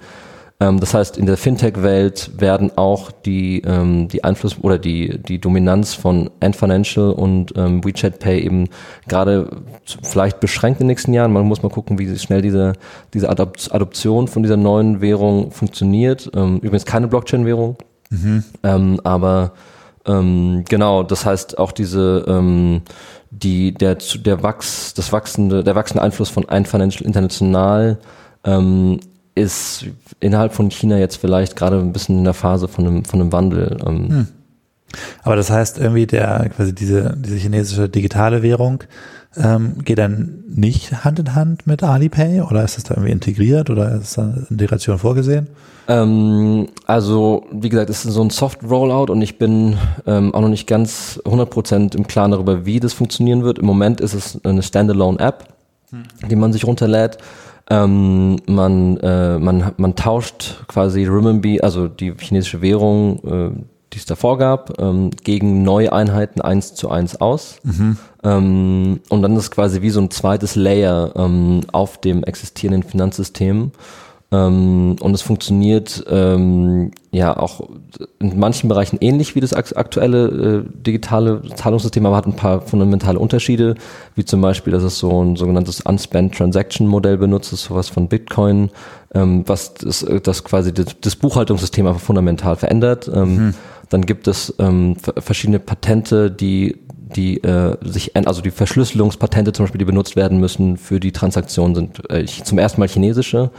das 0.58 0.94
heißt, 0.94 1.18
in 1.18 1.26
der 1.26 1.36
Fintech-Welt 1.36 2.32
werden 2.38 2.70
auch 2.76 3.10
die, 3.10 3.62
ähm, 3.62 4.08
die 4.08 4.22
Einfluss 4.22 4.56
oder 4.60 4.78
die, 4.78 5.18
die 5.18 5.40
Dominanz 5.40 5.94
von 5.94 6.30
Ant 6.40 6.56
Financial 6.56 7.10
und 7.10 7.52
ähm, 7.56 7.84
WeChat 7.84 8.20
Pay 8.20 8.44
eben 8.44 8.68
gerade 9.08 9.48
vielleicht 10.02 10.38
beschränkt 10.38 10.80
in 10.80 10.84
den 10.84 10.92
nächsten 10.92 11.12
Jahren. 11.12 11.32
Man 11.32 11.46
muss 11.46 11.62
mal 11.62 11.68
gucken, 11.68 11.98
wie 11.98 12.16
schnell 12.16 12.42
diese, 12.42 12.74
diese 13.12 13.28
Adoption 13.28 14.28
von 14.28 14.42
dieser 14.42 14.56
neuen 14.56 15.00
Währung 15.00 15.50
funktioniert. 15.50 16.30
Ähm, 16.34 16.58
übrigens 16.58 16.84
keine 16.84 17.08
Blockchain-Währung, 17.08 17.76
mhm. 18.10 18.44
ähm, 18.62 19.00
aber 19.02 19.54
ähm, 20.06 20.64
genau, 20.68 21.02
das 21.02 21.26
heißt 21.26 21.58
auch 21.58 21.72
diese 21.72 22.24
ähm, 22.26 22.82
die 23.30 23.72
der 23.72 23.96
der 23.96 24.42
Wachs 24.42 24.94
das 24.94 25.12
wachsende 25.12 25.64
der 25.64 25.74
wachsende 25.74 26.02
Einfluss 26.02 26.28
von 26.28 26.48
Ant 26.48 26.68
Financial 26.68 27.06
international 27.06 27.98
ähm, 28.44 29.00
ist 29.34 29.86
innerhalb 30.20 30.52
von 30.52 30.70
China 30.70 30.98
jetzt 30.98 31.16
vielleicht 31.16 31.56
gerade 31.56 31.78
ein 31.78 31.92
bisschen 31.92 32.18
in 32.18 32.24
der 32.24 32.34
Phase 32.34 32.68
von 32.68 32.86
einem, 32.86 33.04
von 33.04 33.20
einem 33.20 33.32
Wandel. 33.32 33.78
Ähm. 33.86 34.08
Hm. 34.08 34.28
Aber 35.22 35.36
das 35.36 35.50
heißt 35.50 35.78
irgendwie 35.78 36.06
der 36.06 36.50
quasi 36.54 36.74
diese 36.74 37.16
diese 37.16 37.36
chinesische 37.36 37.88
digitale 37.88 38.42
Währung 38.42 38.84
ähm, 39.36 39.76
geht 39.82 39.98
dann 39.98 40.44
nicht 40.46 41.04
Hand 41.04 41.18
in 41.18 41.34
Hand 41.34 41.66
mit 41.66 41.82
Alipay 41.82 42.42
oder 42.42 42.62
ist 42.64 42.76
das 42.76 42.84
da 42.84 42.94
irgendwie 42.94 43.12
integriert 43.12 43.70
oder 43.70 43.94
ist 43.94 44.18
da 44.18 44.34
Integration 44.50 44.98
vorgesehen? 44.98 45.48
Ähm, 45.88 46.68
also 46.86 47.46
wie 47.50 47.68
gesagt, 47.68 47.90
es 47.90 48.04
ist 48.04 48.12
so 48.12 48.22
ein 48.22 48.30
Soft 48.30 48.62
Rollout 48.62 49.10
und 49.10 49.22
ich 49.22 49.38
bin 49.38 49.78
ähm, 50.06 50.34
auch 50.34 50.42
noch 50.42 50.48
nicht 50.48 50.66
ganz 50.66 51.20
100% 51.24 51.96
im 51.96 52.06
Klaren 52.06 52.32
darüber, 52.32 52.66
wie 52.66 52.80
das 52.80 52.92
funktionieren 52.92 53.42
wird. 53.42 53.58
Im 53.58 53.66
Moment 53.66 54.00
ist 54.00 54.14
es 54.14 54.38
eine 54.44 54.62
Standalone 54.62 55.18
App, 55.18 55.48
hm. 55.90 56.02
die 56.28 56.36
man 56.36 56.52
sich 56.52 56.66
runterlädt 56.66 57.18
ähm, 57.70 58.36
man, 58.46 58.96
äh, 58.98 59.38
man, 59.38 59.72
man 59.76 59.96
tauscht 59.96 60.66
quasi 60.68 61.04
Renminbi, 61.04 61.60
also 61.60 61.88
die 61.88 62.12
chinesische 62.18 62.60
Währung, 62.60 63.20
äh, 63.24 63.50
die 63.92 63.98
es 63.98 64.06
davor 64.06 64.38
gab, 64.38 64.80
ähm, 64.80 65.10
gegen 65.22 65.62
neue 65.62 65.92
Einheiten 65.92 66.40
eins 66.40 66.74
zu 66.74 66.90
eins 66.90 67.20
aus. 67.20 67.56
Mhm. 67.62 67.96
Ähm, 68.24 69.00
und 69.08 69.22
dann 69.22 69.36
ist 69.36 69.44
es 69.44 69.50
quasi 69.50 69.82
wie 69.82 69.90
so 69.90 70.00
ein 70.00 70.10
zweites 70.10 70.56
Layer 70.56 71.12
ähm, 71.16 71.60
auf 71.72 72.00
dem 72.00 72.24
existierenden 72.24 72.82
Finanzsystem. 72.82 73.72
Ähm, 74.32 74.96
und 74.98 75.14
es 75.14 75.20
funktioniert 75.20 76.04
ähm, 76.10 76.90
ja 77.10 77.36
auch 77.36 77.68
in 78.18 78.38
manchen 78.38 78.68
Bereichen 78.68 78.96
ähnlich 79.02 79.34
wie 79.34 79.40
das 79.40 79.52
aktuelle 79.52 80.64
äh, 80.64 80.82
digitale 80.86 81.42
Zahlungssystem, 81.54 82.06
aber 82.06 82.16
hat 82.16 82.26
ein 82.26 82.34
paar 82.34 82.62
fundamentale 82.62 83.18
Unterschiede, 83.18 83.74
wie 84.14 84.24
zum 84.24 84.40
Beispiel, 84.40 84.72
dass 84.72 84.84
es 84.84 84.98
so 84.98 85.22
ein 85.22 85.36
sogenanntes 85.36 85.82
Unspent 85.82 86.34
Transaction 86.34 86.86
Modell 86.86 87.18
benutzt, 87.18 87.52
ist 87.52 87.64
sowas 87.64 87.90
von 87.90 88.08
Bitcoin, 88.08 88.70
ähm, 89.14 89.44
was 89.46 89.74
das, 89.74 90.06
das 90.22 90.44
quasi 90.44 90.72
das, 90.72 90.86
das, 91.02 91.14
Buchhaltungssystem 91.16 91.86
einfach 91.86 92.00
fundamental 92.00 92.56
verändert. 92.56 93.14
Mhm. 93.14 93.52
Dann 93.90 94.06
gibt 94.06 94.26
es 94.28 94.54
ähm, 94.58 94.96
verschiedene 95.18 95.58
Patente, 95.58 96.30
die 96.30 96.78
die 97.14 97.44
äh, 97.44 97.76
sich, 97.82 98.16
also 98.16 98.40
die 98.40 98.50
Verschlüsselungspatente 98.50 99.52
zum 99.52 99.64
Beispiel, 99.64 99.80
die 99.80 99.84
benutzt 99.84 100.16
werden 100.16 100.40
müssen 100.40 100.78
für 100.78 100.98
die 100.98 101.12
Transaktionen, 101.12 101.74
sind 101.74 102.10
äh, 102.10 102.24
zum 102.24 102.56
ersten 102.56 102.80
Mal 102.80 102.88
chinesische 102.88 103.50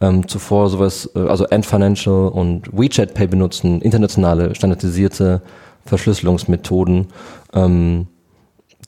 ähm, 0.00 0.26
zuvor 0.28 0.68
sowas, 0.68 1.10
äh, 1.14 1.20
also 1.20 1.46
Ant 1.46 1.66
Financial 1.66 2.28
und 2.28 2.72
WeChat 2.72 3.14
Pay 3.14 3.26
benutzen, 3.26 3.82
internationale 3.82 4.54
standardisierte 4.54 5.42
Verschlüsselungsmethoden. 5.84 7.08
Ähm, 7.54 8.06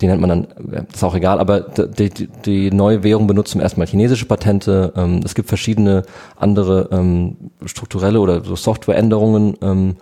die 0.01 0.07
nennt 0.07 0.21
man 0.21 0.31
dann, 0.31 0.87
ist 0.93 1.05
auch 1.05 1.15
egal, 1.15 1.39
aber 1.39 1.61
die, 1.61 2.11
die, 2.11 2.27
die 2.45 2.71
neue 2.71 3.05
Währung 3.05 3.27
benutzt 3.27 3.53
zum 3.53 3.61
ersten 3.61 3.79
Mal 3.79 3.87
chinesische 3.87 4.27
Patente. 4.27 4.93
Ähm, 4.97 5.21
es 5.25 5.35
gibt 5.35 5.49
verschiedene 5.49 6.03
andere 6.37 6.89
ähm, 6.91 7.37
strukturelle 7.67 8.19
oder 8.19 8.43
so 8.43 8.57
Softwareänderungen 8.57 9.57
ähm, 9.63 9.97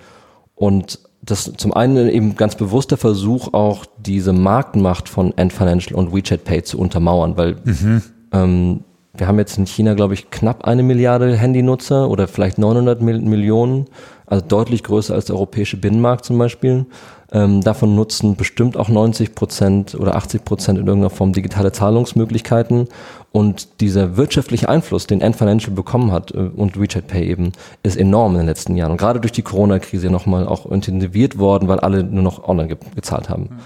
und 0.54 1.00
das 1.22 1.52
zum 1.56 1.74
einen 1.74 2.08
eben 2.08 2.36
ganz 2.36 2.54
bewusster 2.54 2.96
Versuch, 2.96 3.52
auch 3.52 3.84
diese 3.98 4.32
Marktmacht 4.32 5.08
von 5.08 5.34
Ant 5.36 5.52
Financial 5.52 5.98
und 5.98 6.14
WeChat 6.14 6.44
Pay 6.44 6.62
zu 6.62 6.78
untermauern, 6.78 7.36
weil 7.36 7.56
mhm. 7.64 8.02
ähm, 8.32 8.84
wir 9.12 9.26
haben 9.26 9.38
jetzt 9.38 9.58
in 9.58 9.66
China, 9.66 9.94
glaube 9.94 10.14
ich, 10.14 10.30
knapp 10.30 10.64
eine 10.64 10.82
Milliarde 10.82 11.36
Handynutzer 11.36 12.08
oder 12.08 12.28
vielleicht 12.28 12.58
900 12.58 13.02
Millionen, 13.02 13.86
also 14.26 14.44
deutlich 14.46 14.84
größer 14.84 15.14
als 15.14 15.24
der 15.24 15.36
europäische 15.36 15.76
Binnenmarkt 15.76 16.24
zum 16.24 16.38
Beispiel. 16.38 16.86
Ähm, 17.32 17.60
davon 17.60 17.94
nutzen 17.94 18.34
bestimmt 18.34 18.76
auch 18.76 18.88
90 18.88 19.34
Prozent 19.34 19.94
oder 19.94 20.16
80 20.16 20.44
Prozent 20.44 20.78
in 20.78 20.86
irgendeiner 20.86 21.10
Form 21.10 21.32
digitale 21.32 21.70
Zahlungsmöglichkeiten. 21.70 22.88
Und 23.32 23.80
dieser 23.80 24.16
wirtschaftliche 24.16 24.68
Einfluss, 24.68 25.06
den 25.06 25.22
Ant 25.22 25.36
Financial 25.36 25.72
bekommen 25.72 26.10
hat 26.10 26.32
äh, 26.32 26.38
und 26.38 26.80
WeChat 26.80 27.06
Pay 27.06 27.28
eben, 27.28 27.52
ist 27.84 27.96
enorm 27.96 28.32
in 28.32 28.38
den 28.38 28.46
letzten 28.46 28.76
Jahren. 28.76 28.92
Und 28.92 28.98
gerade 28.98 29.20
durch 29.20 29.32
die 29.32 29.42
Corona-Krise 29.42 30.10
nochmal 30.10 30.46
auch 30.46 30.66
intensiviert 30.70 31.38
worden, 31.38 31.68
weil 31.68 31.78
alle 31.78 32.02
nur 32.02 32.22
noch 32.22 32.48
online 32.48 32.68
ge 32.68 32.78
gezahlt 32.96 33.28
haben. 33.28 33.42
Mhm. 33.42 33.58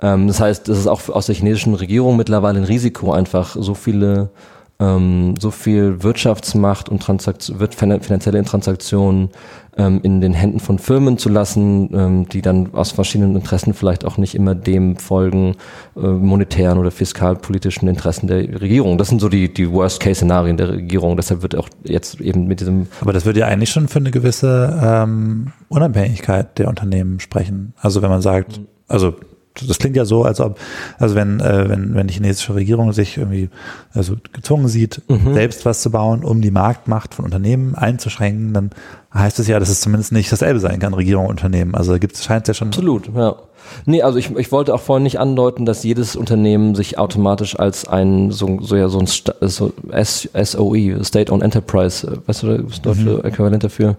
Ähm, 0.00 0.26
das 0.28 0.40
heißt, 0.40 0.68
es 0.68 0.78
ist 0.78 0.86
auch 0.86 1.08
aus 1.08 1.26
der 1.26 1.34
chinesischen 1.34 1.74
Regierung 1.74 2.16
mittlerweile 2.16 2.58
ein 2.58 2.64
Risiko, 2.64 3.12
einfach 3.12 3.56
so 3.58 3.74
viele 3.74 4.30
ähm, 4.80 5.34
so 5.40 5.50
viel 5.50 6.02
Wirtschaftsmacht 6.02 6.88
und 6.88 7.02
Transakt 7.02 7.58
wird 7.58 7.74
finanzielle 7.74 8.44
Transaktionen 8.44 9.30
ähm, 9.76 10.00
in 10.04 10.20
den 10.20 10.34
Händen 10.34 10.60
von 10.60 10.78
Firmen 10.78 11.18
zu 11.18 11.28
lassen, 11.28 11.90
ähm, 11.92 12.28
die 12.28 12.42
dann 12.42 12.74
aus 12.74 12.92
verschiedenen 12.92 13.34
Interessen 13.34 13.74
vielleicht 13.74 14.04
auch 14.04 14.18
nicht 14.18 14.36
immer 14.36 14.54
dem 14.54 14.96
folgen, 14.96 15.56
äh, 15.96 16.06
monetären 16.06 16.78
oder 16.78 16.92
fiskalpolitischen 16.92 17.88
Interessen 17.88 18.28
der 18.28 18.60
Regierung. 18.60 18.98
Das 18.98 19.08
sind 19.08 19.20
so 19.20 19.28
die, 19.28 19.52
die 19.52 19.70
Worst-Case-Szenarien 19.70 20.56
der 20.56 20.68
Regierung. 20.68 21.16
Deshalb 21.16 21.42
wird 21.42 21.56
auch 21.56 21.68
jetzt 21.82 22.20
eben 22.20 22.46
mit 22.46 22.60
diesem. 22.60 22.86
Aber 23.00 23.12
das 23.12 23.24
würde 23.24 23.40
ja 23.40 23.46
eigentlich 23.46 23.70
schon 23.70 23.88
für 23.88 23.98
eine 23.98 24.12
gewisse 24.12 24.78
ähm, 24.80 25.52
Unabhängigkeit 25.68 26.56
der 26.58 26.68
Unternehmen 26.68 27.18
sprechen. 27.18 27.74
Also 27.80 28.00
wenn 28.00 28.10
man 28.10 28.22
sagt, 28.22 28.60
also 28.86 29.14
das 29.66 29.78
klingt 29.78 29.96
ja 29.96 30.04
so, 30.04 30.24
als 30.24 30.40
ob, 30.40 30.58
also 30.98 31.14
wenn, 31.14 31.40
äh, 31.40 31.68
wenn, 31.68 31.94
wenn 31.94 32.06
die 32.06 32.14
chinesische 32.14 32.54
Regierung 32.54 32.92
sich 32.92 33.16
irgendwie 33.16 33.48
also 33.92 34.16
gezwungen 34.32 34.68
sieht, 34.68 35.02
mhm. 35.08 35.34
selbst 35.34 35.64
was 35.64 35.82
zu 35.82 35.90
bauen, 35.90 36.24
um 36.24 36.40
die 36.40 36.50
Marktmacht 36.50 37.14
von 37.14 37.24
Unternehmen 37.24 37.74
einzuschränken, 37.74 38.52
dann 38.52 38.70
heißt 39.12 39.38
es 39.38 39.48
ja, 39.48 39.58
dass 39.58 39.68
es 39.68 39.80
zumindest 39.80 40.12
nicht 40.12 40.30
dasselbe 40.30 40.60
sein 40.60 40.78
kann, 40.78 40.94
Regierung 40.94 41.26
und 41.26 41.32
Unternehmen. 41.32 41.74
Also 41.74 41.92
da 41.92 41.98
gibt 41.98 42.16
es 42.16 42.24
scheint 42.24 42.48
ja 42.48 42.54
schon. 42.54 42.68
Absolut, 42.68 43.10
ja. 43.14 43.36
Nee, 43.86 44.02
also 44.02 44.18
ich, 44.18 44.30
ich 44.36 44.52
wollte 44.52 44.74
auch 44.74 44.80
vorhin 44.80 45.02
nicht 45.02 45.18
andeuten, 45.18 45.64
dass 45.64 45.82
jedes 45.82 46.16
Unternehmen 46.16 46.74
sich 46.74 46.98
automatisch 46.98 47.58
als 47.58 47.86
ein 47.88 48.30
so, 48.30 48.58
so 48.60 48.76
ja 48.76 48.88
so 48.88 48.98
ein 48.98 49.06
so 49.06 49.72
SOE, 50.02 51.04
State-Owned 51.04 51.42
Enterprise, 51.42 52.06
äh, 52.06 52.28
weißt 52.28 52.42
du 52.42 52.58
das 52.58 52.82
deutsche 52.82 53.10
mhm. 53.10 53.24
Äquivalent 53.24 53.64
dafür, 53.64 53.96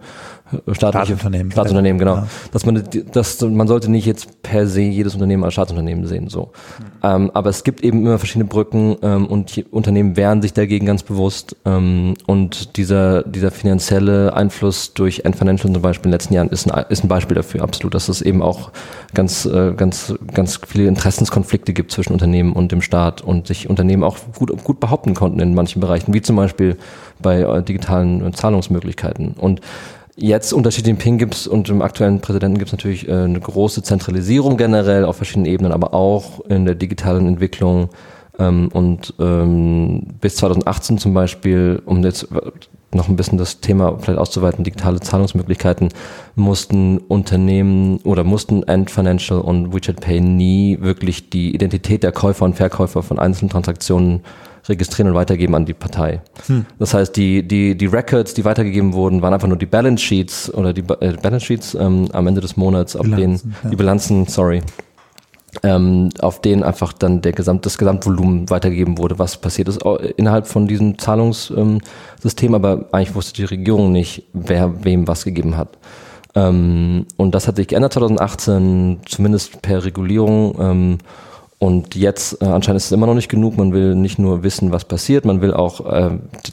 staatliche 0.72 1.14
Staatsunternehmen, 1.14 1.52
Staatsunternehmen 1.52 2.00
genau. 2.00 2.16
Ja. 2.16 2.28
Dass 2.52 2.66
man, 2.66 2.84
dass 3.12 3.42
man 3.42 3.68
sollte 3.68 3.92
nicht 3.92 4.06
jetzt 4.06 4.42
per 4.42 4.68
se 4.68 4.82
jedes 4.82 5.14
Unternehmen 5.14 5.44
als 5.44 5.54
Staatsunternehmen 5.54 6.08
sehen, 6.08 6.30
so. 6.30 6.52
Mhm. 6.80 6.86
Ähm, 7.04 7.32
aber 7.34 7.50
es 7.50 7.64
gibt 7.64 7.82
eben 7.82 8.06
immer 8.06 8.18
verschiedene 8.18 8.46
Brücken 8.46 8.98
ähm, 9.02 9.28
und 9.28 9.66
Unternehmen 9.72 10.18
wehren 10.18 10.42
sich 10.42 10.54
dagegen 10.54 10.86
ganz 10.86 11.04
bewusst. 11.04 11.56
Ähm, 11.66 12.16
und 12.26 12.78
dieser 12.78 13.24
dieser 13.24 13.52
finanzielle 13.52 14.34
Einfluss 14.34 14.94
durch 14.94 15.26
Ant 15.26 15.36
Financial 15.36 15.72
zum 15.72 15.82
Beispiel 15.82 16.08
in 16.08 16.12
den 16.12 16.16
letzten 16.16 16.34
Jahren 16.34 16.50
ist 16.50 16.70
ein, 16.70 16.86
ist 16.90 17.04
ein 17.04 17.08
Beispiel 17.08 17.36
dafür, 17.36 17.62
absolut, 17.62 17.94
dass 17.94 18.10
es 18.10 18.22
eben 18.22 18.42
auch 18.42 18.72
ganz 19.14 19.46
äh, 19.46 19.50
ganz 19.76 20.14
ganz 20.34 20.60
viele 20.68 20.88
Interessenskonflikte 20.88 21.74
gibt 21.74 21.92
zwischen 21.92 22.14
Unternehmen 22.14 22.54
und 22.54 22.72
dem 22.72 22.82
Staat 22.82 23.22
und 23.22 23.48
sich 23.48 23.70
Unternehmen 23.70 24.04
auch 24.04 24.18
gut 24.38 24.52
gut 24.64 24.80
behaupten 24.80 25.14
konnten 25.14 25.40
in 25.40 25.54
manchen 25.54 25.80
Bereichen, 25.80 26.14
wie 26.14 26.22
zum 26.22 26.36
Beispiel 26.36 26.78
bei 27.22 27.42
äh, 27.42 27.64
digitalen 27.64 28.34
Zahlungsmöglichkeiten 28.34 29.34
und 29.38 29.62
Jetzt 30.22 30.52
unter 30.52 30.70
Xi 30.70 30.82
Jinping 30.82 31.18
gibt's 31.18 31.48
und 31.48 31.70
dem 31.70 31.82
aktuellen 31.82 32.20
Präsidenten 32.20 32.58
gibt's 32.58 32.74
natürlich 32.74 33.08
äh, 33.08 33.14
eine 33.14 33.40
große 33.40 33.84
Zentralisierung 33.84 34.58
generell 34.58 35.06
auf 35.06 35.16
verschiedenen 35.16 35.46
Ebenen, 35.46 35.72
aber 35.72 35.94
auch 35.94 36.42
in 36.50 36.66
der 36.66 36.76
digitalen 36.76 37.26
Entwicklung. 37.26 37.88
Ähm, 38.38 38.68
und 38.74 39.14
ähm, 39.18 40.08
bis 40.20 40.36
2018 40.36 40.98
zum 40.98 41.14
Beispiel, 41.14 41.82
um 41.86 42.04
jetzt 42.04 42.28
noch 42.92 43.08
ein 43.08 43.16
bisschen 43.16 43.38
das 43.38 43.60
Thema 43.60 43.98
vielleicht 44.00 44.20
auszuweiten, 44.20 44.64
digitale 44.64 45.00
Zahlungsmöglichkeiten, 45.00 45.90
mussten 46.36 46.98
Unternehmen 46.98 47.98
oder 48.04 48.24
mussten 48.24 48.68
Ant 48.68 48.90
Financial 48.90 49.40
und 49.40 49.74
WeChat 49.74 50.00
Pay 50.02 50.22
nie 50.22 50.78
wirklich 50.82 51.30
die 51.30 51.54
Identität 51.54 52.04
der 52.04 52.12
Käufer 52.12 52.46
und 52.46 52.56
Verkäufer 52.56 53.04
von 53.04 53.20
einzelnen 53.20 53.50
Transaktionen 53.50 54.22
registrieren 54.68 55.12
und 55.12 55.16
weitergeben 55.16 55.56
an 55.56 55.66
die 55.66 55.74
Partei. 55.74 56.22
Hm. 56.48 56.66
Das 56.78 56.94
heißt, 56.94 57.16
die, 57.16 57.48
die, 57.48 57.76
die 57.76 57.86
Records, 57.86 58.34
die 58.34 58.46
weitergegeben 58.46 58.94
wurden, 58.94 59.22
waren 59.22 59.34
einfach 59.34 59.48
nur 59.48 59.58
die 59.58 59.66
Balance 59.66 60.04
Sheets 60.04 60.54
oder 60.54 60.74
die 60.74 60.82
äh, 60.82 61.14
Balance 61.22 61.46
Sheets 61.46 61.76
ähm, 61.76 62.10
am 62.12 62.28
Ende 62.28 62.42
des 62.42 62.58
Monats, 62.58 62.96
auf 62.96 63.04
Bilanzen, 63.04 63.50
denen, 63.50 63.56
ja. 63.64 63.70
die 63.70 63.76
Bilanzen, 63.76 64.28
sorry, 64.28 64.62
ähm, 65.64 66.10
auf 66.20 66.42
denen 66.42 66.64
einfach 66.64 66.94
dann 66.94 67.22
der 67.22 67.32
Gesamt, 67.32 67.66
das 67.66 67.78
Gesamtvolumen 67.78 68.50
weitergegeben 68.50 68.98
wurde, 68.98 69.20
was 69.20 69.38
passiert 69.38 69.68
ist 69.68 69.82
innerhalb 70.18 70.48
von 70.48 70.68
diesem 70.68 70.98
Zahlungssystem, 71.00 72.50
ähm, 72.50 72.56
aber 72.56 72.86
eigentlich 72.92 73.16
wusste 73.16 73.34
die 73.34 73.46
Regierung 73.46 73.92
nicht, 73.92 74.24
wer 74.34 74.84
wem 74.84 75.08
was 75.08 75.24
gegeben 75.24 75.58
hat. 75.58 75.78
Ähm, 76.36 77.06
und 77.18 77.34
das 77.34 77.48
hat 77.48 77.56
sich 77.56 77.68
geändert 77.68 77.94
2018, 77.94 79.00
zumindest 79.06 79.62
per 79.62 79.84
Regulierung. 79.84 80.56
Ähm, 80.60 80.98
und 81.58 81.96
jetzt 81.96 82.42
äh, 82.42 82.46
anscheinend 82.46 82.78
ist 82.78 82.86
es 82.86 82.92
immer 82.92 83.08
noch 83.08 83.16
nicht 83.16 83.30
genug. 83.30 83.58
Man 83.58 83.74
will 83.74 83.96
nicht 83.96 84.20
nur 84.20 84.44
wissen, 84.44 84.72
was 84.72 84.86
passiert, 84.86 85.26
man 85.26 85.42
will 85.42 85.54
auch 85.54 85.86
äh, 85.86 86.12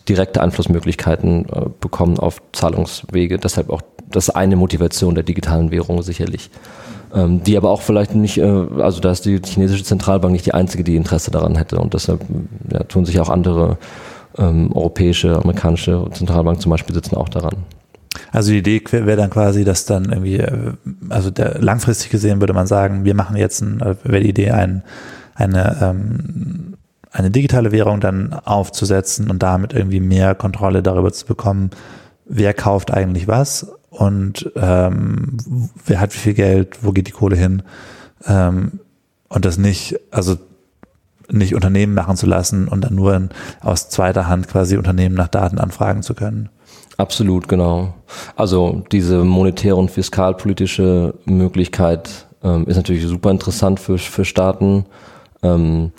direkte 0.09 0.43
Einflussmöglichkeiten 0.43 1.49
äh, 1.49 1.67
bekommen 1.81 2.19
auf 2.19 2.43
Zahlungswege. 2.53 3.39
Deshalb 3.39 3.71
auch 3.71 3.83
das 4.11 4.31
eine 4.31 4.57
Motivation 4.57 5.15
der 5.15 5.25
digitalen 5.25 5.71
Währung 5.71 6.03
sicherlich. 6.03 6.51
Ähm, 7.15 7.43
die 7.45 7.57
aber 7.57 7.71
auch 7.71 7.83
vielleicht 7.83 8.15
nicht, 8.15 8.39
äh, 8.39 8.67
also 8.79 9.01
da 9.01 9.13
ist 9.13 9.25
die 9.25 9.41
chinesische 9.45 9.85
Zentralbank 9.85 10.33
nicht 10.33 10.47
die 10.47 10.55
einzige, 10.55 10.83
die 10.85 10.97
Interesse 10.97 11.31
daran 11.31 11.57
hätte. 11.57 11.79
Und 11.79 11.95
deshalb 11.95 12.21
ja, 12.71 12.83
tun 12.85 13.07
sich 13.07 13.21
auch 13.21 13.31
andere 13.31 13.79
ähm, 14.39 14.73
europäische, 14.73 15.37
amerikanische 15.37 16.07
Zentralbanken 16.13 16.61
zum 16.61 16.71
Beispiel 16.71 16.95
sitzen 16.95 17.17
auch 17.17 17.29
daran. 17.29 17.57
Also 18.33 18.51
die 18.51 18.59
Idee 18.59 18.83
wäre 18.91 19.17
dann 19.17 19.31
quasi, 19.31 19.65
dass 19.65 19.85
dann 19.85 20.07
irgendwie, 20.07 20.39
äh, 20.39 20.73
also 21.09 21.31
der, 21.31 21.61
langfristig 21.61 22.11
gesehen 22.11 22.41
würde 22.41 22.53
man 22.53 22.67
sagen, 22.67 23.05
wir 23.05 23.15
machen 23.15 23.37
jetzt, 23.37 23.63
äh, 23.63 23.97
wäre 24.05 24.23
die 24.23 24.31
Idee, 24.31 24.51
ein, 24.51 24.83
eine, 25.35 25.77
ähm, 25.81 26.75
eine 27.13 27.31
digitale 27.31 27.73
Währung 27.73 28.01
dann 28.01 28.35
aufzusetzen 28.35 29.31
und 29.31 29.43
damit 29.43 29.73
irgendwie 29.73 30.01
mehr 30.01 30.35
Kontrolle 30.35 30.83
darüber 30.83 31.13
zu 31.13 31.25
bekommen, 31.27 31.71
wer 32.27 32.53
kauft 32.53 32.93
eigentlich 32.93 33.29
was 33.29 33.73
und 33.97 34.51
ähm, 34.57 35.39
wer 35.87 36.01
hat 36.01 36.15
wie 36.15 36.19
viel 36.19 36.35
Geld, 36.35 36.85
wo 36.85 36.93
geht 36.93 37.09
die 37.09 37.13
Kohle 37.13 37.37
hin 37.37 37.63
ähm, 38.27 38.81
und 39.29 39.45
das 39.45 39.57
nicht, 39.57 39.99
also 40.11 40.37
nicht 41.31 41.55
Unternehmen 41.55 41.95
machen 41.95 42.17
zu 42.17 42.27
lassen 42.27 42.69
und 42.69 42.83
dann 42.83 42.95
nur 42.95 43.15
in, 43.15 43.31
aus 43.61 43.89
zweiter 43.89 44.29
Hand 44.29 44.49
quasi 44.49 44.77
Unternehmen 44.77 45.15
nach 45.15 45.29
Daten 45.29 45.59
anfragen 45.59 46.03
zu 46.03 46.15
können. 46.15 46.51
Absolut, 46.99 47.49
genau. 47.49 47.95
Also 48.37 48.85
diese 48.93 49.25
monetäre 49.25 49.77
und 49.77 49.91
fiskalpolitische 49.91 51.15
Möglichkeit 51.25 52.27
ähm, 52.43 52.67
ist 52.67 52.77
natürlich 52.77 53.07
super 53.07 53.31
interessant 53.31 53.81
für, 53.81 53.99
für 53.99 54.25
Staaten. 54.25 54.87
Ähm, 55.43 55.93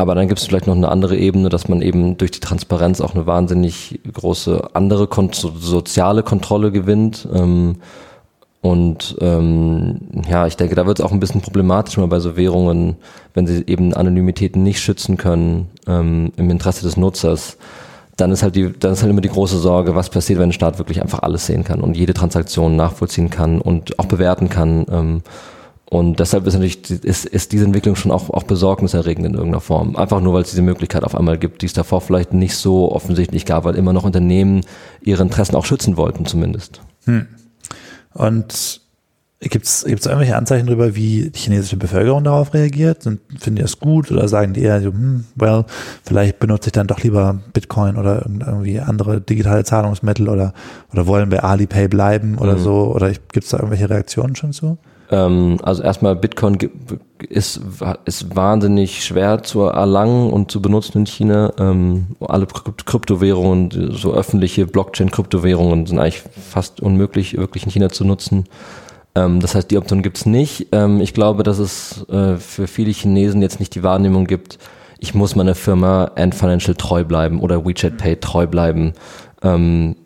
aber 0.00 0.14
dann 0.14 0.28
gibt 0.28 0.40
es 0.40 0.46
vielleicht 0.46 0.66
noch 0.66 0.74
eine 0.74 0.88
andere 0.88 1.16
Ebene, 1.16 1.48
dass 1.48 1.68
man 1.68 1.82
eben 1.82 2.16
durch 2.16 2.30
die 2.30 2.40
Transparenz 2.40 3.00
auch 3.00 3.14
eine 3.14 3.26
wahnsinnig 3.26 4.00
große 4.12 4.70
andere 4.72 5.06
Kon 5.06 5.30
soziale 5.32 6.22
Kontrolle 6.22 6.72
gewinnt. 6.72 7.28
Ähm, 7.32 7.76
und 8.62 9.16
ähm, 9.20 10.00
ja, 10.28 10.46
ich 10.46 10.56
denke, 10.56 10.74
da 10.74 10.86
wird 10.86 10.98
es 10.98 11.04
auch 11.04 11.12
ein 11.12 11.20
bisschen 11.20 11.40
problematisch 11.40 11.96
mal 11.96 12.08
bei 12.08 12.20
so 12.20 12.36
Währungen, 12.36 12.96
wenn 13.32 13.46
sie 13.46 13.64
eben 13.66 13.94
Anonymitäten 13.94 14.62
nicht 14.62 14.80
schützen 14.80 15.16
können 15.16 15.70
ähm, 15.86 16.32
im 16.36 16.50
Interesse 16.50 16.82
des 16.82 16.96
Nutzers 16.96 17.56
dann 18.20 18.32
ist 18.32 18.42
halt 18.42 18.54
die, 18.54 18.72
dann 18.78 18.92
ist 18.92 19.02
halt 19.02 19.10
immer 19.10 19.20
die 19.20 19.28
große 19.28 19.58
Sorge, 19.58 19.94
was 19.94 20.10
passiert, 20.10 20.38
wenn 20.38 20.50
ein 20.50 20.52
Staat 20.52 20.78
wirklich 20.78 21.00
einfach 21.00 21.20
alles 21.22 21.46
sehen 21.46 21.64
kann 21.64 21.80
und 21.80 21.96
jede 21.96 22.14
Transaktion 22.14 22.76
nachvollziehen 22.76 23.30
kann 23.30 23.60
und 23.60 23.98
auch 23.98 24.06
bewerten 24.06 24.48
kann. 24.48 24.84
Ähm, 24.90 25.22
und 25.90 26.20
deshalb 26.20 26.46
ist 26.46 26.54
natürlich, 26.54 26.88
ist, 26.88 27.26
ist 27.26 27.50
diese 27.50 27.64
Entwicklung 27.64 27.96
schon 27.96 28.12
auch, 28.12 28.30
auch 28.30 28.44
besorgniserregend 28.44 29.26
in 29.26 29.34
irgendeiner 29.34 29.60
Form. 29.60 29.96
Einfach 29.96 30.20
nur, 30.20 30.34
weil 30.34 30.42
es 30.42 30.50
diese 30.50 30.62
Möglichkeit 30.62 31.02
auf 31.02 31.16
einmal 31.16 31.36
gibt, 31.36 31.62
die 31.62 31.66
es 31.66 31.72
davor 31.72 32.00
vielleicht 32.00 32.32
nicht 32.32 32.54
so 32.56 32.92
offensichtlich 32.92 33.44
gab, 33.44 33.64
weil 33.64 33.74
immer 33.74 33.92
noch 33.92 34.04
Unternehmen 34.04 34.60
ihre 35.02 35.24
Interessen 35.24 35.56
auch 35.56 35.64
schützen 35.64 35.96
wollten, 35.96 36.26
zumindest. 36.26 36.80
Hm. 37.06 37.26
Und 38.14 38.80
Gibt 39.42 39.64
es 39.64 39.84
irgendwelche 39.84 40.36
Anzeichen 40.36 40.66
darüber, 40.66 40.94
wie 40.94 41.30
die 41.30 41.38
chinesische 41.38 41.78
Bevölkerung 41.78 42.24
darauf 42.24 42.52
reagiert? 42.52 43.04
Sind, 43.04 43.20
finden 43.38 43.56
die 43.56 43.62
das 43.62 43.78
gut 43.78 44.12
oder 44.12 44.28
sagen 44.28 44.52
die 44.52 44.60
eher 44.60 44.82
so, 44.82 44.92
hm, 44.92 45.24
well, 45.34 45.64
vielleicht 46.02 46.38
benutze 46.38 46.68
ich 46.68 46.72
dann 46.72 46.86
doch 46.86 47.02
lieber 47.02 47.40
Bitcoin 47.54 47.96
oder 47.96 48.26
irgendwie 48.26 48.80
andere 48.80 49.22
digitale 49.22 49.64
Zahlungsmittel 49.64 50.28
oder, 50.28 50.52
oder 50.92 51.06
wollen 51.06 51.30
bei 51.30 51.42
Alipay 51.42 51.88
bleiben 51.88 52.36
oder 52.36 52.56
mhm. 52.56 52.58
so? 52.58 52.94
Oder 52.94 53.12
gibt 53.32 53.44
es 53.44 53.48
da 53.48 53.56
irgendwelche 53.56 53.88
Reaktionen 53.88 54.36
schon 54.36 54.52
zu? 54.52 54.76
Ähm, 55.10 55.58
also 55.62 55.82
erstmal 55.82 56.14
Bitcoin 56.14 56.56
ist, 57.28 57.60
ist 58.04 58.36
wahnsinnig 58.36 59.04
schwer 59.04 59.42
zu 59.42 59.62
erlangen 59.62 60.30
und 60.30 60.50
zu 60.50 60.62
benutzen 60.62 60.98
in 60.98 61.06
China. 61.06 61.52
Ähm, 61.58 62.06
alle 62.20 62.46
Kryptowährungen, 62.46 63.92
so 63.92 64.14
öffentliche 64.14 64.66
Blockchain-Kryptowährungen 64.66 65.86
sind 65.86 65.98
eigentlich 65.98 66.22
fast 66.22 66.80
unmöglich, 66.80 67.36
wirklich 67.36 67.64
in 67.64 67.70
China 67.70 67.88
zu 67.88 68.04
nutzen. 68.04 68.44
Ähm, 69.16 69.40
das 69.40 69.54
heißt, 69.56 69.70
die 69.70 69.78
Option 69.78 70.02
gibt's 70.02 70.26
nicht. 70.26 70.68
Ähm, 70.70 71.00
ich 71.00 71.12
glaube, 71.12 71.42
dass 71.42 71.58
es 71.58 72.08
äh, 72.08 72.36
für 72.36 72.68
viele 72.68 72.92
Chinesen 72.92 73.42
jetzt 73.42 73.58
nicht 73.58 73.74
die 73.74 73.82
Wahrnehmung 73.82 74.26
gibt, 74.26 74.58
ich 75.02 75.14
muss 75.14 75.34
meiner 75.34 75.54
Firma 75.54 76.10
Ant 76.14 76.34
Financial 76.34 76.74
treu 76.74 77.04
bleiben 77.04 77.40
oder 77.40 77.64
WeChat 77.64 77.96
Pay 77.96 78.16
treu 78.16 78.46
bleiben. 78.46 78.92
Ähm, 79.42 79.96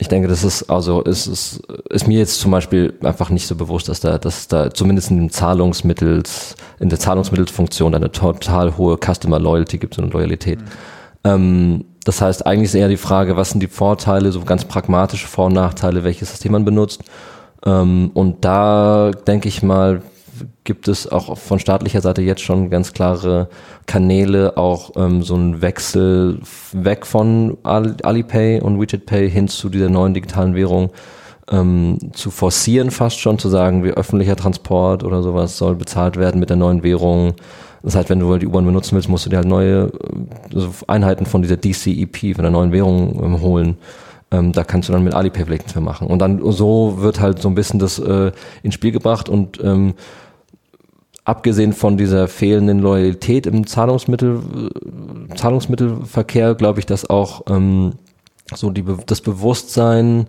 ich 0.00 0.08
denke, 0.08 0.28
das 0.28 0.44
ist 0.44 0.70
also 0.70 1.02
ist, 1.02 1.26
ist, 1.26 1.60
ist 1.90 2.06
mir 2.06 2.18
jetzt 2.18 2.38
zum 2.38 2.52
Beispiel 2.52 2.94
einfach 3.02 3.30
nicht 3.30 3.48
so 3.48 3.56
bewusst, 3.56 3.88
dass 3.88 3.98
da, 4.00 4.16
dass 4.18 4.46
da 4.46 4.72
zumindest 4.72 5.10
in 5.10 5.16
dem 5.16 5.30
Zahlungsmittels, 5.30 6.54
in 6.78 6.88
der 6.88 7.00
Zahlungsmittelsfunktion 7.00 7.94
eine 7.94 8.12
total 8.12 8.76
hohe 8.76 8.96
Customer 8.96 9.40
Loyalty 9.40 9.78
gibt, 9.78 9.94
so 9.94 10.02
eine 10.02 10.10
Loyalität. 10.10 10.60
Mhm. 10.60 10.64
Ähm, 11.24 11.84
das 12.04 12.22
heißt, 12.22 12.46
eigentlich 12.46 12.66
ist 12.70 12.74
eher 12.74 12.88
die 12.88 12.96
Frage, 12.96 13.36
was 13.36 13.50
sind 13.50 13.60
die 13.60 13.68
Vorteile, 13.68 14.30
so 14.30 14.42
ganz 14.42 14.64
pragmatische 14.64 15.26
Vor- 15.26 15.46
und 15.46 15.54
Nachteile, 15.54 16.04
welches 16.04 16.30
System 16.30 16.52
man 16.52 16.64
benutzt. 16.64 17.02
Ähm, 17.66 18.12
und 18.14 18.44
da 18.44 19.10
denke 19.10 19.48
ich 19.48 19.62
mal, 19.64 20.02
gibt 20.64 20.88
es 20.88 21.10
auch 21.10 21.36
von 21.38 21.58
staatlicher 21.58 22.00
Seite 22.00 22.22
jetzt 22.22 22.42
schon 22.42 22.70
ganz 22.70 22.92
klare 22.92 23.48
Kanäle, 23.86 24.56
auch 24.56 24.92
ähm, 24.96 25.22
so 25.22 25.34
einen 25.34 25.62
Wechsel 25.62 26.40
weg 26.72 27.06
von 27.06 27.56
Alipay 27.62 28.60
und 28.60 28.80
WeChat 28.80 29.06
Pay 29.06 29.30
hin 29.30 29.48
zu 29.48 29.68
dieser 29.68 29.88
neuen 29.88 30.14
digitalen 30.14 30.54
Währung 30.54 30.90
ähm, 31.50 31.98
zu 32.12 32.30
forcieren, 32.30 32.90
fast 32.90 33.18
schon 33.18 33.38
zu 33.38 33.48
sagen, 33.48 33.84
wie 33.84 33.90
öffentlicher 33.90 34.36
Transport 34.36 35.04
oder 35.04 35.22
sowas 35.22 35.56
soll 35.56 35.74
bezahlt 35.74 36.16
werden 36.16 36.40
mit 36.40 36.50
der 36.50 36.56
neuen 36.56 36.82
Währung. 36.82 37.34
Das 37.82 37.94
heißt, 37.94 38.10
wenn 38.10 38.20
du 38.20 38.36
die 38.36 38.46
U-Bahn 38.46 38.66
benutzen 38.66 38.96
willst, 38.96 39.08
musst 39.08 39.26
du 39.26 39.30
dir 39.30 39.36
halt 39.36 39.46
neue 39.46 39.92
also 40.54 40.70
Einheiten 40.86 41.26
von 41.26 41.42
dieser 41.42 41.56
DCEP, 41.56 42.34
von 42.34 42.42
der 42.42 42.50
neuen 42.50 42.72
Währung 42.72 43.22
ähm, 43.22 43.40
holen. 43.40 43.78
Ähm, 44.30 44.52
da 44.52 44.64
kannst 44.64 44.88
du 44.88 44.92
dann 44.92 45.04
mit 45.04 45.14
Alipay 45.14 45.44
vielleicht 45.44 45.62
nichts 45.62 45.74
mehr 45.74 45.84
machen. 45.84 46.08
Und 46.08 46.18
dann 46.18 46.40
so 46.52 46.96
wird 46.98 47.20
halt 47.20 47.40
so 47.40 47.48
ein 47.48 47.54
bisschen 47.54 47.78
das 47.78 47.98
äh, 47.98 48.32
ins 48.62 48.74
Spiel 48.74 48.92
gebracht 48.92 49.28
und 49.28 49.62
ähm, 49.62 49.94
abgesehen 51.28 51.74
von 51.74 51.98
dieser 51.98 52.26
fehlenden 52.26 52.78
Loyalität 52.78 53.46
im 53.46 53.66
Zahlungsmittel, 53.66 54.40
Zahlungsmittelverkehr, 55.34 56.54
glaube 56.54 56.80
ich, 56.80 56.86
dass 56.86 57.10
auch 57.10 57.42
ähm, 57.50 57.92
so 58.54 58.70
die, 58.70 58.82
das 59.04 59.20
Bewusstsein 59.20 60.28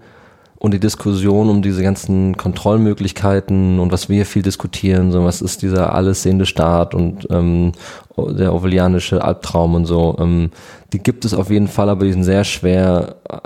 und 0.58 0.74
die 0.74 0.80
Diskussion 0.80 1.50
um 1.50 1.62
diese 1.62 1.84
ganzen 1.84 2.36
Kontrollmöglichkeiten 2.36 3.80
und 3.80 3.94
was 3.94 4.10
wir 4.10 4.26
viel 4.26 4.42
diskutieren, 4.42 5.14
so 5.14 5.24
was 5.24 5.42
ist 5.42 5.62
dieser 5.62 5.96
alles 5.96 6.24
sehende 6.24 6.46
Staat 6.46 6.94
und 6.94 7.26
ähm, 7.32 7.72
der 8.18 8.54
orwellianische 8.54 9.24
Albtraum 9.24 9.76
und 9.76 9.86
so, 9.86 10.18
ähm, 10.20 10.52
die 10.92 11.00
gibt 11.00 11.24
es 11.24 11.34
auf 11.34 11.50
jeden 11.50 11.70
Fall, 11.70 11.88
aber 11.88 12.04
die 12.04 12.12
sind 12.12 12.26
sehr 12.26 12.44
schwer 12.44 13.16
äh, 13.30 13.38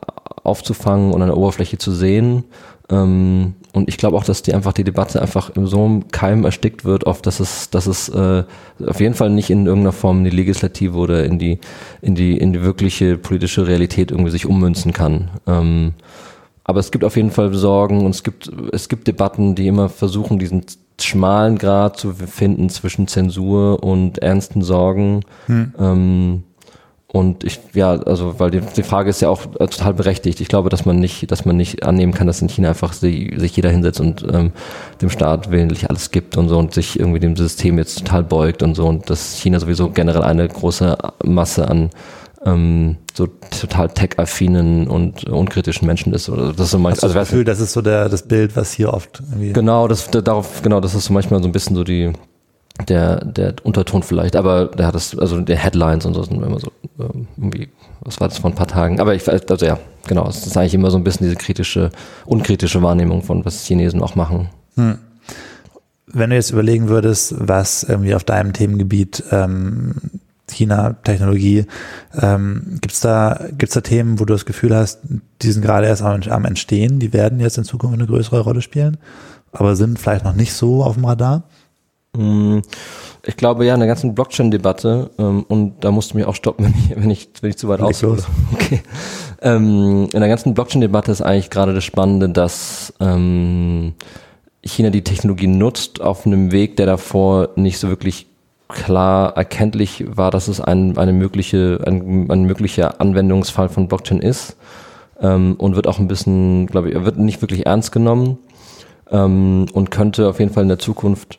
aufzufangen 0.43 1.13
und 1.13 1.21
an 1.21 1.27
der 1.27 1.37
Oberfläche 1.37 1.77
zu 1.77 1.91
sehen. 1.91 2.45
Ähm, 2.93 3.55
und 3.73 3.89
ich 3.89 3.97
glaube 3.97 4.15
auch, 4.17 4.23
dass 4.23 4.43
die 4.43 4.53
einfach 4.53 4.73
die 4.73 4.83
Debatte 4.83 5.21
einfach 5.21 5.55
in 5.55 5.65
so 5.65 5.83
einem 5.83 6.07
Keim 6.09 6.45
erstickt 6.45 6.85
wird, 6.85 7.07
auf 7.07 7.23
dass 7.23 7.39
es, 7.39 7.71
dass 7.71 7.87
es 7.87 8.07
äh, 8.09 8.43
auf 8.85 8.99
jeden 8.99 9.15
Fall 9.15 9.31
nicht 9.31 9.49
in 9.49 9.65
irgendeiner 9.65 9.93
Form 9.93 10.19
in 10.19 10.25
die 10.25 10.29
Legislative 10.29 10.95
oder 10.95 11.25
in 11.25 11.39
die, 11.39 11.59
in 12.01 12.13
die, 12.13 12.37
in 12.37 12.53
die 12.53 12.61
wirkliche 12.61 13.17
politische 13.17 13.67
Realität 13.67 14.11
irgendwie 14.11 14.29
sich 14.29 14.45
ummünzen 14.45 14.93
kann. 14.93 15.31
Ähm, 15.47 15.93
aber 16.63 16.79
es 16.79 16.91
gibt 16.91 17.03
auf 17.03 17.15
jeden 17.15 17.31
Fall 17.31 17.53
Sorgen 17.53 18.05
und 18.05 18.11
es 18.11 18.23
gibt, 18.23 18.49
es 18.71 18.87
gibt 18.87 19.07
Debatten, 19.07 19.55
die 19.55 19.67
immer 19.67 19.89
versuchen, 19.89 20.39
diesen 20.39 20.63
schmalen 21.01 21.57
Grad 21.57 21.97
zu 21.97 22.13
finden 22.13 22.69
zwischen 22.69 23.07
Zensur 23.07 23.83
und 23.83 24.19
ernsten 24.19 24.61
Sorgen. 24.61 25.21
Hm. 25.47 25.73
Ähm, 25.79 26.43
und 27.13 27.43
ich, 27.43 27.59
ja, 27.75 27.91
also, 27.91 28.39
weil 28.39 28.49
die, 28.49 28.61
die 28.75 28.81
Frage 28.81 29.11
ist 29.11 29.21
ja 29.21 29.29
auch 29.29 29.45
äh, 29.59 29.67
total 29.67 29.93
berechtigt. 29.93 30.41
Ich 30.41 30.47
glaube, 30.47 30.69
dass 30.69 30.83
man 30.85 30.97
nicht, 30.97 31.29
dass 31.29 31.45
man 31.45 31.55
nicht 31.55 31.83
annehmen 31.83 32.11
kann, 32.11 32.25
dass 32.25 32.41
in 32.41 32.49
China 32.49 32.69
einfach 32.69 32.91
sich, 32.91 33.39
sich 33.39 33.55
jeder 33.55 33.69
hinsetzt 33.69 34.01
und 34.01 34.25
ähm, 34.33 34.51
dem 34.99 35.11
Staat 35.11 35.51
willentlich 35.51 35.91
alles 35.91 36.09
gibt 36.09 36.37
und 36.37 36.49
so 36.49 36.57
und 36.57 36.73
sich 36.73 36.99
irgendwie 36.99 37.19
dem 37.19 37.35
System 37.35 37.77
jetzt 37.77 37.99
total 37.99 38.23
beugt 38.23 38.63
und 38.63 38.73
so 38.73 38.87
und 38.87 39.11
dass 39.11 39.37
China 39.37 39.59
sowieso 39.59 39.91
generell 39.91 40.23
eine 40.23 40.47
große 40.47 40.97
Masse 41.23 41.67
an 41.67 41.91
ähm, 42.47 42.97
so 43.13 43.27
total 43.27 43.89
tech-affinen 43.89 44.87
und 44.87 45.25
unkritischen 45.25 45.85
Menschen 45.85 46.13
ist. 46.13 46.29
Oder 46.29 46.47
das 46.53 46.61
ist 46.65 46.71
so 46.71 46.79
mein, 46.79 46.93
also 46.93 47.09
das 47.09 47.29
Gefühl, 47.29 47.43
das 47.43 47.59
ist 47.59 47.73
so 47.73 47.83
der, 47.83 48.09
das 48.09 48.23
Bild, 48.23 48.55
was 48.55 48.73
hier 48.73 48.91
oft 48.91 49.21
irgendwie 49.29 49.53
Genau, 49.53 49.87
das, 49.87 50.09
darauf, 50.09 50.63
genau, 50.63 50.79
das 50.79 50.95
ist 50.95 51.05
so 51.05 51.13
manchmal 51.13 51.43
so 51.43 51.47
ein 51.47 51.51
bisschen 51.51 51.75
so 51.75 51.83
die, 51.83 52.11
der, 52.87 53.23
der 53.23 53.55
Unterton 53.63 54.03
vielleicht, 54.03 54.35
aber 54.35 54.65
der 54.65 54.87
hat 54.87 54.95
das, 54.95 55.17
also 55.17 55.39
der 55.41 55.57
Headlines 55.57 56.05
und 56.05 56.15
so 56.15 56.23
sind 56.23 56.41
immer 56.41 56.59
so, 56.59 56.71
ähm, 56.99 57.27
irgendwie, 57.37 57.69
was 58.01 58.19
war 58.19 58.27
das 58.27 58.39
vor 58.39 58.49
ein 58.49 58.55
paar 58.55 58.67
Tagen? 58.67 58.99
Aber 58.99 59.13
ich, 59.13 59.29
also 59.29 59.65
ja, 59.65 59.77
genau, 60.07 60.27
es 60.27 60.45
ist 60.45 60.57
eigentlich 60.57 60.73
immer 60.73 60.91
so 60.91 60.97
ein 60.97 61.03
bisschen 61.03 61.25
diese 61.25 61.35
kritische, 61.35 61.91
unkritische 62.25 62.81
Wahrnehmung 62.81 63.21
von, 63.21 63.45
was 63.45 63.65
Chinesen 63.65 64.01
auch 64.01 64.15
machen. 64.15 64.49
Hm. 64.75 64.97
Wenn 66.07 66.29
du 66.31 66.35
jetzt 66.35 66.51
überlegen 66.51 66.89
würdest, 66.89 67.35
was 67.37 67.83
irgendwie 67.83 68.15
auf 68.15 68.23
deinem 68.23 68.53
Themengebiet 68.53 69.23
ähm, 69.31 69.95
China, 70.49 70.93
Technologie, 71.03 71.65
ähm, 72.19 72.77
gibt's 72.81 72.99
da, 72.99 73.47
gibt's 73.57 73.75
da 73.75 73.81
Themen, 73.81 74.19
wo 74.19 74.25
du 74.25 74.33
das 74.33 74.45
Gefühl 74.45 74.75
hast, 74.75 74.99
die 75.41 75.51
sind 75.51 75.63
gerade 75.63 75.87
erst 75.87 76.01
am, 76.01 76.21
am 76.23 76.45
Entstehen, 76.45 76.99
die 76.99 77.13
werden 77.13 77.39
jetzt 77.39 77.57
in 77.57 77.63
Zukunft 77.63 77.95
eine 77.95 78.07
größere 78.07 78.41
Rolle 78.41 78.61
spielen, 78.61 78.97
aber 79.51 79.75
sind 79.75 79.99
vielleicht 79.99 80.25
noch 80.25 80.35
nicht 80.35 80.53
so 80.53 80.83
auf 80.83 80.95
dem 80.95 81.05
Radar? 81.05 81.43
Mm, 82.15 82.59
ich 83.25 83.37
glaube 83.37 83.65
ja, 83.65 83.73
in 83.73 83.79
der 83.79 83.87
ganzen 83.87 84.13
Blockchain-Debatte, 84.13 85.09
ähm, 85.17 85.45
und 85.47 85.83
da 85.83 85.91
musst 85.91 86.13
du 86.13 86.17
mich 86.17 86.27
auch 86.27 86.35
stoppen, 86.35 86.65
wenn 86.65 86.75
ich, 86.75 86.95
wenn 86.95 87.09
ich, 87.09 87.29
wenn 87.41 87.49
ich 87.49 87.57
zu 87.57 87.67
weit 87.67 87.81
aushole. 87.81 88.21
Okay. 88.53 88.81
Ähm, 89.41 90.07
in 90.13 90.19
der 90.19 90.29
ganzen 90.29 90.53
Blockchain-Debatte 90.53 91.11
ist 91.11 91.21
eigentlich 91.21 91.49
gerade 91.49 91.73
das 91.73 91.83
Spannende, 91.83 92.29
dass 92.29 92.93
ähm, 92.99 93.93
China 94.63 94.89
die 94.89 95.03
Technologie 95.03 95.47
nutzt 95.47 96.01
auf 96.01 96.25
einem 96.25 96.51
Weg, 96.51 96.77
der 96.77 96.85
davor 96.85 97.49
nicht 97.55 97.79
so 97.79 97.89
wirklich 97.89 98.27
klar 98.69 99.35
erkenntlich 99.35 100.05
war, 100.07 100.31
dass 100.31 100.47
es 100.47 100.61
ein, 100.61 100.97
eine 100.97 101.13
mögliche, 101.13 101.79
ein, 101.85 102.31
ein 102.31 102.43
möglicher 102.43 103.01
Anwendungsfall 103.01 103.69
von 103.69 103.87
Blockchain 103.87 104.19
ist 104.19 104.55
und 105.19 105.75
wird 105.75 105.87
auch 105.87 105.99
ein 105.99 106.07
bisschen, 106.07 106.65
glaube 106.65 106.89
ich, 106.89 107.05
wird 107.05 107.17
nicht 107.17 107.41
wirklich 107.41 107.65
ernst 107.65 107.91
genommen 107.91 108.39
und 109.09 109.91
könnte 109.91 110.27
auf 110.27 110.39
jeden 110.39 110.51
Fall 110.51 110.63
in 110.63 110.69
der 110.69 110.79
Zukunft 110.79 111.37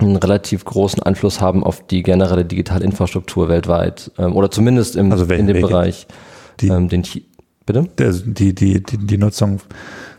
einen 0.00 0.16
relativ 0.16 0.64
großen 0.64 1.02
Einfluss 1.02 1.40
haben 1.40 1.64
auf 1.64 1.86
die 1.86 2.02
generelle 2.02 2.44
digitale 2.44 2.84
Infrastruktur 2.84 3.48
weltweit 3.48 4.10
ähm, 4.18 4.36
oder 4.36 4.50
zumindest 4.50 4.96
im, 4.96 5.10
also 5.12 5.24
in 5.24 5.46
dem? 5.46 5.60
Bereich, 5.60 6.06
die, 6.60 6.68
ähm, 6.68 6.88
den 6.88 7.04
bitte? 7.66 7.88
Der, 7.98 8.12
die, 8.12 8.54
die, 8.54 8.82
die, 8.82 8.98
die 8.98 9.18
Nutzung 9.18 9.60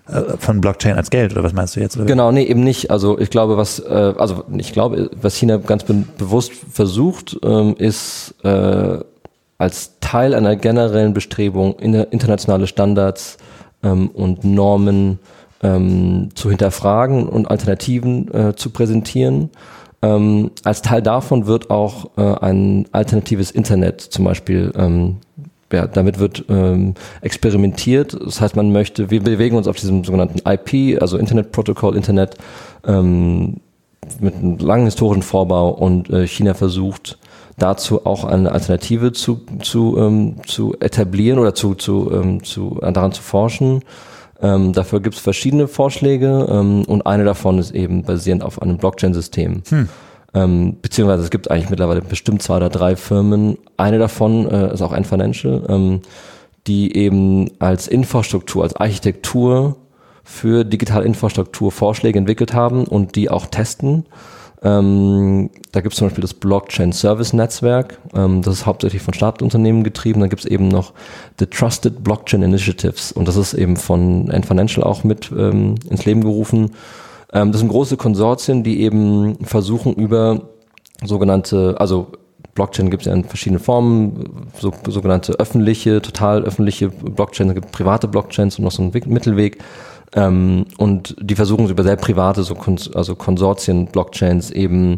äh, 0.08 0.38
von 0.38 0.62
Blockchain 0.62 0.96
als 0.96 1.10
Geld 1.10 1.34
oder 1.34 1.44
was 1.44 1.54
meinst 1.54 1.76
du 1.76 1.80
jetzt? 1.80 1.98
Oder? 1.98 2.06
Genau, 2.06 2.32
nee, 2.32 2.44
eben 2.44 2.64
nicht. 2.64 2.92
Also 2.92 3.20
ich 3.20 3.30
glaube, 3.30 3.58
was, 3.58 3.80
äh, 3.80 4.14
also 4.18 4.44
ich 4.58 4.74
glaube, 4.74 5.12
was 5.22 5.36
China 5.36 5.58
ganz 5.58 5.84
be 5.84 6.04
bewusst 6.18 6.52
versucht, 6.54 7.38
ähm, 7.44 7.76
ist 7.78 8.36
äh, 8.44 9.00
als 9.58 10.00
Teil 10.00 10.34
einer 10.34 10.56
generellen 10.56 11.14
Bestrebung 11.14 11.78
in 11.80 11.94
internationale 11.94 12.68
Standards 12.68 13.38
ähm, 13.84 14.10
und 14.10 14.44
Normen 14.44 15.20
ähm, 15.62 16.30
zu 16.36 16.50
hinterfragen 16.50 17.28
und 17.28 17.50
Alternativen 17.50 18.34
äh, 18.34 18.56
zu 18.56 18.70
präsentieren. 18.70 19.50
Ähm, 20.02 20.52
als 20.64 20.82
Teil 20.82 21.02
davon 21.02 21.46
wird 21.46 21.70
auch 21.70 22.12
äh, 22.18 22.22
ein 22.22 22.86
alternatives 22.92 23.52
Internet 23.52 24.02
zum 24.02 24.26
Beispiel 24.26 24.72
ähm, 24.78 25.18
ja, 25.72 25.88
damit 25.88 26.20
wird 26.20 26.46
ähm, 26.50 26.96
experimentiert. 27.22 28.18
Das 28.26 28.42
heißt, 28.42 28.56
man 28.56 28.72
möchte, 28.72 29.12
wir 29.12 29.22
bewegen 29.22 29.56
uns 29.56 29.68
auf 29.68 29.78
diesem 29.78 30.04
sogenannten 30.04 30.40
IP, 30.48 31.00
also 31.02 31.18
Internet 31.18 31.52
Protocol, 31.52 31.96
Internet, 31.96 32.36
ähm, 32.86 33.58
mit 34.20 34.36
einem 34.36 34.58
langen 34.58 34.86
historischen 34.86 35.22
Vorbau 35.22 35.70
und 35.70 36.10
äh, 36.10 36.26
China 36.26 36.54
versucht 36.54 37.20
dazu 37.58 38.06
auch 38.06 38.24
eine 38.24 38.52
Alternative 38.52 39.12
zu, 39.12 39.42
zu, 39.62 39.98
ähm, 40.00 40.38
zu 40.48 40.76
etablieren 40.80 41.38
oder 41.40 41.54
zu, 41.54 41.76
zu, 41.76 42.10
ähm, 42.12 42.44
zu, 42.44 42.80
daran 42.82 43.12
zu 43.12 43.22
forschen. 43.22 43.84
Ähm, 44.42 44.74
dafür 44.74 45.02
gibt 45.02 45.16
es 45.16 45.22
verschiedene 45.22 45.68
Vorschläge 45.68 46.48
ähm, 46.50 46.84
und 46.86 47.06
eine 47.06 47.26
davon 47.26 47.60
ist 47.60 47.72
eben 47.72 48.04
basierend 48.04 48.44
auf 48.44 48.62
einem 48.62 48.78
Blockchain-System. 48.78 49.64
Hm. 49.68 49.90
Ähm, 50.34 50.78
beziehungsweise 50.82 51.24
es 51.24 51.30
gibt 51.30 51.50
eigentlich 51.50 51.70
mittlerweile 51.70 52.02
bestimmt 52.02 52.42
zwei 52.42 52.58
oder 52.58 52.70
drei 52.70 52.96
Firmen. 52.96 53.58
Eine 53.78 53.98
davon 53.98 54.50
äh, 54.50 54.74
ist 54.74 54.82
auch 54.82 54.92
ein 54.92 55.04
Financial, 55.04 55.66
ähm, 55.68 56.02
die 56.68 56.96
eben 56.96 57.50
als 57.60 57.88
Infrastruktur, 57.88 58.64
als 58.64 58.76
Architektur 58.76 59.78
für 60.24 60.64
digitale 60.64 61.06
Infrastruktur 61.06 61.72
Vorschläge 61.72 62.20
entwickelt 62.20 62.54
haben 62.54 62.86
und 62.86 63.16
die 63.16 63.30
auch 63.30 63.48
testen. 63.48 64.06
Ähm, 64.62 65.50
da 65.72 65.80
gibt 65.80 65.94
es 65.94 66.00
zum 66.00 66.08
Beispiel 66.08 66.22
das 66.22 66.34
Blockchain 66.34 66.92
Service 66.92 67.32
Netzwerk. 67.32 67.98
Ähm, 68.14 68.42
das 68.42 68.56
ist 68.56 68.66
hauptsächlich 68.66 69.02
von 69.02 69.14
Staatsunternehmen 69.14 69.84
getrieben. 69.84 70.20
Da 70.20 70.28
gibt 70.28 70.44
es 70.44 70.50
eben 70.50 70.68
noch 70.68 70.94
The 71.40 71.46
Trusted 71.46 72.04
Blockchain 72.04 72.42
Initiatives 72.42 73.12
und 73.12 73.28
das 73.28 73.38
ist 73.38 73.54
eben 73.54 73.78
von 73.78 74.30
N 74.30 74.44
Financial 74.44 74.84
auch 74.84 75.04
mit 75.04 75.32
ähm, 75.32 75.76
ins 75.90 76.06
Leben 76.06 76.22
gerufen. 76.22 76.72
Ähm, 77.32 77.52
das 77.52 77.62
sind 77.62 77.70
große 77.70 77.96
Konsortien, 77.96 78.64
die 78.64 78.82
eben 78.82 79.38
versuchen 79.46 79.94
über 79.94 80.42
sogenannte, 81.04 81.76
also 81.80 82.08
Blockchain 82.56 82.90
gibt 82.90 83.04
es 83.04 83.08
ja 83.08 83.14
in 83.14 83.24
verschiedenen 83.24 83.62
Formen, 83.62 84.48
so, 84.60 84.74
sogenannte 84.88 85.34
öffentliche, 85.40 86.02
total 86.02 86.44
öffentliche 86.44 86.90
Blockchains, 86.90 87.52
es 87.52 87.56
gibt 87.56 87.72
private 87.72 88.10
Blockchains 88.10 88.58
und 88.58 88.66
noch 88.66 88.72
so 88.72 88.82
einen 88.82 88.92
Mittelweg. 88.92 89.60
Ähm, 90.16 90.66
und 90.78 91.16
die 91.20 91.36
versuchen 91.36 91.70
über 91.70 91.84
sehr 91.84 91.96
private, 91.96 92.44
so 92.44 92.56
Kon 92.56 92.78
also 92.96 93.16
Konsortien, 93.16 93.88
Blockchains 93.88 94.52
eben, 94.52 94.96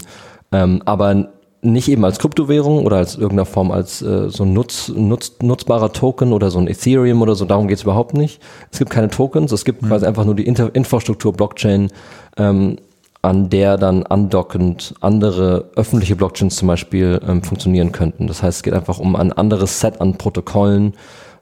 ähm, 0.51 0.81
aber 0.85 1.29
nicht 1.63 1.89
eben 1.89 2.03
als 2.05 2.17
Kryptowährung 2.17 2.85
oder 2.85 2.97
als 2.97 3.15
irgendeiner 3.15 3.45
Form 3.45 3.71
als 3.71 4.01
äh, 4.01 4.29
so 4.29 4.43
ein 4.43 4.53
nutz, 4.53 4.89
nutz, 4.89 5.33
nutzbarer 5.41 5.93
Token 5.93 6.33
oder 6.33 6.49
so 6.49 6.59
ein 6.59 6.67
Ethereum 6.67 7.21
oder 7.21 7.35
so, 7.35 7.45
darum 7.45 7.67
geht 7.67 7.77
es 7.77 7.83
überhaupt 7.83 8.15
nicht. 8.15 8.41
Es 8.71 8.79
gibt 8.79 8.89
keine 8.89 9.09
Tokens, 9.09 9.51
es 9.51 9.65
gibt 9.65 9.81
mhm. 9.83 9.87
quasi 9.87 10.05
einfach 10.05 10.25
nur 10.25 10.35
die 10.35 10.47
Inter 10.47 10.73
Infrastruktur 10.73 11.33
Blockchain, 11.33 11.91
ähm, 12.37 12.77
an 13.21 13.49
der 13.49 13.77
dann 13.77 14.03
andockend 14.03 14.95
andere 15.01 15.69
öffentliche 15.75 16.15
Blockchains 16.15 16.55
zum 16.55 16.67
Beispiel 16.67 17.21
ähm, 17.27 17.43
funktionieren 17.43 17.91
könnten. 17.91 18.25
Das 18.25 18.41
heißt, 18.41 18.57
es 18.57 18.63
geht 18.63 18.73
einfach 18.73 18.97
um 18.97 19.15
ein 19.15 19.31
anderes 19.31 19.79
Set 19.79 20.01
an 20.01 20.17
Protokollen, 20.17 20.93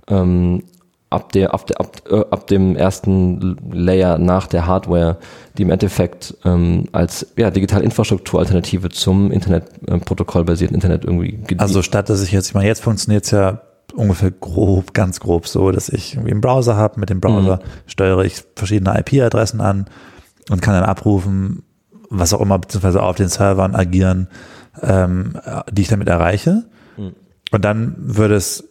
ähm, 0.10 0.64
ab, 1.10 1.32
der, 1.32 1.54
ab, 1.54 1.66
der, 1.68 1.80
ab, 1.80 2.02
äh, 2.10 2.24
ab 2.30 2.48
dem 2.48 2.76
ersten 2.76 3.58
Layer 3.72 4.18
nach 4.18 4.48
der 4.48 4.68
Hardware, 4.68 5.18
die 5.58 5.64
im 5.64 5.72
Endeffekt 5.72 6.38
ähm, 6.46 6.86
als 6.92 7.28
ja, 7.36 7.50
digitale 7.52 7.84
Infrastrukturalternative 7.84 8.90
zum 8.90 9.32
Internetprotokoll 9.32 10.42
äh, 10.42 10.46
basierten 10.46 10.76
Internet 10.76 11.06
irgendwie 11.06 11.40
Also 11.58 11.82
statt 11.82 12.10
dass 12.10 12.22
ich 12.22 12.32
jetzt, 12.32 12.50
ich 12.50 12.54
meine, 12.54 12.68
jetzt 12.68 12.84
funktioniert 12.84 13.26
es 13.26 13.32
ja 13.32 13.62
ungefähr 13.96 14.32
grob, 14.32 14.94
ganz 14.94 15.20
grob 15.20 15.48
so, 15.48 15.72
dass 15.72 15.90
ich 15.90 16.14
irgendwie 16.14 16.32
einen 16.32 16.42
Browser 16.42 16.76
habe, 16.76 17.00
mit 17.00 17.10
dem 17.10 17.20
Browser 17.20 17.58
mhm. 17.58 17.70
steuere 17.88 18.24
ich 18.24 18.44
verschiedene 18.56 18.98
IP-Adressen 19.00 19.62
an 19.62 19.86
und 20.50 20.62
kann 20.62 20.76
dann 20.76 20.84
abrufen, 20.84 21.64
was 22.10 22.34
auch 22.34 22.42
immer, 22.42 22.60
beziehungsweise 22.60 23.02
auf 23.02 23.16
den 23.16 23.30
Servern 23.30 23.76
agieren, 23.76 24.28
ähm, 24.82 25.34
die 25.72 25.82
ich 25.82 25.88
damit 25.88 26.08
erreiche. 26.08 26.66
Mhm. 26.98 27.14
Und 27.52 27.66
dann 27.66 27.96
würde 27.98 28.36
es 28.36 28.69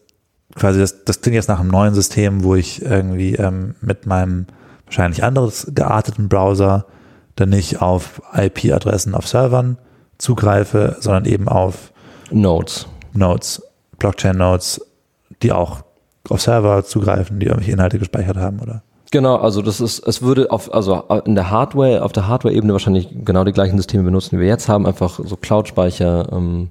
quasi, 0.54 0.80
das, 0.80 1.04
das 1.04 1.20
klingt 1.20 1.34
jetzt 1.34 1.48
nach 1.48 1.60
einem 1.60 1.70
neuen 1.70 1.94
System, 1.94 2.42
wo 2.44 2.54
ich 2.54 2.82
irgendwie 2.82 3.34
ähm, 3.34 3.74
mit 3.80 4.06
meinem 4.06 4.46
wahrscheinlich 4.86 5.22
anderes 5.22 5.70
gearteten 5.74 6.28
Browser 6.28 6.86
dann 7.36 7.50
nicht 7.50 7.80
auf 7.80 8.20
IP-Adressen 8.34 9.14
auf 9.14 9.28
Servern 9.28 9.78
zugreife, 10.18 10.96
sondern 11.00 11.24
eben 11.24 11.48
auf 11.48 11.92
Nodes. 12.30 12.86
Nodes, 13.12 13.62
Blockchain-Nodes, 13.98 14.84
die 15.42 15.52
auch 15.52 15.82
auf 16.28 16.42
Server 16.42 16.84
zugreifen, 16.84 17.40
die 17.40 17.46
irgendwelche 17.46 17.72
Inhalte 17.72 17.98
gespeichert 17.98 18.36
haben, 18.36 18.60
oder? 18.60 18.82
Genau, 19.10 19.36
also 19.36 19.62
das 19.62 19.80
ist, 19.80 20.06
es 20.06 20.20
würde 20.20 20.50
auf, 20.50 20.72
also 20.74 21.04
in 21.24 21.34
der 21.34 21.50
Hardware, 21.50 22.02
auf 22.02 22.12
der 22.12 22.28
Hardware-Ebene 22.28 22.72
wahrscheinlich 22.72 23.08
genau 23.24 23.44
die 23.44 23.52
gleichen 23.52 23.78
Systeme 23.78 24.04
benutzen, 24.04 24.36
die 24.36 24.40
wir 24.40 24.48
jetzt 24.48 24.68
haben, 24.68 24.86
einfach 24.86 25.18
so 25.22 25.36
Cloud-Speicher, 25.36 26.30
ähm, 26.30 26.70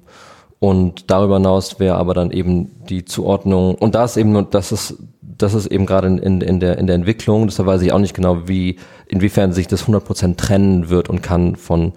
und 0.60 1.10
darüber 1.10 1.36
hinaus 1.36 1.78
wäre 1.78 1.96
aber 1.96 2.14
dann 2.14 2.30
eben 2.30 2.70
die 2.88 3.04
Zuordnung, 3.04 3.74
und 3.76 3.94
da 3.94 4.04
ist 4.04 4.16
eben, 4.16 4.50
das 4.50 4.72
ist, 4.72 4.96
das 5.22 5.54
ist 5.54 5.66
eben 5.66 5.86
gerade 5.86 6.08
in, 6.08 6.40
in, 6.40 6.60
der, 6.60 6.78
in 6.78 6.86
der 6.86 6.96
Entwicklung, 6.96 7.46
deshalb 7.46 7.68
weiß 7.68 7.82
ich 7.82 7.92
auch 7.92 7.98
nicht 7.98 8.14
genau, 8.14 8.48
wie, 8.48 8.76
inwiefern 9.06 9.52
sich 9.52 9.68
das 9.68 9.84
100% 9.84 10.36
trennen 10.36 10.90
wird 10.90 11.08
und 11.08 11.22
kann 11.22 11.56
von 11.56 11.92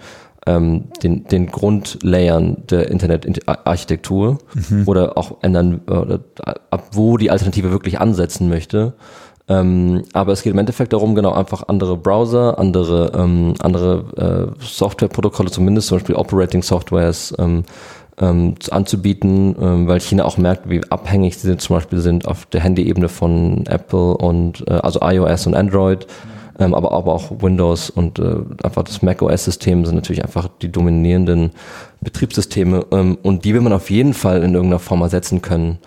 ähm, 0.46 0.86
den, 1.04 1.26
den 1.26 1.48
Grundlayern 1.48 2.64
der 2.70 2.90
Internetarchitektur 2.90 4.40
mhm. 4.54 4.84
oder 4.86 5.18
auch 5.18 5.38
ändern, 5.42 5.82
oder 5.88 6.20
ab 6.70 6.90
wo 6.94 7.18
die 7.18 7.32
Alternative 7.32 7.72
wirklich 7.72 8.00
ansetzen 8.00 8.50
möchte. 8.50 8.94
Ähm, 9.48 10.04
aber 10.14 10.32
es 10.32 10.44
geht 10.44 10.54
im 10.54 10.60
Endeffekt 10.60 10.94
darum, 10.94 11.14
genau 11.14 11.34
einfach 11.34 11.68
andere 11.68 11.98
Browser, 11.98 12.58
andere, 12.58 13.12
ähm, 13.16 13.56
andere 13.60 14.56
äh, 14.60 14.64
Softwareprotokolle, 14.64 15.52
zumindest 15.52 15.88
zum 15.88 15.98
Beispiel 15.98 16.16
Operating 16.16 16.64
Softwares, 16.64 17.34
ähm, 17.38 17.64
ähm, 18.20 18.56
anzubieten, 18.70 19.56
ähm, 19.60 19.88
weil 19.88 20.00
China 20.00 20.26
auch 20.26 20.38
merkt, 20.38 20.70
wie 20.70 20.82
abhängig 20.90 21.38
sie 21.38 21.58
zum 21.58 21.76
Beispiel 21.76 22.00
sind 22.00 22.28
auf 22.28 22.46
der 22.46 22.62
Handy-Ebene 22.62 23.10
von 23.10 23.66
Apple 23.68 24.18
und 24.18 24.68
äh, 24.68 24.74
also 24.74 25.00
iOS 25.02 25.48
und 25.48 25.56
Android, 25.56 26.08
ähm, 26.60 26.74
aber, 26.74 26.92
aber 26.92 27.14
auch 27.14 27.32
Windows 27.42 27.90
und 27.90 28.20
äh, 28.20 28.36
einfach 28.64 28.84
das 28.84 29.02
macOS-System 29.02 29.86
sind 29.86 29.96
natürlich 29.96 30.24
einfach 30.24 30.50
die 30.62 30.72
dominierenden 30.72 31.52
Betriebssysteme 32.02 32.86
ähm, 32.92 33.18
und 33.24 33.46
die 33.46 33.54
will 33.54 33.62
man 33.62 33.74
auf 33.74 33.90
jeden 33.90 34.14
Fall 34.14 34.44
in 34.44 34.54
irgendeiner 34.54 34.80
Form 34.80 35.02
ersetzen 35.02 35.42
können. 35.42 35.80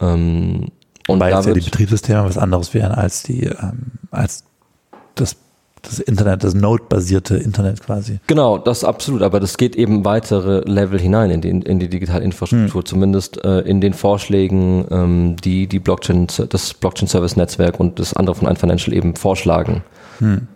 Ähm, 0.00 0.66
und 1.06 1.20
Weil 1.20 1.30
da 1.30 1.40
ja 1.40 1.54
die 1.54 1.60
Betriebssysteme 1.60 2.24
was 2.24 2.36
anderes 2.36 2.74
wären 2.74 2.92
als 2.92 3.22
die 3.22 3.44
ähm, 3.44 3.92
als 4.10 4.44
das 5.14 5.36
das 5.82 5.98
Internet, 6.00 6.44
das 6.44 6.54
Node-basierte 6.54 7.36
Internet 7.36 7.82
quasi. 7.82 8.20
Genau, 8.26 8.58
das 8.58 8.84
absolut, 8.84 9.22
aber 9.22 9.40
das 9.40 9.56
geht 9.56 9.76
eben 9.76 10.04
weitere 10.04 10.60
Level 10.68 10.98
hinein 10.98 11.30
in 11.30 11.40
die, 11.40 11.48
in 11.50 11.78
die 11.78 11.88
digitale 11.88 12.24
Infrastruktur, 12.24 12.82
hm. 12.82 12.86
zumindest 12.86 13.44
äh, 13.44 13.60
in 13.60 13.80
den 13.80 13.94
Vorschlägen, 13.94 14.86
ähm, 14.90 15.36
die 15.36 15.66
die 15.66 15.78
Blockchain, 15.78 16.26
das 16.48 16.74
Blockchain-Service-Netzwerk 16.74 17.78
und 17.80 17.98
das 17.98 18.14
andere 18.14 18.34
von 18.36 18.48
iFinancial 18.48 18.96
eben 18.96 19.16
vorschlagen. 19.16 19.82
Hm. 20.18 20.48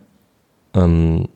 Ähm, 0.74 1.28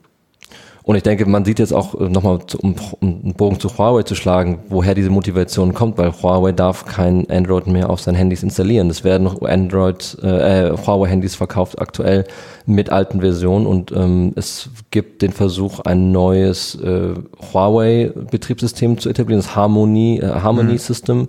und 0.86 0.94
ich 0.94 1.02
denke, 1.02 1.26
man 1.26 1.44
sieht 1.44 1.58
jetzt 1.58 1.72
auch 1.72 2.00
äh, 2.00 2.08
nochmal, 2.08 2.38
um, 2.62 2.76
um 3.00 3.22
einen 3.24 3.34
Bogen 3.34 3.58
zu 3.58 3.76
Huawei 3.76 4.04
zu 4.04 4.14
schlagen, 4.14 4.60
woher 4.68 4.94
diese 4.94 5.10
Motivation 5.10 5.74
kommt, 5.74 5.98
weil 5.98 6.12
Huawei 6.12 6.52
darf 6.52 6.84
kein 6.84 7.28
Android 7.28 7.66
mehr 7.66 7.90
auf 7.90 8.00
seinen 8.00 8.14
Handys 8.14 8.44
installieren. 8.44 8.88
Es 8.88 9.02
werden 9.02 9.26
Android, 9.42 10.16
äh, 10.22 10.68
äh, 10.68 10.76
Huawei-Handys 10.76 11.34
verkauft 11.34 11.80
aktuell 11.80 12.24
mit 12.66 12.90
alten 12.90 13.20
Versionen 13.20 13.66
und 13.66 13.90
ähm, 13.90 14.32
es 14.36 14.70
gibt 14.92 15.22
den 15.22 15.32
Versuch, 15.32 15.80
ein 15.80 16.12
neues 16.12 16.76
äh, 16.76 17.14
Huawei-Betriebssystem 17.52 18.98
zu 18.98 19.10
etablieren, 19.10 19.42
das 19.42 19.56
Harmony, 19.56 20.20
äh, 20.20 20.40
Harmony 20.40 20.74
mhm. 20.74 20.78
System. 20.78 21.28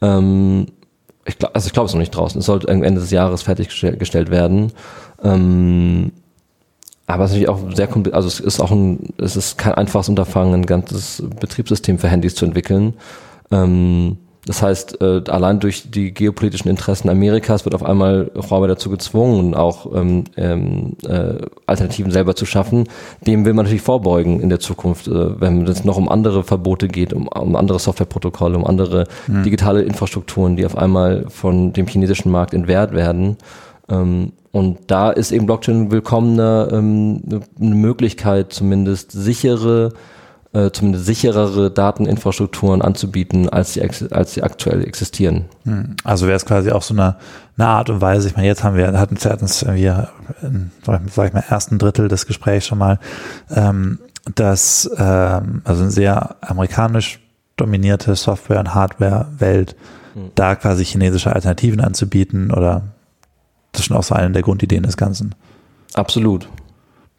Ähm, 0.00 0.66
ich 1.24 1.38
glaub, 1.38 1.56
also 1.56 1.66
ich 1.66 1.72
glaube, 1.72 1.86
es 1.86 1.90
ist 1.90 1.96
noch 1.96 2.00
nicht 2.00 2.14
draußen. 2.14 2.38
Es 2.38 2.46
sollte 2.46 2.68
Ende 2.68 3.00
des 3.00 3.10
Jahres 3.10 3.42
fertiggestellt 3.42 4.30
werden. 4.30 4.70
Ähm, 5.24 6.12
aber 7.12 7.24
es 7.24 7.32
ist 7.32 7.40
natürlich 7.40 7.48
auch 7.48 7.74
sehr 7.74 7.86
kompliziert, 7.86 8.16
also 8.16 8.28
es 8.28 8.40
ist 8.40 8.60
auch 8.60 8.70
ein, 8.70 9.14
es 9.18 9.36
ist 9.36 9.58
kein 9.58 9.74
einfaches 9.74 10.08
Unterfangen, 10.08 10.54
ein 10.54 10.66
ganzes 10.66 11.22
Betriebssystem 11.40 11.98
für 11.98 12.08
Handys 12.08 12.34
zu 12.34 12.44
entwickeln. 12.44 12.94
Ähm, 13.50 14.18
das 14.44 14.60
heißt, 14.60 15.00
äh, 15.00 15.22
allein 15.28 15.60
durch 15.60 15.92
die 15.92 16.12
geopolitischen 16.12 16.68
Interessen 16.68 17.08
Amerikas 17.08 17.64
wird 17.64 17.76
auf 17.76 17.84
einmal 17.84 18.32
Huawei 18.34 18.66
dazu 18.66 18.90
gezwungen, 18.90 19.54
auch 19.54 19.94
ähm, 19.94 20.24
ähm, 20.36 20.96
äh, 21.06 21.34
Alternativen 21.66 22.10
selber 22.10 22.34
zu 22.34 22.44
schaffen. 22.44 22.88
Dem 23.24 23.44
will 23.44 23.54
man 23.54 23.66
natürlich 23.66 23.82
vorbeugen 23.82 24.40
in 24.40 24.48
der 24.48 24.58
Zukunft, 24.58 25.06
äh, 25.06 25.40
wenn 25.40 25.64
es 25.68 25.84
noch 25.84 25.96
um 25.96 26.08
andere 26.08 26.42
Verbote 26.42 26.88
geht, 26.88 27.12
um, 27.12 27.28
um 27.28 27.54
andere 27.54 27.78
Softwareprotokolle, 27.78 28.58
um 28.58 28.66
andere 28.66 29.06
mhm. 29.28 29.44
digitale 29.44 29.82
Infrastrukturen, 29.82 30.56
die 30.56 30.66
auf 30.66 30.76
einmal 30.76 31.26
von 31.28 31.72
dem 31.72 31.86
chinesischen 31.86 32.32
Markt 32.32 32.52
entwehrt 32.52 32.92
werden. 32.94 33.36
Ähm, 33.88 34.32
und 34.52 34.78
da 34.88 35.10
ist 35.10 35.32
eben 35.32 35.46
Blockchain 35.46 35.90
willkommene 35.90 36.68
ähm, 36.70 37.22
eine 37.58 37.74
Möglichkeit, 37.74 38.52
zumindest 38.52 39.10
sichere, 39.10 39.94
äh, 40.52 40.70
zumindest 40.70 41.06
sicherere 41.06 41.70
Dateninfrastrukturen 41.70 42.82
anzubieten, 42.82 43.48
als 43.48 43.72
sie, 43.72 43.82
als 43.82 44.34
sie 44.34 44.42
aktuell 44.42 44.84
existieren. 44.84 45.46
Hm. 45.64 45.96
Also 46.04 46.26
wäre 46.26 46.36
es 46.36 46.44
quasi 46.44 46.70
auch 46.70 46.82
so 46.82 46.92
eine, 46.92 47.16
eine 47.56 47.66
Art 47.66 47.88
und 47.88 48.02
Weise, 48.02 48.28
ich 48.28 48.36
meine, 48.36 48.46
jetzt 48.46 48.62
haben 48.62 48.76
wir, 48.76 48.92
hatten 48.98 49.16
wir 49.16 50.10
in, 50.42 50.70
sag 50.84 51.28
ich 51.28 51.32
mal, 51.32 51.44
ersten 51.48 51.78
Drittel 51.78 52.08
des 52.08 52.26
Gesprächs 52.26 52.66
schon 52.66 52.78
mal, 52.78 52.98
ähm, 53.50 54.00
dass 54.34 54.88
ähm, 54.98 55.62
also 55.64 55.82
eine 55.82 55.90
sehr 55.90 56.36
amerikanisch 56.42 57.20
dominierte 57.56 58.14
Software- 58.16 58.60
und 58.60 58.74
Hardware-Welt, 58.74 59.76
hm. 60.12 60.30
da 60.34 60.56
quasi 60.56 60.84
chinesische 60.84 61.32
Alternativen 61.32 61.80
anzubieten 61.80 62.50
oder 62.50 62.82
das 63.72 63.80
ist 63.80 63.86
schon 63.86 63.96
auch 63.96 64.02
so 64.02 64.14
eine 64.14 64.32
der 64.32 64.42
Grundideen 64.42 64.82
des 64.82 64.96
Ganzen. 64.96 65.34
Absolut. 65.94 66.48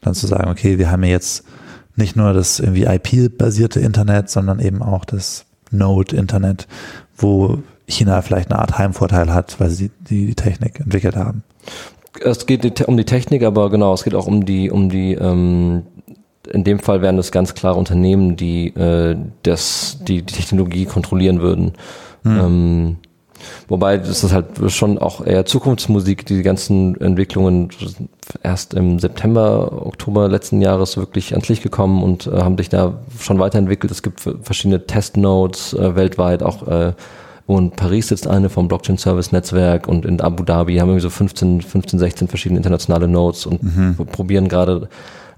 Dann 0.02 0.14
zu 0.14 0.28
sagen, 0.28 0.50
okay, 0.50 0.78
wir 0.78 0.92
haben 0.92 1.04
ja 1.04 1.10
jetzt 1.10 1.44
nicht 1.96 2.16
nur 2.16 2.34
das 2.34 2.60
irgendwie 2.60 2.86
IP-basierte 2.86 3.80
Internet, 3.80 4.30
sondern 4.30 4.60
eben 4.60 4.82
auch 4.82 5.06
das 5.06 5.46
Node-Internet, 5.72 6.68
wo 7.18 7.60
China 7.88 8.22
vielleicht 8.22 8.52
eine 8.52 8.60
Art 8.60 8.78
Heimvorteil 8.78 9.34
hat, 9.34 9.60
weil 9.60 9.70
sie 9.70 9.92
die, 10.10 10.26
die 10.26 10.36
Technik 10.36 10.80
entwickelt 10.80 11.16
haben. 11.16 11.44
Es 12.22 12.46
geht 12.46 12.82
um 12.88 12.98
die 12.98 13.06
Technik, 13.06 13.44
aber 13.44 13.70
genau, 13.70 13.94
es 13.94 14.04
geht 14.04 14.16
auch 14.16 14.28
um 14.28 14.46
die, 14.46 14.70
um 14.70 14.90
die, 14.90 15.14
ähm, 15.14 15.84
in 16.52 16.64
dem 16.64 16.80
Fall 16.80 17.02
wären 17.02 17.18
es 17.18 17.32
ganz 17.32 17.54
klare 17.54 17.78
Unternehmen, 17.78 18.36
die 18.36 18.68
äh, 18.76 19.16
das, 19.44 19.98
die, 20.02 20.22
die 20.22 20.34
Technologie 20.34 20.86
kontrollieren 20.86 21.42
würden. 21.42 21.74
Hm. 22.24 22.40
Ähm, 22.40 22.98
Wobei 23.68 23.98
das 23.98 24.24
ist 24.24 24.34
halt 24.34 24.46
schon 24.68 24.98
auch 24.98 25.26
eher 25.26 25.46
Zukunftsmusik, 25.46 26.26
die 26.26 26.42
ganzen 26.42 27.00
Entwicklungen 27.00 27.70
erst 28.42 28.74
im 28.74 29.00
September, 29.00 29.86
Oktober 29.86 30.28
letzten 30.28 30.62
Jahres 30.62 30.98
wirklich 30.98 31.34
ans 31.34 31.50
Licht 31.50 31.64
gekommen 31.64 32.04
und 32.04 32.28
äh, 32.28 32.42
haben 32.42 32.58
sich 32.58 32.70
da 32.70 33.00
schon 33.20 33.40
weiterentwickelt. 33.40 33.92
Es 33.92 34.04
gibt 34.04 34.22
verschiedene 34.22 34.86
Testnodes 34.86 35.74
äh, 35.74 35.96
weltweit, 35.96 36.44
auch 36.44 36.68
äh, 36.68 36.94
wo 37.46 37.58
in 37.58 37.72
Paris 37.72 38.08
sitzt 38.08 38.28
eine 38.28 38.50
vom 38.50 38.68
Blockchain 38.68 38.98
Service 38.98 39.32
Netzwerk 39.32 39.88
und 39.88 40.06
in 40.06 40.22
Abu 40.22 40.44
Dhabi 40.44 40.78
haben 40.78 40.94
wir 40.94 41.00
so 41.02 41.10
15, 41.10 41.62
15, 41.62 42.00
16 42.00 42.28
verschiedene 42.28 42.60
internationale 42.60 43.08
Nodes 43.08 43.46
und 43.46 43.64
mhm. 43.64 43.96
probieren 43.96 44.48
gerade 44.48 44.88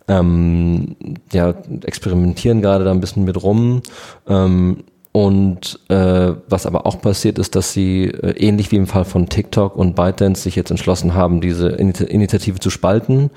ähm, 0.08 0.96
ja, 1.32 1.54
experimentieren 1.84 2.62
gerade 2.62 2.84
da 2.84 2.92
ein 2.92 3.02
bisschen 3.02 3.24
mit 3.24 3.42
rum. 3.42 3.82
Ähm, 4.28 4.84
und 5.16 5.80
äh, 5.88 6.34
was 6.50 6.66
aber 6.66 6.86
auch 6.86 7.00
passiert 7.00 7.40
ist, 7.40 7.56
dass 7.56 7.72
sie 7.72 8.04
äh, 8.04 8.32
ähnlich 8.32 8.74
wie 8.74 8.76
im 8.76 8.86
Fall 8.86 9.06
von 9.06 9.30
TikTok 9.30 9.78
und 9.78 9.96
ByteDance 9.96 10.42
sich 10.42 10.58
jetzt 10.58 10.72
entschlossen 10.72 11.14
haben, 11.14 11.40
diese 11.40 11.70
Initiative 11.70 12.60
zu 12.60 12.70
spalten. 12.70 13.30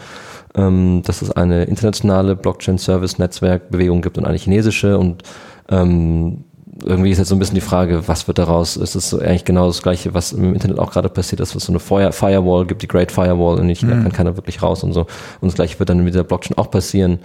Ähm, 0.56 1.02
dass 1.04 1.22
es 1.22 1.30
eine 1.30 1.64
internationale 1.64 2.34
Blockchain-Service-Netzwerk-Bewegung 2.34 4.02
gibt 4.02 4.18
und 4.18 4.24
eine 4.24 4.38
chinesische 4.38 4.98
und 4.98 5.22
ähm, 5.68 6.42
irgendwie 6.82 7.12
ist 7.12 7.18
jetzt 7.18 7.28
so 7.28 7.36
ein 7.36 7.38
bisschen 7.38 7.54
die 7.54 7.60
Frage, 7.60 8.08
was 8.08 8.26
wird 8.26 8.38
daraus? 8.38 8.76
Ist 8.76 8.96
es 8.96 9.10
so 9.10 9.20
eigentlich 9.20 9.44
genau 9.44 9.68
das 9.68 9.80
Gleiche, 9.80 10.14
was 10.14 10.32
im 10.32 10.54
Internet 10.54 10.80
auch 10.80 10.90
gerade 10.90 11.08
passiert 11.08 11.40
ist, 11.40 11.54
was 11.54 11.62
so 11.62 11.72
eine 11.72 11.78
Fire 11.78 12.10
Firewall 12.10 12.66
gibt, 12.66 12.82
die 12.82 12.88
Great 12.88 13.12
Firewall 13.12 13.60
und 13.60 13.66
nicht, 13.66 13.84
mhm. 13.84 13.90
da 13.90 13.96
kann 14.00 14.12
keiner 14.12 14.36
wirklich 14.36 14.64
raus 14.64 14.82
und 14.82 14.94
so. 14.94 15.02
Und 15.40 15.46
das 15.46 15.54
Gleiche 15.54 15.78
wird 15.78 15.90
dann 15.90 16.02
mit 16.02 16.16
der 16.16 16.24
Blockchain 16.24 16.58
auch 16.58 16.72
passieren. 16.72 17.20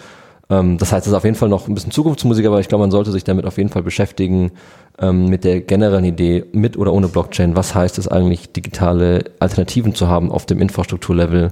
Ähm, 0.49 0.77
das 0.77 0.91
heißt, 0.91 1.05
es 1.05 1.11
ist 1.11 1.17
auf 1.17 1.23
jeden 1.23 1.35
Fall 1.35 1.49
noch 1.49 1.67
ein 1.67 1.73
bisschen 1.73 1.91
Zukunftsmusik, 1.91 2.45
aber 2.45 2.59
ich 2.59 2.67
glaube, 2.67 2.83
man 2.83 2.91
sollte 2.91 3.11
sich 3.11 3.23
damit 3.23 3.45
auf 3.45 3.57
jeden 3.57 3.69
Fall 3.69 3.83
beschäftigen, 3.83 4.51
ähm, 4.99 5.27
mit 5.27 5.43
der 5.43 5.61
generellen 5.61 6.05
Idee, 6.05 6.45
mit 6.51 6.77
oder 6.77 6.93
ohne 6.93 7.07
Blockchain. 7.07 7.55
Was 7.55 7.73
heißt 7.73 7.97
es 7.97 8.07
eigentlich, 8.07 8.51
digitale 8.51 9.25
Alternativen 9.39 9.95
zu 9.95 10.07
haben 10.07 10.31
auf 10.31 10.45
dem 10.45 10.59
Infrastrukturlevel, 10.59 11.51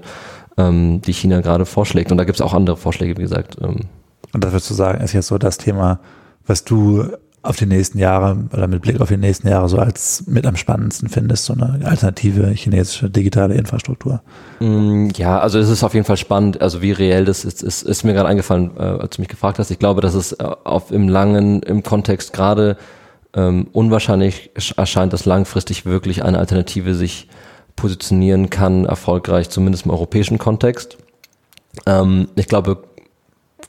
ähm, 0.57 1.01
die 1.01 1.13
China 1.13 1.41
gerade 1.41 1.65
vorschlägt? 1.65 2.11
Und 2.11 2.17
da 2.17 2.23
gibt 2.23 2.37
es 2.37 2.41
auch 2.41 2.53
andere 2.53 2.77
Vorschläge, 2.77 3.17
wie 3.17 3.23
gesagt. 3.23 3.57
Ähm. 3.61 3.81
Und 4.33 4.43
das 4.43 4.51
würdest 4.51 4.69
du 4.69 4.73
sagen, 4.73 5.01
ist 5.01 5.13
jetzt 5.13 5.27
so 5.27 5.37
das 5.37 5.57
Thema, 5.57 5.99
was 6.45 6.63
du 6.63 7.05
auf 7.43 7.57
die 7.57 7.65
nächsten 7.65 7.97
Jahre 7.97 8.37
oder 8.53 8.67
mit 8.67 8.83
Blick 8.83 9.01
auf 9.01 9.07
die 9.07 9.17
nächsten 9.17 9.47
Jahre 9.47 9.67
so 9.67 9.77
als 9.77 10.25
mit 10.27 10.45
am 10.45 10.55
spannendsten 10.55 11.09
findest, 11.09 11.45
so 11.45 11.53
eine 11.53 11.79
alternative 11.85 12.47
chinesische 12.49 13.09
digitale 13.09 13.55
Infrastruktur? 13.55 14.21
Mm, 14.59 15.09
ja, 15.15 15.39
also 15.39 15.57
es 15.57 15.67
ist 15.69 15.83
auf 15.83 15.95
jeden 15.95 16.05
Fall 16.05 16.17
spannend. 16.17 16.61
Also 16.61 16.81
wie 16.83 16.91
reell 16.91 17.25
das 17.25 17.43
ist, 17.43 17.63
ist, 17.63 17.81
ist 17.81 18.03
mir 18.03 18.13
gerade 18.13 18.29
eingefallen, 18.29 18.71
äh, 18.77 18.81
als 18.81 19.15
du 19.15 19.21
mich 19.21 19.29
gefragt 19.29 19.57
hast. 19.57 19.71
Ich 19.71 19.79
glaube, 19.79 20.01
dass 20.01 20.13
es 20.13 20.33
äh, 20.33 20.43
auf 20.43 20.91
im 20.91 21.09
langen, 21.09 21.63
im 21.63 21.81
Kontext 21.81 22.31
gerade 22.31 22.77
ähm, 23.33 23.67
unwahrscheinlich 23.71 24.51
erscheint, 24.77 25.13
dass 25.13 25.25
langfristig 25.25 25.85
wirklich 25.85 26.23
eine 26.23 26.37
Alternative 26.37 26.93
sich 26.93 27.27
positionieren 27.75 28.51
kann, 28.51 28.85
erfolgreich, 28.85 29.49
zumindest 29.49 29.85
im 29.85 29.91
europäischen 29.91 30.37
Kontext. 30.37 30.97
Ähm, 31.87 32.27
ich 32.35 32.47
glaube, 32.47 32.83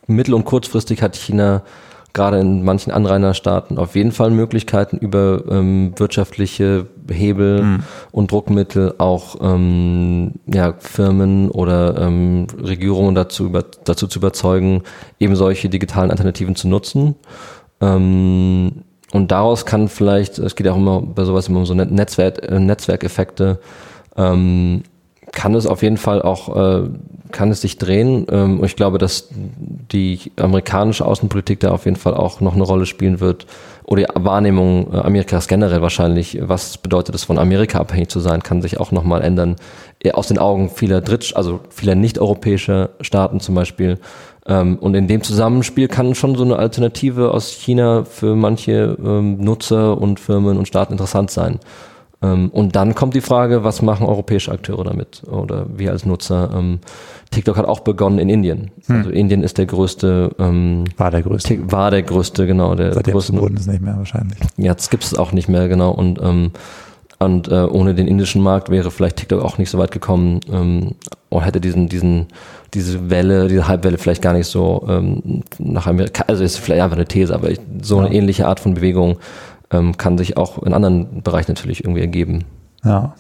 mittel- 0.07 0.35
und 0.35 0.45
kurzfristig 0.45 1.01
hat 1.01 1.17
China 1.17 1.63
gerade 2.13 2.39
in 2.41 2.65
manchen 2.65 2.93
Anrainerstaaten 2.93 3.79
auf 3.79 3.95
jeden 3.95 4.13
Fall 4.13 4.31
Möglichkeiten 4.31 4.99
über 4.99 5.43
ähm, 5.49 5.93
wirtschaftliche 5.97 6.87
Hebel 7.11 7.63
mhm. 7.63 7.83
und 8.11 8.31
Druckmittel 8.31 8.95
auch 8.99 9.37
ähm, 9.41 10.33
ja, 10.47 10.75
Firmen 10.79 11.51
oder 11.51 11.99
ähm, 11.99 12.47
Regierungen 12.63 13.15
dazu, 13.15 13.47
über, 13.47 13.65
dazu 13.85 14.07
zu 14.07 14.19
überzeugen, 14.19 14.83
eben 15.19 15.37
solche 15.37 15.69
digitalen 15.69 16.11
Alternativen 16.11 16.55
zu 16.55 16.69
nutzen. 16.69 17.15
Ähm, 17.81 18.85
und 19.13 19.31
daraus 19.31 19.67
kann 19.67 19.89
vielleicht, 19.89 20.39
es 20.39 20.57
geht 20.57 20.67
ja 20.67 20.73
auch 20.73 20.79
immer 20.79 21.03
bei 21.03 21.25
sowas 21.25 21.49
immer 21.49 21.59
um 21.59 21.67
so 21.67 21.75
Netzwerk, 21.75 22.43
äh, 22.43 22.59
Netzwerkeffekte, 22.59 23.59
ähm, 24.17 24.83
kann 25.33 25.55
es 25.55 25.67
auf 25.67 25.83
jeden 25.83 25.97
Fall 25.97 26.23
auch, 26.23 26.57
äh, 26.57 26.89
kann 27.33 27.51
es 27.51 27.61
sich 27.61 27.79
drehen. 27.79 28.27
Ähm, 28.31 28.63
ich 28.65 28.77
glaube, 28.77 28.99
dass 28.99 29.29
die 29.33 30.21
amerikanische 30.37 31.05
Außenpolitik 31.05 31.61
da 31.61 31.71
auf 31.71 31.85
jeden 31.85 31.97
Fall 31.97 32.15
auch 32.15 32.41
noch 32.41 32.55
eine 32.55 32.63
Rolle 32.63 32.87
spielen 32.87 33.21
wird. 33.21 33.47
Oder 33.85 34.03
die 34.05 34.25
Wahrnehmung 34.25 34.93
äh, 34.93 34.99
Amerikas 34.99 35.49
generell 35.49 35.83
wahrscheinlich, 35.83 36.39
was 36.41 36.79
bedeutet 36.79 37.15
es 37.15 37.25
von 37.25 37.39
Amerika 37.39 37.79
abhängig 37.79 38.11
zu 38.11 38.21
sein, 38.21 38.43
kann 38.43 38.63
sich 38.63 38.79
auch 38.79 38.93
nochmal 38.93 39.23
ändern. 39.23 39.57
Aus 40.13 40.29
den 40.29 40.39
Augen 40.39 40.71
vieler 40.71 41.01
Dritt, 41.01 41.33
also 41.37 41.61
vieler 41.71 41.95
nicht-europäischer 41.95 42.91
Staaten 43.01 43.41
zum 43.41 43.55
Beispiel. 43.55 43.99
Ähm, 44.47 44.79
und 44.79 44.95
in 44.95 45.07
dem 45.07 45.23
Zusammenspiel 45.23 45.89
kann 45.89 46.15
schon 46.15 46.35
so 46.35 46.45
eine 46.45 46.57
Alternative 46.57 47.33
aus 47.33 47.51
China 47.51 48.05
für 48.05 48.35
manche 48.35 48.97
ähm, 49.05 49.39
Nutzer 49.39 50.01
und 50.01 50.21
Firmen 50.21 50.59
und 50.59 50.67
Staaten 50.67 50.93
interessant 50.93 51.31
sein. 51.31 51.61
Ähm, 52.23 52.51
und 52.51 52.77
dann 52.77 52.95
kommt 52.95 53.15
die 53.15 53.21
Frage, 53.21 53.65
was 53.65 53.83
machen 53.83 54.07
europäische 54.07 54.53
Akteure 54.53 54.85
damit 54.85 55.23
oder 55.29 55.67
wir 55.75 55.91
als 55.91 56.07
Nutzer? 56.07 56.51
Ähm, 56.55 56.79
TikTok 57.31 57.57
hat 57.57 57.67
auch 57.67 57.81
begonnen 57.81 58.19
in 58.19 58.29
Indien. 58.29 58.71
Hm. 58.87 58.97
Also 58.97 59.11
Indien 59.11 59.43
ist 59.43 59.59
der 59.59 59.67
größte. 59.67 60.31
Ähm, 60.39 60.85
war 60.97 61.11
der 61.11 61.23
größte. 61.23 61.73
War 61.73 61.91
der 61.91 62.03
größte, 62.03 62.47
genau. 62.47 62.75
Der 62.75 62.93
Seitdem 62.93 63.15
größte. 63.15 63.35
wurden 63.35 63.57
es 63.57 63.67
nicht 63.67 63.83
mehr 63.83 63.97
wahrscheinlich. 63.97 64.39
Jetzt 64.57 64.91
gibt 64.91 65.05
es 65.05 65.15
auch 65.15 65.33
nicht 65.33 65.49
mehr, 65.49 65.69
genau. 65.69 65.91
Und 65.91 66.21
ähm, 66.23 66.53
und 67.23 67.49
äh, 67.49 67.65
ohne 67.71 67.95
den 67.95 68.09
indischen 68.09 68.43
Markt 68.43 68.69
wäre 68.69 68.91
vielleicht 68.91 69.17
TikTok 69.17 69.43
auch 69.43 69.59
nicht 69.59 69.71
so 69.71 69.79
weit 69.79 69.93
gekommen 69.93 70.41
ähm, 70.51 70.97
und 71.29 71.43
hätte 71.43 71.61
diesen, 71.61 71.89
diesen, 71.89 72.27
diese 72.75 73.11
Welle, 73.11 73.47
diese 73.49 73.69
Halbwelle 73.69 73.99
vielleicht 73.99 74.23
gar 74.23 74.33
nicht 74.33 74.49
so 74.49 74.85
ähm, 74.89 75.43
nach 75.59 75.87
Amerika, 75.87 76.25
also 76.27 76.43
ist 76.43 76.59
vielleicht 76.59 76.83
einfach 76.83 76.97
eine 76.97 77.07
These, 77.07 77.33
aber 77.33 77.51
ich, 77.51 77.61
so 77.81 78.01
ja. 78.01 78.07
eine 78.07 78.15
ähnliche 78.15 78.49
Art 78.49 78.59
von 78.59 78.75
Bewegung 78.75 79.19
ähm, 79.73 79.97
kann 79.97 80.19
sich 80.19 80.37
auch 80.37 80.63
in 80.63 80.75
anderen 80.75 81.23
Bereichen 81.23 81.53
natürlich 81.53 81.85
irgendwie 81.85 82.03
ergeben. 82.03 82.45
Ja. 82.85 83.15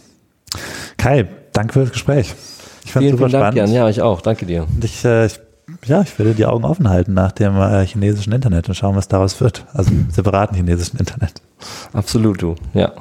Kai, 0.99 1.27
danke 1.53 1.73
für 1.73 1.81
das 1.81 1.93
Gespräch. 1.93 2.35
Ich 2.85 2.93
fand 2.93 3.05
vielen, 3.05 3.17
super 3.17 3.29
vielen 3.29 3.41
Dank, 3.41 3.55
spannend. 3.55 3.73
Jan. 3.73 3.73
Ja, 3.73 3.89
ich 3.89 4.03
auch. 4.03 4.21
Danke 4.21 4.47
dir. 4.47 4.65
Und 4.65 4.85
ich, 4.85 5.05
äh, 5.05 5.27
ich, 5.27 5.41
ja, 5.87 6.03
ich 6.03 6.19
werde 6.19 6.35
die 6.35 6.47
Augen 6.47 6.65
offen 6.65 6.89
halten 6.89 7.15
nach 7.15 7.33
dem 7.33 7.57
äh, 7.57 7.87
chinesischen 7.87 8.33
Internet 8.33 8.69
und 8.69 8.75
schauen, 8.75 8.97
was 8.97 9.09
daraus 9.09 9.41
wird. 9.41 9.65
Also 9.73 9.91
separaten 10.11 10.57
chinesischen 10.57 10.99
Internet. 10.99 11.41
Absolut, 11.93 12.43
du. 12.43 12.55
Ja. 12.75 12.93